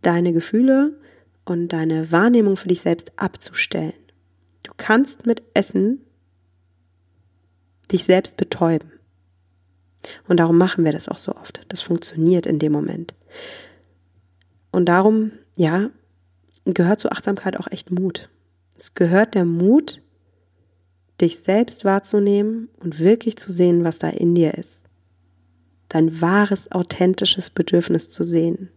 deine 0.00 0.32
Gefühle 0.32 0.98
und 1.44 1.68
deine 1.68 2.10
Wahrnehmung 2.10 2.56
für 2.56 2.68
dich 2.68 2.80
selbst 2.80 3.12
abzustellen. 3.16 3.92
Du 4.62 4.72
kannst 4.76 5.26
mit 5.26 5.42
Essen 5.52 6.00
dich 7.92 8.04
selbst 8.04 8.38
betäuben. 8.38 8.90
Und 10.26 10.38
darum 10.38 10.56
machen 10.56 10.84
wir 10.86 10.92
das 10.92 11.08
auch 11.08 11.18
so 11.18 11.34
oft. 11.34 11.60
Das 11.68 11.82
funktioniert 11.82 12.46
in 12.46 12.58
dem 12.58 12.72
Moment. 12.72 13.14
Und 14.70 14.86
darum, 14.86 15.32
ja, 15.54 15.90
gehört 16.64 17.00
zur 17.00 17.12
Achtsamkeit 17.12 17.58
auch 17.58 17.70
echt 17.70 17.90
Mut. 17.90 18.30
Es 18.74 18.94
gehört 18.94 19.34
der 19.34 19.44
Mut, 19.44 20.00
dich 21.20 21.40
selbst 21.40 21.84
wahrzunehmen 21.84 22.68
und 22.80 22.98
wirklich 22.98 23.36
zu 23.36 23.52
sehen, 23.52 23.84
was 23.84 23.98
da 23.98 24.08
in 24.08 24.34
dir 24.34 24.54
ist. 24.54 24.86
Dein 25.88 26.20
wahres, 26.20 26.72
authentisches 26.72 27.50
Bedürfnis 27.50 28.10
zu 28.10 28.24
sehen. 28.24 28.70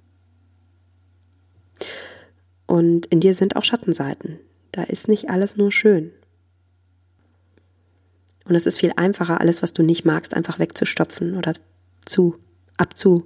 Und 2.68 3.06
in 3.08 3.20
dir 3.20 3.34
sind 3.34 3.56
auch 3.56 3.64
Schattenseiten. 3.64 4.40
Da 4.72 4.84
ist 4.84 5.08
nicht 5.08 5.30
alles 5.30 5.56
nur 5.56 5.72
schön. 5.72 6.12
Und 8.44 8.56
es 8.56 8.66
ist 8.66 8.80
viel 8.80 8.94
einfacher, 8.96 9.42
alles, 9.42 9.64
was 9.64 9.74
du 9.74 9.82
nicht 9.82 10.06
magst, 10.06 10.34
einfach 10.34 10.60
wegzustopfen 10.60 11.36
oder 11.38 11.54
zu, 12.06 12.36
abzu, 12.78 13.26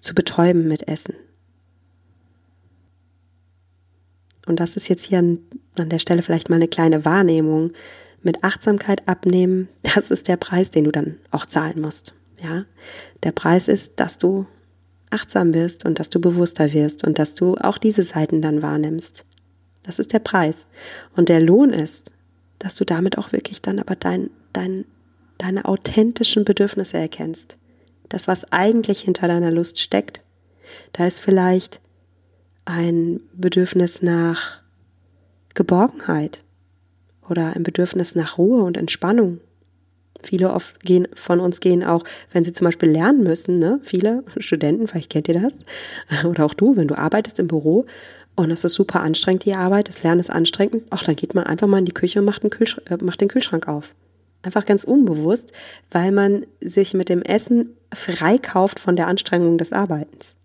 zu 0.00 0.14
betäuben 0.14 0.68
mit 0.68 0.88
Essen. 0.88 1.14
Und 4.48 4.60
das 4.60 4.76
ist 4.76 4.88
jetzt 4.88 5.04
hier 5.04 5.18
an, 5.18 5.38
der 5.76 5.98
Stelle 5.98 6.22
vielleicht 6.22 6.48
mal 6.48 6.56
eine 6.56 6.68
kleine 6.68 7.04
Wahrnehmung. 7.04 7.72
Mit 8.20 8.42
Achtsamkeit 8.42 9.06
abnehmen, 9.06 9.68
das 9.82 10.10
ist 10.10 10.26
der 10.28 10.36
Preis, 10.36 10.70
den 10.70 10.84
du 10.84 10.90
dann 10.90 11.18
auch 11.30 11.46
zahlen 11.46 11.80
musst. 11.80 12.14
Ja, 12.42 12.64
der 13.22 13.32
Preis 13.32 13.68
ist, 13.68 13.94
dass 13.96 14.18
du 14.18 14.46
achtsam 15.10 15.54
wirst 15.54 15.84
und 15.84 15.98
dass 15.98 16.10
du 16.10 16.20
bewusster 16.20 16.72
wirst 16.72 17.04
und 17.04 17.18
dass 17.18 17.34
du 17.34 17.56
auch 17.56 17.78
diese 17.78 18.02
Seiten 18.02 18.42
dann 18.42 18.62
wahrnimmst. 18.62 19.24
Das 19.82 19.98
ist 19.98 20.12
der 20.12 20.18
Preis. 20.18 20.68
Und 21.16 21.28
der 21.28 21.40
Lohn 21.40 21.72
ist, 21.72 22.12
dass 22.58 22.76
du 22.76 22.84
damit 22.84 23.18
auch 23.18 23.32
wirklich 23.32 23.62
dann 23.62 23.78
aber 23.78 23.96
dein, 23.96 24.30
dein, 24.52 24.84
deine 25.38 25.64
authentischen 25.64 26.44
Bedürfnisse 26.44 26.98
erkennst. 26.98 27.56
Das, 28.08 28.28
was 28.28 28.52
eigentlich 28.52 29.00
hinter 29.00 29.28
deiner 29.28 29.50
Lust 29.50 29.80
steckt. 29.80 30.22
Da 30.92 31.06
ist 31.06 31.20
vielleicht 31.20 31.80
ein 32.68 33.20
Bedürfnis 33.32 34.02
nach 34.02 34.60
Geborgenheit 35.54 36.44
oder 37.28 37.56
ein 37.56 37.62
Bedürfnis 37.62 38.14
nach 38.14 38.36
Ruhe 38.36 38.62
und 38.62 38.76
Entspannung. 38.76 39.40
Viele 40.22 40.52
oft 40.52 40.78
gehen, 40.80 41.08
von 41.14 41.40
uns 41.40 41.60
gehen 41.60 41.82
auch, 41.82 42.04
wenn 42.30 42.44
sie 42.44 42.52
zum 42.52 42.66
Beispiel 42.66 42.90
lernen 42.90 43.22
müssen, 43.22 43.58
ne? 43.58 43.80
viele 43.82 44.22
Studenten, 44.36 44.86
vielleicht 44.86 45.10
kennt 45.10 45.28
ihr 45.28 45.40
das, 45.40 46.24
oder 46.26 46.44
auch 46.44 46.54
du, 46.54 46.76
wenn 46.76 46.88
du 46.88 46.98
arbeitest 46.98 47.38
im 47.38 47.46
Büro 47.46 47.86
und 48.34 48.50
es 48.50 48.64
ist 48.64 48.74
super 48.74 49.00
anstrengend, 49.00 49.46
die 49.46 49.54
Arbeit, 49.54 49.88
das 49.88 50.02
Lernen 50.02 50.20
ist 50.20 50.30
anstrengend, 50.30 50.84
ach, 50.90 51.04
dann 51.04 51.16
geht 51.16 51.34
man 51.34 51.44
einfach 51.44 51.68
mal 51.68 51.78
in 51.78 51.86
die 51.86 51.94
Küche 51.94 52.18
und 52.18 52.26
macht, 52.26 52.42
den, 52.42 52.50
Kühlschrank, 52.50 52.90
äh, 52.90 53.02
macht 53.02 53.20
den 53.20 53.28
Kühlschrank 53.28 53.66
auf. 53.66 53.94
Einfach 54.42 54.66
ganz 54.66 54.84
unbewusst, 54.84 55.52
weil 55.90 56.12
man 56.12 56.44
sich 56.60 56.92
mit 56.92 57.08
dem 57.08 57.22
Essen 57.22 57.76
freikauft 57.94 58.78
von 58.78 58.94
der 58.94 59.06
Anstrengung 59.06 59.56
des 59.56 59.72
Arbeitens. 59.72 60.36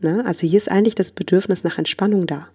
Ne? 0.00 0.24
Also 0.26 0.46
hier 0.46 0.58
ist 0.58 0.70
eigentlich 0.70 0.94
das 0.94 1.12
Bedürfnis 1.12 1.64
nach 1.64 1.78
Entspannung 1.78 2.26
da. 2.26 2.48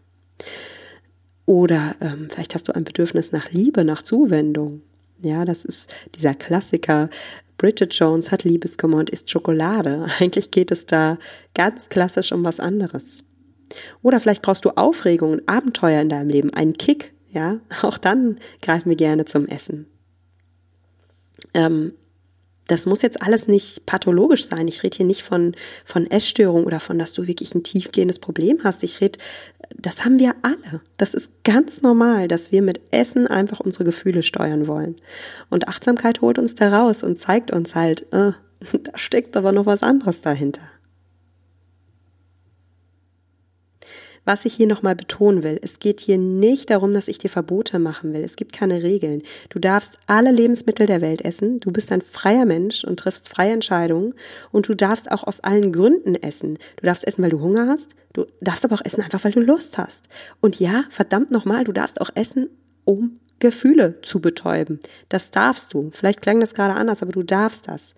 Oder 1.45 1.95
ähm, 1.99 2.27
vielleicht 2.29 2.53
hast 2.53 2.67
du 2.67 2.75
ein 2.75 2.83
Bedürfnis 2.83 3.31
nach 3.31 3.49
Liebe, 3.51 3.83
nach 3.83 4.01
Zuwendung. 4.01 4.83
Ja, 5.21 5.45
das 5.45 5.65
ist 5.65 5.93
dieser 6.15 6.35
Klassiker. 6.35 7.09
Bridget 7.57 7.93
Jones 7.93 8.31
hat 8.31 8.43
Liebeskummer 8.43 8.97
und 8.97 9.09
isst 9.09 9.29
Schokolade. 9.29 10.05
Eigentlich 10.19 10.51
geht 10.51 10.71
es 10.71 10.85
da 10.85 11.17
ganz 11.55 11.89
klassisch 11.89 12.31
um 12.31 12.45
was 12.45 12.59
anderes. 12.59 13.23
Oder 14.01 14.19
vielleicht 14.19 14.41
brauchst 14.41 14.65
du 14.65 14.71
Aufregung 14.71 15.31
und 15.31 15.49
Abenteuer 15.49 16.01
in 16.01 16.09
deinem 16.09 16.29
Leben, 16.29 16.53
einen 16.53 16.73
Kick, 16.73 17.13
ja. 17.29 17.59
Auch 17.81 17.97
dann 17.97 18.39
greifen 18.61 18.89
wir 18.89 18.95
gerne 18.95 19.25
zum 19.25 19.47
Essen. 19.47 19.87
Ähm, 21.53 21.93
das 22.69 22.85
muss 22.85 23.01
jetzt 23.01 23.21
alles 23.21 23.47
nicht 23.47 23.85
pathologisch 23.85 24.47
sein. 24.47 24.67
Ich 24.67 24.83
rede 24.83 24.97
hier 24.97 25.05
nicht 25.05 25.23
von, 25.23 25.55
von 25.83 26.09
Essstörung 26.09 26.65
oder 26.65 26.79
von, 26.79 26.99
dass 26.99 27.13
du 27.13 27.27
wirklich 27.27 27.55
ein 27.55 27.63
tiefgehendes 27.63 28.19
Problem 28.19 28.59
hast. 28.63 28.83
Ich 28.83 29.01
rede, 29.01 29.17
das 29.75 30.05
haben 30.05 30.19
wir 30.19 30.35
alle. 30.43 30.81
Das 30.97 31.15
ist 31.15 31.43
ganz 31.43 31.81
normal, 31.81 32.27
dass 32.27 32.51
wir 32.51 32.61
mit 32.61 32.79
Essen 32.91 33.25
einfach 33.25 33.59
unsere 33.59 33.85
Gefühle 33.85 34.21
steuern 34.21 34.67
wollen. 34.67 34.95
Und 35.49 35.67
Achtsamkeit 35.67 36.21
holt 36.21 36.37
uns 36.37 36.53
da 36.53 36.69
raus 36.69 37.01
und 37.03 37.17
zeigt 37.17 37.51
uns 37.51 37.73
halt, 37.73 38.03
äh, 38.13 38.33
da 38.83 38.97
steckt 38.97 39.35
aber 39.35 39.51
noch 39.51 39.65
was 39.65 39.81
anderes 39.81 40.21
dahinter. 40.21 40.61
Was 44.29 44.45
ich 44.45 44.53
hier 44.53 44.67
nochmal 44.67 44.95
betonen 44.95 45.41
will, 45.41 45.59
es 45.63 45.79
geht 45.79 45.99
hier 45.99 46.19
nicht 46.19 46.69
darum, 46.69 46.93
dass 46.93 47.07
ich 47.07 47.17
dir 47.17 47.31
Verbote 47.31 47.79
machen 47.79 48.13
will. 48.13 48.23
Es 48.23 48.35
gibt 48.35 48.53
keine 48.53 48.83
Regeln. 48.83 49.23
Du 49.49 49.57
darfst 49.57 49.97
alle 50.05 50.29
Lebensmittel 50.29 50.85
der 50.85 51.01
Welt 51.01 51.21
essen. 51.25 51.57
Du 51.57 51.71
bist 51.71 51.91
ein 51.91 52.03
freier 52.03 52.45
Mensch 52.45 52.83
und 52.83 52.99
triffst 52.99 53.27
freie 53.27 53.53
Entscheidungen. 53.53 54.13
Und 54.51 54.67
du 54.67 54.75
darfst 54.75 55.09
auch 55.09 55.23
aus 55.23 55.39
allen 55.39 55.73
Gründen 55.73 56.13
essen. 56.13 56.59
Du 56.75 56.85
darfst 56.85 57.07
essen, 57.07 57.23
weil 57.23 57.31
du 57.31 57.41
Hunger 57.41 57.65
hast. 57.65 57.95
Du 58.13 58.27
darfst 58.39 58.63
aber 58.63 58.75
auch 58.75 58.85
essen, 58.85 59.01
einfach 59.01 59.23
weil 59.23 59.31
du 59.31 59.39
Lust 59.39 59.79
hast. 59.79 60.09
Und 60.41 60.59
ja, 60.59 60.83
verdammt 60.91 61.31
nochmal, 61.31 61.63
du 61.63 61.71
darfst 61.71 61.99
auch 61.99 62.11
essen, 62.13 62.51
um 62.85 63.19
Gefühle 63.39 63.99
zu 64.03 64.21
betäuben. 64.21 64.79
Das 65.09 65.31
darfst 65.31 65.73
du. 65.73 65.89
Vielleicht 65.91 66.21
klang 66.21 66.39
das 66.39 66.53
gerade 66.53 66.75
anders, 66.75 67.01
aber 67.01 67.13
du 67.13 67.23
darfst 67.23 67.67
das. 67.67 67.95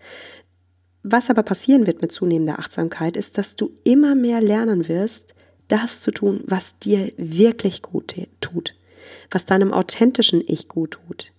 Was 1.04 1.30
aber 1.30 1.44
passieren 1.44 1.88
wird 1.88 2.02
mit 2.02 2.14
zunehmender 2.14 2.58
Achtsamkeit, 2.58 3.18
ist, 3.18 3.38
dass 3.38 3.58
du 3.58 3.72
immer 3.84 4.16
mehr 4.16 4.40
lernen 4.40 4.88
wirst, 4.88 5.36
das 5.72 6.02
zu 6.02 6.12
tun, 6.12 6.42
was 6.46 6.78
dir 6.80 7.12
wirklich 7.18 7.82
gut 7.82 8.16
tut, 8.42 8.76
was 9.30 9.46
deinem 9.46 9.72
authentischen 9.72 10.44
Ich 10.46 10.68
gut 10.68 11.00
tut. 11.08 11.32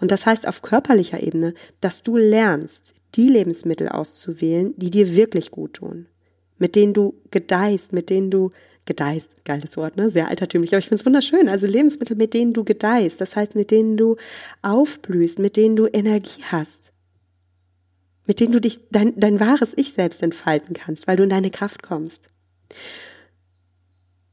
Und 0.00 0.10
das 0.10 0.26
heißt 0.26 0.46
auf 0.48 0.62
körperlicher 0.62 1.22
Ebene, 1.22 1.54
dass 1.80 2.02
du 2.02 2.16
lernst, 2.16 2.94
die 3.14 3.28
Lebensmittel 3.28 3.88
auszuwählen, 3.88 4.74
die 4.76 4.90
dir 4.90 5.16
wirklich 5.16 5.50
gut 5.50 5.74
tun, 5.74 6.06
mit 6.58 6.74
denen 6.74 6.92
du 6.92 7.14
gedeihst, 7.30 7.92
mit 7.92 8.10
denen 8.10 8.30
du 8.30 8.52
gedeihst, 8.84 9.44
geiles 9.44 9.76
Wort, 9.76 9.96
ne? 9.96 10.10
Sehr 10.10 10.28
altertümlich, 10.28 10.72
aber 10.72 10.78
ich 10.78 10.86
finde 10.86 11.00
es 11.00 11.06
wunderschön. 11.06 11.48
Also 11.48 11.66
Lebensmittel, 11.66 12.16
mit 12.16 12.34
denen 12.34 12.52
du 12.52 12.64
gedeihst, 12.64 13.20
das 13.20 13.36
heißt, 13.36 13.54
mit 13.54 13.70
denen 13.70 13.96
du 13.96 14.16
aufblühst, 14.62 15.38
mit 15.38 15.56
denen 15.56 15.76
du 15.76 15.86
Energie 15.86 16.42
hast, 16.44 16.92
mit 18.26 18.40
denen 18.40 18.52
du 18.52 18.60
dich 18.60 18.80
dein, 18.90 19.18
dein 19.18 19.40
wahres 19.40 19.72
Ich 19.76 19.92
selbst 19.92 20.22
entfalten 20.22 20.74
kannst, 20.74 21.06
weil 21.06 21.16
du 21.16 21.24
in 21.24 21.30
deine 21.30 21.50
Kraft 21.50 21.82
kommst. 21.82 22.30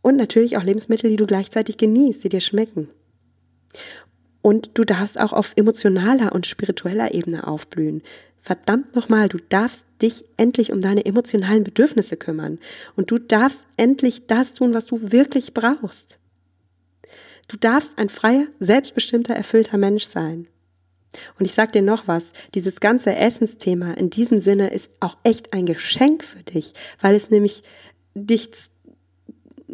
Und 0.03 0.17
natürlich 0.17 0.57
auch 0.57 0.63
Lebensmittel, 0.63 1.09
die 1.09 1.15
du 1.15 1.25
gleichzeitig 1.25 1.77
genießt, 1.77 2.23
die 2.23 2.29
dir 2.29 2.41
schmecken. 2.41 2.89
Und 4.43 4.71
du 4.77 4.83
darfst 4.83 5.17
auch 5.17 5.31
auf 5.31 5.53
emotionaler 5.55 6.33
und 6.33 6.45
spiritueller 6.45 7.13
Ebene 7.13 7.47
aufblühen. 7.47 8.03
Verdammt 8.41 8.93
nochmal, 8.97 9.29
du 9.29 9.37
darfst 9.37 9.85
dich 10.01 10.25
endlich 10.35 10.73
um 10.73 10.81
deine 10.81 11.05
emotionalen 11.05 11.63
Bedürfnisse 11.63 12.17
kümmern. 12.17 12.59
Und 12.97 13.09
du 13.09 13.17
darfst 13.17 13.65
endlich 13.77 14.27
das 14.27 14.53
tun, 14.53 14.73
was 14.73 14.85
du 14.85 15.13
wirklich 15.13 15.53
brauchst. 15.53 16.19
Du 17.47 17.55
darfst 17.55 17.97
ein 17.97 18.09
freier, 18.09 18.47
selbstbestimmter, 18.59 19.33
erfüllter 19.33 19.77
Mensch 19.77 20.03
sein. 20.03 20.47
Und 21.39 21.45
ich 21.45 21.53
sag 21.53 21.71
dir 21.71 21.81
noch 21.81 22.09
was, 22.09 22.33
dieses 22.53 22.81
ganze 22.81 23.15
Essensthema 23.15 23.93
in 23.93 24.09
diesem 24.09 24.39
Sinne 24.39 24.71
ist 24.71 24.91
auch 24.99 25.17
echt 25.23 25.53
ein 25.53 25.65
Geschenk 25.65 26.25
für 26.25 26.43
dich, 26.43 26.73
weil 26.99 27.15
es 27.15 27.29
nämlich 27.29 27.63
dich 28.15 28.49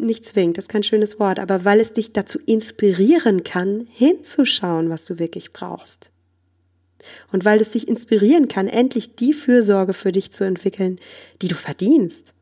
nicht 0.02 0.26
zwingt, 0.26 0.58
das 0.58 0.66
ist 0.66 0.70
kein 0.70 0.84
schönes 0.84 1.20
Wort, 1.20 1.40
aber 1.40 1.66
weil 1.66 1.80
es 1.80 1.94
dich 1.94 2.14
dazu 2.14 2.40
inspirieren 2.46 3.44
kann, 3.44 3.88
hinzuschauen, 3.90 4.90
was 4.90 5.06
du 5.06 5.20
wirklich 5.20 5.54
brauchst. 5.54 6.12
Und 7.32 7.46
weil 7.46 7.62
es 7.62 7.72
dich 7.72 7.88
inspirieren 7.88 8.48
kann, 8.48 8.68
endlich 8.68 9.16
die 9.16 9.34
Fürsorge 9.34 9.94
für 9.94 10.12
dich 10.12 10.32
zu 10.32 10.44
entwickeln, 10.44 11.00
die 11.42 11.48
du 11.48 11.56
verdienst. 11.56 12.34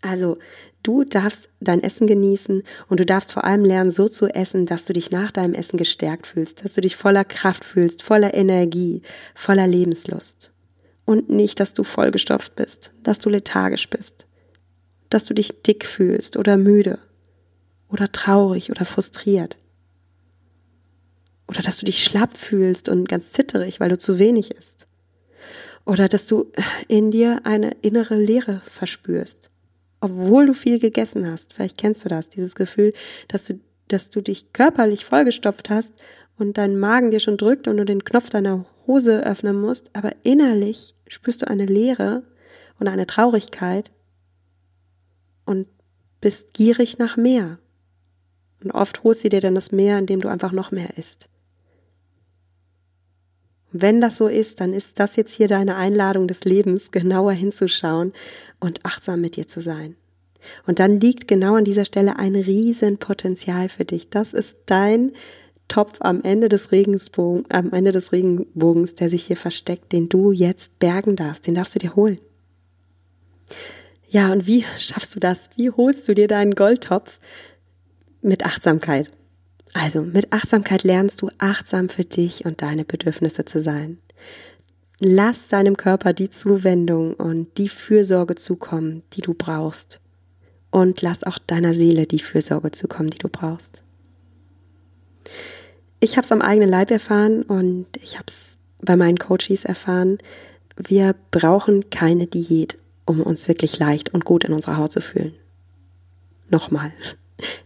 Also, 0.00 0.38
du 0.82 1.04
darfst 1.04 1.48
dein 1.60 1.82
Essen 1.82 2.06
genießen 2.06 2.62
und 2.88 3.00
du 3.00 3.06
darfst 3.06 3.32
vor 3.32 3.44
allem 3.44 3.64
lernen, 3.64 3.90
so 3.90 4.08
zu 4.08 4.28
essen, 4.28 4.66
dass 4.66 4.84
du 4.84 4.92
dich 4.92 5.10
nach 5.10 5.32
deinem 5.32 5.54
Essen 5.54 5.76
gestärkt 5.76 6.26
fühlst, 6.26 6.64
dass 6.64 6.74
du 6.74 6.82
dich 6.82 6.94
voller 6.94 7.24
Kraft 7.24 7.64
fühlst, 7.64 8.02
voller 8.02 8.34
Energie, 8.34 9.02
voller 9.34 9.66
Lebenslust. 9.66 10.52
Und 11.04 11.30
nicht, 11.30 11.58
dass 11.58 11.74
du 11.74 11.84
vollgestopft 11.84 12.54
bist, 12.54 12.92
dass 13.02 13.18
du 13.18 13.30
lethargisch 13.30 13.88
bist 13.88 14.27
dass 15.10 15.24
du 15.24 15.34
dich 15.34 15.62
dick 15.62 15.86
fühlst 15.86 16.36
oder 16.36 16.56
müde 16.56 16.98
oder 17.88 18.10
traurig 18.12 18.70
oder 18.70 18.84
frustriert. 18.84 19.58
Oder 21.48 21.62
dass 21.62 21.78
du 21.78 21.86
dich 21.86 22.04
schlapp 22.04 22.36
fühlst 22.36 22.88
und 22.88 23.08
ganz 23.08 23.32
zitterig, 23.32 23.80
weil 23.80 23.88
du 23.88 23.98
zu 23.98 24.18
wenig 24.18 24.50
isst. 24.50 24.86
Oder 25.86 26.08
dass 26.08 26.26
du 26.26 26.52
in 26.88 27.10
dir 27.10 27.40
eine 27.44 27.70
innere 27.80 28.16
Leere 28.16 28.60
verspürst, 28.66 29.48
obwohl 30.00 30.46
du 30.46 30.52
viel 30.52 30.78
gegessen 30.78 31.26
hast. 31.26 31.54
Vielleicht 31.54 31.78
kennst 31.78 32.04
du 32.04 32.10
das, 32.10 32.28
dieses 32.28 32.54
Gefühl, 32.54 32.92
dass 33.28 33.46
du, 33.46 33.58
dass 33.88 34.10
du 34.10 34.20
dich 34.20 34.52
körperlich 34.52 35.06
vollgestopft 35.06 35.70
hast 35.70 35.94
und 36.36 36.58
dein 36.58 36.78
Magen 36.78 37.10
dir 37.10 37.20
schon 37.20 37.38
drückt 37.38 37.66
und 37.66 37.78
du 37.78 37.86
den 37.86 38.04
Knopf 38.04 38.28
deiner 38.28 38.66
Hose 38.86 39.24
öffnen 39.24 39.58
musst, 39.58 39.90
aber 39.94 40.12
innerlich 40.22 40.94
spürst 41.08 41.42
du 41.42 41.48
eine 41.48 41.66
Leere 41.66 42.22
und 42.78 42.88
eine 42.88 43.06
Traurigkeit 43.06 43.90
und 45.48 45.66
bist 46.20 46.52
gierig 46.52 46.98
nach 46.98 47.16
mehr. 47.16 47.58
Und 48.62 48.70
oft 48.72 49.02
holst 49.02 49.24
du 49.24 49.30
dir 49.30 49.40
dann 49.40 49.54
das 49.54 49.72
Meer, 49.72 49.98
indem 49.98 50.20
du 50.20 50.28
einfach 50.28 50.52
noch 50.52 50.70
mehr 50.70 50.98
isst. 50.98 51.28
Und 53.72 53.82
wenn 53.82 54.00
das 54.00 54.18
so 54.18 54.28
ist, 54.28 54.60
dann 54.60 54.74
ist 54.74 55.00
das 55.00 55.16
jetzt 55.16 55.32
hier 55.32 55.48
deine 55.48 55.76
Einladung 55.76 56.28
des 56.28 56.44
Lebens, 56.44 56.90
genauer 56.92 57.32
hinzuschauen 57.32 58.12
und 58.60 58.84
achtsam 58.84 59.22
mit 59.22 59.36
dir 59.36 59.48
zu 59.48 59.60
sein. 59.60 59.96
Und 60.66 60.78
dann 60.78 61.00
liegt 61.00 61.28
genau 61.28 61.56
an 61.56 61.64
dieser 61.64 61.84
Stelle 61.84 62.16
ein 62.16 62.34
Riesenpotenzial 62.34 63.68
für 63.68 63.84
dich. 63.84 64.10
Das 64.10 64.34
ist 64.34 64.58
dein 64.66 65.12
Topf 65.66 65.98
am 66.00 66.22
Ende 66.22 66.48
des 66.48 66.72
Regenbogens, 66.72 67.50
am 67.50 67.72
Ende 67.72 67.92
des 67.92 68.12
Regenbogens, 68.12 68.94
der 68.94 69.08
sich 69.08 69.24
hier 69.24 69.36
versteckt, 69.36 69.92
den 69.92 70.08
du 70.08 70.30
jetzt 70.30 70.78
bergen 70.78 71.16
darfst. 71.16 71.46
Den 71.46 71.54
darfst 71.54 71.74
du 71.74 71.78
dir 71.78 71.96
holen. 71.96 72.18
Ja, 74.10 74.32
und 74.32 74.46
wie 74.46 74.64
schaffst 74.78 75.14
du 75.14 75.20
das? 75.20 75.50
Wie 75.56 75.70
holst 75.70 76.08
du 76.08 76.14
dir 76.14 76.28
deinen 76.28 76.54
Goldtopf? 76.54 77.20
Mit 78.22 78.44
Achtsamkeit. 78.44 79.10
Also 79.74 80.02
mit 80.02 80.32
Achtsamkeit 80.32 80.82
lernst 80.82 81.20
du 81.20 81.28
achtsam 81.38 81.88
für 81.88 82.04
dich 82.04 82.44
und 82.46 82.62
deine 82.62 82.84
Bedürfnisse 82.84 83.44
zu 83.44 83.62
sein. 83.62 83.98
Lass 84.98 85.46
deinem 85.48 85.76
Körper 85.76 86.12
die 86.12 86.30
Zuwendung 86.30 87.14
und 87.14 87.56
die 87.58 87.68
Fürsorge 87.68 88.34
zukommen, 88.34 89.02
die 89.12 89.20
du 89.20 89.34
brauchst. 89.34 90.00
Und 90.70 91.02
lass 91.02 91.22
auch 91.22 91.38
deiner 91.38 91.74
Seele 91.74 92.06
die 92.06 92.18
Fürsorge 92.18 92.72
zukommen, 92.72 93.10
die 93.10 93.18
du 93.18 93.28
brauchst. 93.28 93.82
Ich 96.00 96.16
habe 96.16 96.24
es 96.24 96.32
am 96.32 96.42
eigenen 96.42 96.68
Leib 96.68 96.90
erfahren 96.90 97.42
und 97.42 97.86
ich 98.02 98.14
habe 98.14 98.26
es 98.26 98.56
bei 98.80 98.96
meinen 98.96 99.18
Coaches 99.18 99.64
erfahren. 99.64 100.18
Wir 100.76 101.14
brauchen 101.30 101.90
keine 101.90 102.26
Diät, 102.26 102.78
um 103.08 103.22
uns 103.22 103.48
wirklich 103.48 103.78
leicht 103.78 104.12
und 104.12 104.26
gut 104.26 104.44
in 104.44 104.52
unserer 104.52 104.76
Haut 104.76 104.92
zu 104.92 105.00
fühlen. 105.00 105.34
Nochmal, 106.50 106.92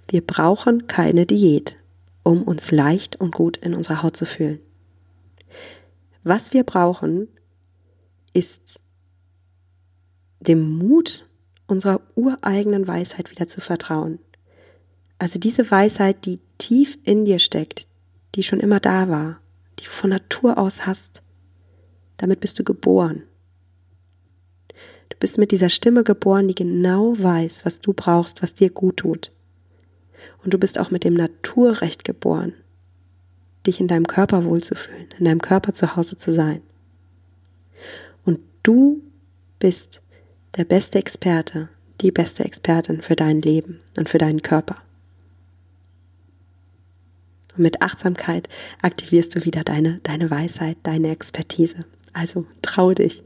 wir 0.08 0.24
brauchen 0.24 0.86
keine 0.86 1.26
Diät, 1.26 1.78
um 2.22 2.44
uns 2.44 2.70
leicht 2.70 3.16
und 3.16 3.34
gut 3.34 3.56
in 3.56 3.74
unserer 3.74 4.04
Haut 4.04 4.16
zu 4.16 4.24
fühlen. 4.24 4.60
Was 6.22 6.52
wir 6.52 6.62
brauchen, 6.62 7.26
ist 8.32 8.80
dem 10.38 10.78
Mut 10.78 11.28
unserer 11.66 12.00
ureigenen 12.14 12.86
Weisheit 12.86 13.32
wieder 13.32 13.48
zu 13.48 13.60
vertrauen. 13.60 14.20
Also 15.18 15.40
diese 15.40 15.68
Weisheit, 15.68 16.24
die 16.24 16.38
tief 16.58 16.98
in 17.02 17.24
dir 17.24 17.40
steckt, 17.40 17.88
die 18.36 18.44
schon 18.44 18.60
immer 18.60 18.78
da 18.78 19.08
war, 19.08 19.40
die 19.80 19.84
du 19.84 19.90
von 19.90 20.10
Natur 20.10 20.58
aus 20.58 20.86
hast. 20.86 21.22
Damit 22.16 22.38
bist 22.38 22.60
du 22.60 22.64
geboren. 22.64 23.24
Du 25.12 25.18
bist 25.18 25.36
mit 25.36 25.52
dieser 25.52 25.68
Stimme 25.68 26.04
geboren, 26.04 26.48
die 26.48 26.54
genau 26.54 27.14
weiß, 27.18 27.66
was 27.66 27.80
du 27.80 27.92
brauchst, 27.92 28.42
was 28.42 28.54
dir 28.54 28.70
gut 28.70 28.96
tut. 28.96 29.30
Und 30.42 30.54
du 30.54 30.58
bist 30.58 30.78
auch 30.78 30.90
mit 30.90 31.04
dem 31.04 31.12
Naturrecht 31.12 32.02
geboren, 32.02 32.54
dich 33.66 33.78
in 33.78 33.88
deinem 33.88 34.06
Körper 34.06 34.44
wohlzufühlen, 34.44 35.08
in 35.18 35.26
deinem 35.26 35.42
Körper 35.42 35.74
zu 35.74 35.96
Hause 35.96 36.16
zu 36.16 36.32
sein. 36.32 36.62
Und 38.24 38.40
du 38.62 39.02
bist 39.58 40.00
der 40.56 40.64
beste 40.64 40.98
Experte, 40.98 41.68
die 42.00 42.10
beste 42.10 42.46
Expertin 42.46 43.02
für 43.02 43.14
dein 43.14 43.42
Leben 43.42 43.80
und 43.98 44.08
für 44.08 44.18
deinen 44.18 44.40
Körper. 44.40 44.78
Und 47.54 47.64
mit 47.64 47.82
Achtsamkeit 47.82 48.48
aktivierst 48.80 49.36
du 49.36 49.44
wieder 49.44 49.62
deine, 49.62 50.00
deine 50.04 50.30
Weisheit, 50.30 50.78
deine 50.84 51.10
Expertise. 51.10 51.84
Also 52.14 52.46
trau 52.62 52.94
dich. 52.94 53.22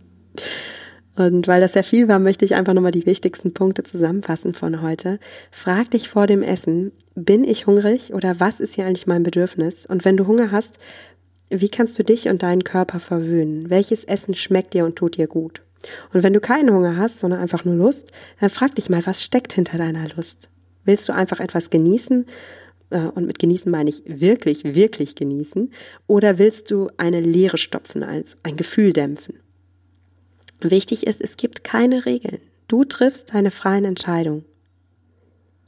Und 1.16 1.48
weil 1.48 1.62
das 1.62 1.72
sehr 1.72 1.84
viel 1.84 2.08
war, 2.08 2.18
möchte 2.18 2.44
ich 2.44 2.54
einfach 2.54 2.74
nochmal 2.74 2.92
die 2.92 3.06
wichtigsten 3.06 3.54
Punkte 3.54 3.82
zusammenfassen 3.82 4.52
von 4.52 4.82
heute. 4.82 5.18
Frag 5.50 5.90
dich 5.90 6.10
vor 6.10 6.26
dem 6.26 6.42
Essen, 6.42 6.92
bin 7.14 7.42
ich 7.42 7.66
hungrig 7.66 8.12
oder 8.12 8.38
was 8.38 8.60
ist 8.60 8.74
hier 8.74 8.84
eigentlich 8.84 9.06
mein 9.06 9.22
Bedürfnis? 9.22 9.86
Und 9.86 10.04
wenn 10.04 10.18
du 10.18 10.26
Hunger 10.26 10.52
hast, 10.52 10.78
wie 11.48 11.70
kannst 11.70 11.98
du 11.98 12.04
dich 12.04 12.28
und 12.28 12.42
deinen 12.42 12.64
Körper 12.64 13.00
verwöhnen? 13.00 13.70
Welches 13.70 14.04
Essen 14.04 14.34
schmeckt 14.34 14.74
dir 14.74 14.84
und 14.84 14.96
tut 14.96 15.16
dir 15.16 15.26
gut? 15.26 15.62
Und 16.12 16.22
wenn 16.22 16.32
du 16.32 16.40
keinen 16.40 16.72
Hunger 16.74 16.96
hast, 16.96 17.20
sondern 17.20 17.40
einfach 17.40 17.64
nur 17.64 17.76
Lust, 17.76 18.12
dann 18.40 18.50
frag 18.50 18.74
dich 18.74 18.90
mal, 18.90 19.06
was 19.06 19.22
steckt 19.22 19.52
hinter 19.52 19.78
deiner 19.78 20.08
Lust? 20.16 20.50
Willst 20.84 21.08
du 21.08 21.14
einfach 21.14 21.40
etwas 21.40 21.70
genießen? 21.70 22.26
Äh, 22.90 22.98
und 22.98 23.26
mit 23.26 23.38
genießen 23.38 23.70
meine 23.70 23.88
ich 23.90 24.02
wirklich, 24.06 24.64
wirklich 24.64 25.14
genießen. 25.14 25.70
Oder 26.06 26.38
willst 26.38 26.70
du 26.70 26.88
eine 26.96 27.20
Leere 27.20 27.58
stopfen, 27.58 28.02
also 28.02 28.36
ein 28.42 28.56
Gefühl 28.56 28.92
dämpfen? 28.92 29.38
Wichtig 30.60 31.06
ist, 31.06 31.20
es 31.20 31.36
gibt 31.36 31.64
keine 31.64 32.06
Regeln. 32.06 32.40
Du 32.68 32.84
triffst 32.84 33.34
deine 33.34 33.50
freien 33.50 33.84
Entscheidungen. 33.84 34.44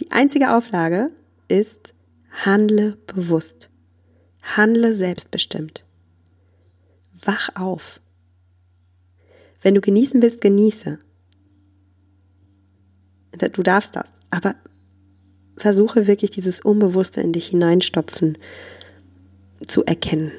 Die 0.00 0.10
einzige 0.10 0.54
Auflage 0.54 1.10
ist, 1.48 1.94
handle 2.44 2.96
bewusst. 3.06 3.70
Handle 4.42 4.94
selbstbestimmt. 4.94 5.84
Wach 7.24 7.50
auf. 7.54 8.00
Wenn 9.60 9.74
du 9.74 9.80
genießen 9.80 10.22
willst, 10.22 10.40
genieße. 10.40 10.98
Du 13.52 13.62
darfst 13.62 13.96
das. 13.96 14.12
Aber 14.30 14.54
versuche 15.56 16.06
wirklich 16.06 16.30
dieses 16.30 16.60
Unbewusste 16.60 17.20
in 17.20 17.32
dich 17.32 17.48
hineinstopfen 17.48 18.38
zu 19.66 19.84
erkennen. 19.84 20.32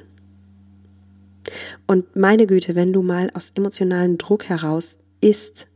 Und 1.89 2.15
meine 2.15 2.45
Güte, 2.45 2.75
wenn 2.75 2.93
du 2.93 3.01
mal 3.01 3.31
aus 3.33 3.51
emotionalem 3.55 4.19
Druck 4.19 4.47
heraus 4.47 4.99
isst, 5.21 5.67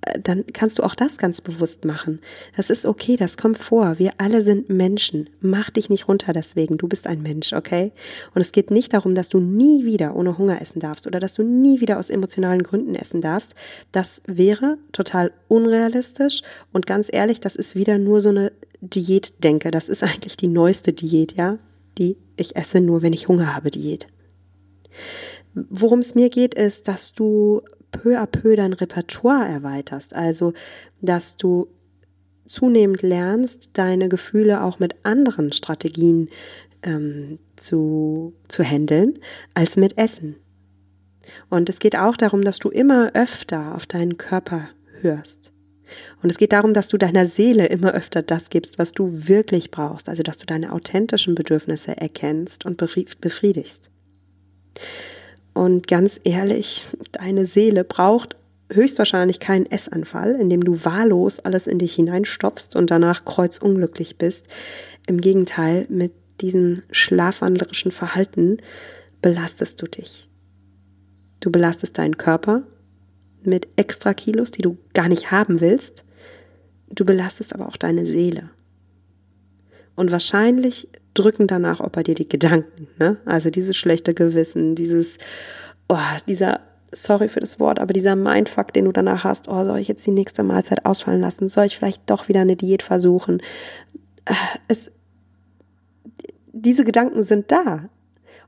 äh, 0.00 0.18
dann 0.20 0.44
kannst 0.52 0.80
du 0.80 0.82
auch 0.82 0.96
das 0.96 1.16
ganz 1.16 1.40
bewusst 1.40 1.84
machen. 1.84 2.18
Das 2.56 2.70
ist 2.70 2.86
okay, 2.86 3.14
das 3.16 3.36
kommt 3.36 3.58
vor. 3.58 4.00
Wir 4.00 4.14
alle 4.18 4.42
sind 4.42 4.68
Menschen. 4.68 5.30
Mach 5.40 5.70
dich 5.70 5.88
nicht 5.90 6.08
runter 6.08 6.32
deswegen. 6.32 6.76
Du 6.76 6.88
bist 6.88 7.06
ein 7.06 7.22
Mensch, 7.22 7.52
okay? 7.52 7.92
Und 8.34 8.40
es 8.40 8.50
geht 8.50 8.72
nicht 8.72 8.94
darum, 8.94 9.14
dass 9.14 9.28
du 9.28 9.38
nie 9.38 9.84
wieder 9.84 10.16
ohne 10.16 10.38
Hunger 10.38 10.60
essen 10.60 10.80
darfst 10.80 11.06
oder 11.06 11.20
dass 11.20 11.34
du 11.34 11.44
nie 11.44 11.80
wieder 11.80 12.00
aus 12.00 12.10
emotionalen 12.10 12.64
Gründen 12.64 12.96
essen 12.96 13.20
darfst. 13.20 13.54
Das 13.92 14.22
wäre 14.26 14.78
total 14.90 15.30
unrealistisch 15.46 16.42
und 16.72 16.88
ganz 16.88 17.08
ehrlich, 17.12 17.38
das 17.38 17.54
ist 17.54 17.76
wieder 17.76 17.96
nur 17.96 18.20
so 18.20 18.30
eine 18.30 18.50
Diätdenke. 18.80 19.70
Das 19.70 19.88
ist 19.88 20.02
eigentlich 20.02 20.36
die 20.36 20.48
neueste 20.48 20.92
Diät, 20.92 21.36
ja? 21.36 21.60
Die 21.96 22.16
ich 22.36 22.56
esse 22.56 22.80
nur, 22.80 23.02
wenn 23.02 23.12
ich 23.12 23.28
Hunger 23.28 23.54
habe, 23.54 23.70
Diät. 23.70 24.08
Worum 25.54 25.98
es 25.98 26.14
mir 26.14 26.30
geht, 26.30 26.54
ist, 26.54 26.88
dass 26.88 27.12
du 27.12 27.62
peu 27.90 28.18
à 28.18 28.26
peu 28.26 28.56
dein 28.56 28.72
Repertoire 28.72 29.46
erweiterst. 29.46 30.16
Also, 30.16 30.54
dass 31.00 31.36
du 31.36 31.68
zunehmend 32.46 33.02
lernst, 33.02 33.70
deine 33.74 34.08
Gefühle 34.08 34.62
auch 34.62 34.78
mit 34.78 34.96
anderen 35.04 35.52
Strategien 35.52 36.28
ähm, 36.82 37.38
zu, 37.56 38.34
zu 38.48 38.64
handeln 38.64 39.18
als 39.54 39.76
mit 39.76 39.96
Essen. 39.98 40.36
Und 41.48 41.68
es 41.68 41.78
geht 41.78 41.96
auch 41.96 42.16
darum, 42.16 42.42
dass 42.42 42.58
du 42.58 42.68
immer 42.68 43.12
öfter 43.14 43.74
auf 43.76 43.86
deinen 43.86 44.16
Körper 44.16 44.68
hörst. 45.00 45.52
Und 46.22 46.30
es 46.30 46.38
geht 46.38 46.52
darum, 46.52 46.72
dass 46.72 46.88
du 46.88 46.96
deiner 46.96 47.26
Seele 47.26 47.66
immer 47.66 47.92
öfter 47.92 48.22
das 48.22 48.48
gibst, 48.48 48.78
was 48.78 48.92
du 48.92 49.28
wirklich 49.28 49.70
brauchst. 49.70 50.08
Also, 50.08 50.22
dass 50.22 50.38
du 50.38 50.46
deine 50.46 50.72
authentischen 50.72 51.34
Bedürfnisse 51.34 51.96
erkennst 51.96 52.64
und 52.64 52.76
befriedigst. 52.76 53.91
Und 55.54 55.86
ganz 55.86 56.18
ehrlich, 56.24 56.86
deine 57.12 57.46
Seele 57.46 57.84
braucht 57.84 58.36
höchstwahrscheinlich 58.70 59.38
keinen 59.38 59.66
Essanfall, 59.66 60.40
in 60.40 60.48
dem 60.48 60.64
du 60.64 60.84
wahllos 60.84 61.40
alles 61.40 61.66
in 61.66 61.78
dich 61.78 61.94
hineinstopfst 61.94 62.74
und 62.74 62.90
danach 62.90 63.24
kreuzunglücklich 63.24 64.16
bist. 64.16 64.46
Im 65.06 65.20
Gegenteil, 65.20 65.86
mit 65.88 66.12
diesem 66.40 66.82
schlafwandlerischen 66.90 67.90
Verhalten 67.90 68.58
belastest 69.20 69.80
du 69.82 69.86
dich. 69.86 70.28
Du 71.40 71.50
belastest 71.50 71.98
deinen 71.98 72.16
Körper 72.16 72.62
mit 73.42 73.68
extra 73.76 74.14
Kilos, 74.14 74.50
die 74.50 74.62
du 74.62 74.78
gar 74.94 75.08
nicht 75.08 75.30
haben 75.30 75.60
willst. 75.60 76.04
Du 76.88 77.04
belastest 77.04 77.54
aber 77.54 77.66
auch 77.66 77.76
deine 77.76 78.06
Seele. 78.06 78.50
Und 79.94 80.12
wahrscheinlich 80.12 80.88
drücken 81.14 81.46
danach 81.46 81.80
auch 81.80 81.90
bei 81.90 82.02
dir 82.02 82.14
die 82.14 82.28
Gedanken. 82.28 82.88
Ne? 82.98 83.16
Also 83.24 83.50
dieses 83.50 83.76
schlechte 83.76 84.14
Gewissen, 84.14 84.74
dieses, 84.74 85.18
oh, 85.88 85.96
dieser, 86.26 86.60
sorry 86.92 87.28
für 87.28 87.40
das 87.40 87.60
Wort, 87.60 87.78
aber 87.78 87.92
dieser 87.92 88.16
Mindfuck, 88.16 88.72
den 88.72 88.86
du 88.86 88.92
danach 88.92 89.24
hast, 89.24 89.48
oh, 89.48 89.64
soll 89.64 89.78
ich 89.78 89.88
jetzt 89.88 90.06
die 90.06 90.10
nächste 90.10 90.42
Mahlzeit 90.42 90.86
ausfallen 90.86 91.20
lassen? 91.20 91.48
Soll 91.48 91.66
ich 91.66 91.76
vielleicht 91.76 92.08
doch 92.08 92.28
wieder 92.28 92.40
eine 92.40 92.56
Diät 92.56 92.82
versuchen? 92.82 93.42
Es, 94.68 94.92
diese 96.52 96.84
Gedanken 96.84 97.22
sind 97.22 97.50
da. 97.50 97.88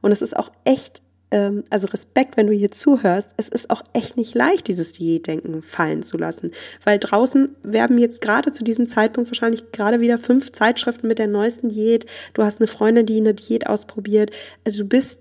Und 0.00 0.12
es 0.12 0.22
ist 0.22 0.36
auch 0.36 0.50
echt 0.64 1.02
ähm, 1.34 1.64
also 1.68 1.88
Respekt, 1.88 2.36
wenn 2.36 2.46
du 2.46 2.52
hier 2.52 2.70
zuhörst, 2.70 3.34
es 3.36 3.48
ist 3.48 3.68
auch 3.68 3.82
echt 3.92 4.16
nicht 4.16 4.36
leicht, 4.36 4.68
dieses 4.68 4.92
Diätdenken 4.92 5.62
fallen 5.62 6.04
zu 6.04 6.16
lassen. 6.16 6.52
Weil 6.84 7.00
draußen 7.00 7.56
werben 7.64 7.98
jetzt 7.98 8.20
gerade 8.20 8.52
zu 8.52 8.62
diesem 8.62 8.86
Zeitpunkt 8.86 9.28
wahrscheinlich 9.30 9.72
gerade 9.72 10.00
wieder 10.00 10.16
fünf 10.16 10.52
Zeitschriften 10.52 11.08
mit 11.08 11.18
der 11.18 11.26
neuesten 11.26 11.70
Diät. 11.70 12.06
Du 12.34 12.44
hast 12.44 12.60
eine 12.60 12.68
Freundin, 12.68 13.04
die 13.04 13.16
eine 13.16 13.34
Diät 13.34 13.66
ausprobiert. 13.66 14.30
Also 14.64 14.84
du 14.84 14.88
bist 14.88 15.20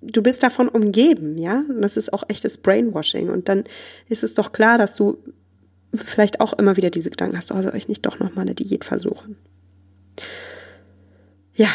du 0.00 0.22
bist 0.22 0.44
davon 0.44 0.68
umgeben, 0.68 1.36
ja? 1.38 1.64
Und 1.68 1.82
das 1.82 1.96
ist 1.96 2.12
auch 2.12 2.22
echtes 2.28 2.58
Brainwashing. 2.58 3.30
Und 3.30 3.48
dann 3.48 3.64
ist 4.08 4.22
es 4.22 4.34
doch 4.34 4.52
klar, 4.52 4.78
dass 4.78 4.94
du 4.94 5.18
vielleicht 5.92 6.40
auch 6.40 6.52
immer 6.52 6.76
wieder 6.76 6.90
diese 6.90 7.10
Gedanken 7.10 7.36
hast, 7.36 7.50
oh, 7.50 7.60
soll 7.60 7.74
ich 7.74 7.88
nicht 7.88 8.06
doch 8.06 8.20
nochmal 8.20 8.46
eine 8.46 8.54
Diät 8.54 8.84
versuchen? 8.84 9.36
Ja, 11.54 11.68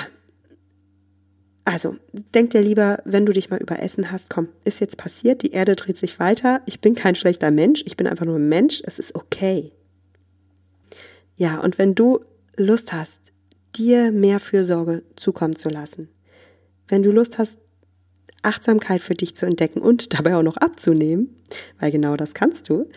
also, 1.65 1.95
denk 2.33 2.49
dir 2.49 2.61
lieber, 2.61 2.99
wenn 3.05 3.25
du 3.25 3.31
dich 3.31 3.49
mal 3.49 3.61
überessen 3.61 4.11
hast, 4.11 4.29
komm, 4.29 4.49
ist 4.65 4.81
jetzt 4.81 4.97
passiert, 4.97 5.43
die 5.43 5.51
Erde 5.51 5.75
dreht 5.75 5.97
sich 5.97 6.19
weiter, 6.19 6.61
ich 6.65 6.81
bin 6.81 6.93
kein 6.93 7.15
schlechter 7.15 7.51
Mensch, 7.51 7.83
ich 7.85 7.95
bin 7.95 8.05
einfach 8.05 8.25
nur 8.25 8.35
ein 8.35 8.49
Mensch, 8.49 8.81
es 8.85 8.99
ist 8.99 9.15
okay. 9.15 9.71
Ja, 11.37 11.59
und 11.59 11.77
wenn 11.77 11.95
du 11.95 12.19
Lust 12.57 12.91
hast, 12.91 13.31
dir 13.75 14.11
mehr 14.11 14.39
Fürsorge 14.39 15.03
zukommen 15.15 15.55
zu 15.55 15.69
lassen, 15.69 16.09
wenn 16.89 17.01
du 17.01 17.11
Lust 17.11 17.37
hast, 17.37 17.57
Achtsamkeit 18.41 18.99
für 18.99 19.15
dich 19.15 19.35
zu 19.35 19.45
entdecken 19.45 19.79
und 19.79 20.13
dabei 20.13 20.35
auch 20.35 20.43
noch 20.43 20.57
abzunehmen, 20.57 21.33
weil 21.79 21.91
genau 21.91 22.17
das 22.17 22.33
kannst 22.33 22.69
du, 22.69 22.89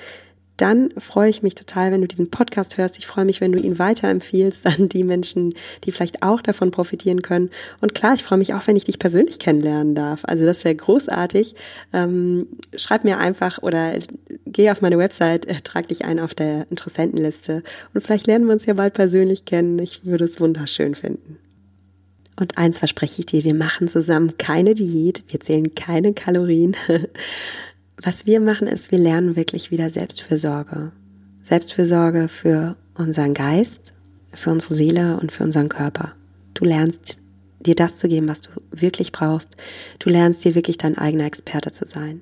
dann 0.56 0.90
freue 0.98 1.28
ich 1.28 1.42
mich 1.42 1.54
total, 1.54 1.92
wenn 1.92 2.00
du 2.00 2.06
diesen 2.06 2.30
Podcast 2.30 2.78
hörst. 2.78 2.98
Ich 2.98 3.06
freue 3.06 3.24
mich, 3.24 3.40
wenn 3.40 3.52
du 3.52 3.58
ihn 3.58 3.78
weiterempfiehlst 3.78 4.66
an 4.66 4.88
die 4.88 5.04
Menschen, 5.04 5.54
die 5.84 5.92
vielleicht 5.92 6.22
auch 6.22 6.40
davon 6.40 6.70
profitieren 6.70 7.22
können. 7.22 7.50
Und 7.80 7.94
klar, 7.94 8.14
ich 8.14 8.22
freue 8.22 8.38
mich 8.38 8.54
auch, 8.54 8.66
wenn 8.66 8.76
ich 8.76 8.84
dich 8.84 8.98
persönlich 8.98 9.38
kennenlernen 9.38 9.94
darf. 9.94 10.24
Also 10.24 10.46
das 10.46 10.64
wäre 10.64 10.74
großartig. 10.74 11.54
Ähm, 11.92 12.46
schreib 12.74 13.04
mir 13.04 13.18
einfach 13.18 13.62
oder 13.62 13.94
geh 14.46 14.70
auf 14.70 14.80
meine 14.80 14.98
Website, 14.98 15.46
äh, 15.46 15.60
trag 15.62 15.88
dich 15.88 16.04
ein 16.04 16.18
auf 16.18 16.34
der 16.34 16.66
Interessentenliste 16.70 17.62
und 17.94 18.00
vielleicht 18.00 18.26
lernen 18.26 18.46
wir 18.46 18.52
uns 18.52 18.66
ja 18.66 18.74
bald 18.74 18.94
persönlich 18.94 19.44
kennen. 19.44 19.78
Ich 19.78 20.06
würde 20.06 20.24
es 20.24 20.40
wunderschön 20.40 20.94
finden. 20.94 21.38
Und 22.38 22.58
eins 22.58 22.78
verspreche 22.78 23.20
ich 23.20 23.26
dir, 23.26 23.44
wir 23.44 23.54
machen 23.54 23.88
zusammen 23.88 24.36
keine 24.36 24.74
Diät, 24.74 25.22
wir 25.28 25.40
zählen 25.40 25.74
keine 25.74 26.12
Kalorien. 26.12 26.76
Was 28.02 28.26
wir 28.26 28.40
machen, 28.40 28.68
ist, 28.68 28.90
wir 28.90 28.98
lernen 28.98 29.36
wirklich 29.36 29.70
wieder 29.70 29.88
Selbstfürsorge. 29.90 30.92
Selbstfürsorge 31.42 32.28
für 32.28 32.76
unseren 32.94 33.34
Geist, 33.34 33.94
für 34.32 34.50
unsere 34.50 34.74
Seele 34.74 35.18
und 35.18 35.32
für 35.32 35.44
unseren 35.44 35.68
Körper. 35.68 36.14
Du 36.54 36.64
lernst 36.64 37.18
dir 37.60 37.74
das 37.74 37.98
zu 37.98 38.08
geben, 38.08 38.28
was 38.28 38.42
du 38.42 38.50
wirklich 38.70 39.12
brauchst. 39.12 39.56
Du 39.98 40.10
lernst 40.10 40.44
dir 40.44 40.54
wirklich 40.54 40.76
dein 40.76 40.98
eigener 40.98 41.24
Experte 41.24 41.72
zu 41.72 41.86
sein. 41.86 42.20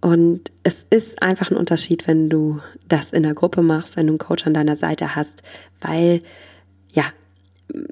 Und 0.00 0.50
es 0.64 0.84
ist 0.90 1.22
einfach 1.22 1.50
ein 1.50 1.56
Unterschied, 1.56 2.08
wenn 2.08 2.28
du 2.28 2.60
das 2.88 3.12
in 3.12 3.22
der 3.22 3.34
Gruppe 3.34 3.62
machst, 3.62 3.96
wenn 3.96 4.06
du 4.06 4.12
einen 4.12 4.18
Coach 4.18 4.46
an 4.46 4.54
deiner 4.54 4.74
Seite 4.74 5.14
hast, 5.14 5.42
weil 5.80 6.22
ja, 6.92 7.04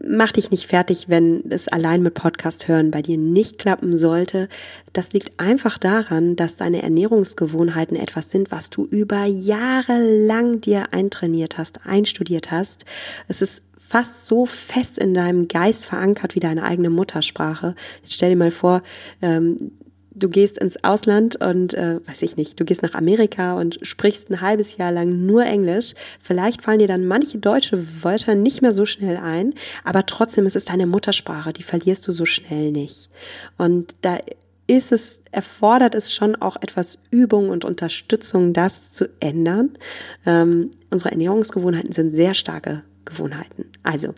mach 0.07 0.33
dich 0.33 0.51
nicht 0.51 0.67
fertig, 0.67 1.09
wenn 1.09 1.43
es 1.51 1.69
allein 1.69 2.03
mit 2.03 2.15
Podcast 2.15 2.69
hören 2.69 2.91
bei 2.91 3.03
dir 3.03 3.17
nicht 3.17 3.59
klappen 3.59 3.97
sollte. 3.97 4.49
Das 4.93 5.13
liegt 5.13 5.39
einfach 5.39 5.79
daran, 5.79 6.37
dass 6.37 6.57
deine 6.57 6.83
Ernährungsgewohnheiten 6.83 7.97
etwas 7.97 8.31
sind, 8.31 8.51
was 8.51 8.71
du 8.71 8.85
über 8.85 9.25
Jahre 9.25 10.27
lang 10.27 10.61
dir 10.61 10.93
eintrainiert 10.93 11.59
hast, 11.59 11.87
einstudiert 11.87 12.51
hast. 12.51 12.85
Es 13.29 13.41
ist 13.41 13.65
fast 13.91 14.27
so 14.27 14.47
fest 14.47 14.99
in 14.99 15.15
deinem 15.15 15.49
Geist 15.49 15.87
verankert 15.87 16.35
wie 16.35 16.41
deine 16.41 16.63
eigene 16.63 16.91
Muttersprache. 16.91 17.75
Jetzt 18.03 18.15
stell 18.15 18.31
dir 18.31 18.37
mal 18.37 18.53
vor, 18.53 18.83
ähm, 19.21 19.73
du 20.13 20.29
gehst 20.29 20.59
ins 20.59 20.83
Ausland 20.85 21.37
und 21.41 21.75
äh, 21.75 22.01
weiß 22.07 22.23
ich 22.23 22.37
nicht, 22.37 22.59
du 22.59 22.65
gehst 22.65 22.83
nach 22.83 22.95
Amerika 22.95 23.59
und 23.59 23.79
sprichst 23.83 24.31
ein 24.31 24.41
halbes 24.41 24.77
Jahr 24.77 24.93
lang 24.93 25.27
nur 25.27 25.45
Englisch. 25.45 25.95
Vielleicht 26.21 26.63
fallen 26.63 26.79
dir 26.79 26.89
dann 26.89 27.07
manche 27.07 27.39
deutsche 27.39 28.03
Wörter 28.03 28.35
nicht 28.35 28.63
mehr 28.63 28.73
so 28.73 28.87
schnell 28.87 29.17
ein, 29.17 29.55
aber 29.85 30.07
trotzdem 30.07 30.47
ist 30.47 30.57
es 30.57 30.65
deine 30.65 30.87
Muttersprache, 30.87 31.53
die 31.53 31.63
verlierst 31.63 32.07
du 32.07 32.13
so 32.13 32.25
schnell 32.25 32.73
nicht. 32.73 33.11
Und 33.57 33.95
da 34.03 34.19
ist 34.67 34.93
es, 34.93 35.23
erfordert 35.33 35.97
es 35.97 36.15
schon 36.15 36.37
auch 36.37 36.57
etwas 36.61 36.99
Übung 37.11 37.49
und 37.49 37.65
Unterstützung, 37.65 38.53
das 38.53 38.93
zu 38.93 39.09
ändern. 39.19 39.77
Ähm, 40.25 40.71
unsere 40.91 41.11
Ernährungsgewohnheiten 41.11 41.93
sind 41.93 42.11
sehr 42.11 42.35
starke 42.35 42.85
Gewohnheiten. 43.05 43.67
Also, 43.83 44.15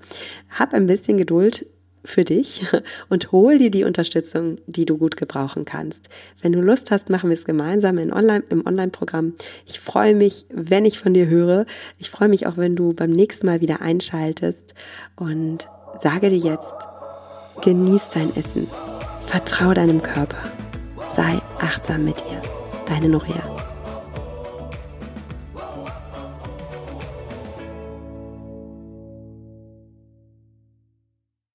hab 0.51 0.75
ein 0.75 0.87
bisschen 0.87 1.17
Geduld 1.17 1.65
für 2.05 2.25
dich 2.25 2.67
und 3.09 3.33
hol 3.33 3.59
dir 3.59 3.71
die 3.71 3.85
Unterstützung, 3.85 4.59
die 4.67 4.85
du 4.85 4.99
gut 4.99 5.17
gebrauchen 5.17 5.65
kannst. 5.65 6.09
Wenn 6.41 6.53
du 6.53 6.61
Lust 6.61 6.91
hast, 6.91 7.11
machen 7.11 7.31
wir 7.31 7.35
es 7.35 7.45
gemeinsam 7.45 7.99
in 7.99 8.13
Online, 8.13 8.45
im 8.49 8.67
Online-Programm. 8.67 9.35
Ich 9.67 9.81
freue 9.81 10.15
mich, 10.15 10.47
wenn 10.51 10.85
ich 10.85 10.99
von 10.99 11.15
dir 11.15 11.27
höre. 11.27 11.67
Ich 11.99 12.11
freue 12.11 12.29
mich 12.29 12.47
auch, 12.47 12.57
wenn 12.57 12.77
du 12.77 12.93
beim 12.93 13.11
nächsten 13.11 13.47
Mal 13.47 13.61
wieder 13.61 13.81
einschaltest 13.81 14.75
und 15.17 15.69
sage 16.01 16.31
dir 16.31 16.39
jetzt, 16.39 16.75
genieß 17.63 18.09
dein 18.11 18.35
Essen, 18.37 18.69
vertrau 19.27 19.75
deinem 19.75 20.03
Körper, 20.03 20.43
sei 21.07 21.41
achtsam 21.59 22.05
mit 22.05 22.19
dir. 22.19 22.43
Deine 22.87 23.09
Norea. 23.09 23.72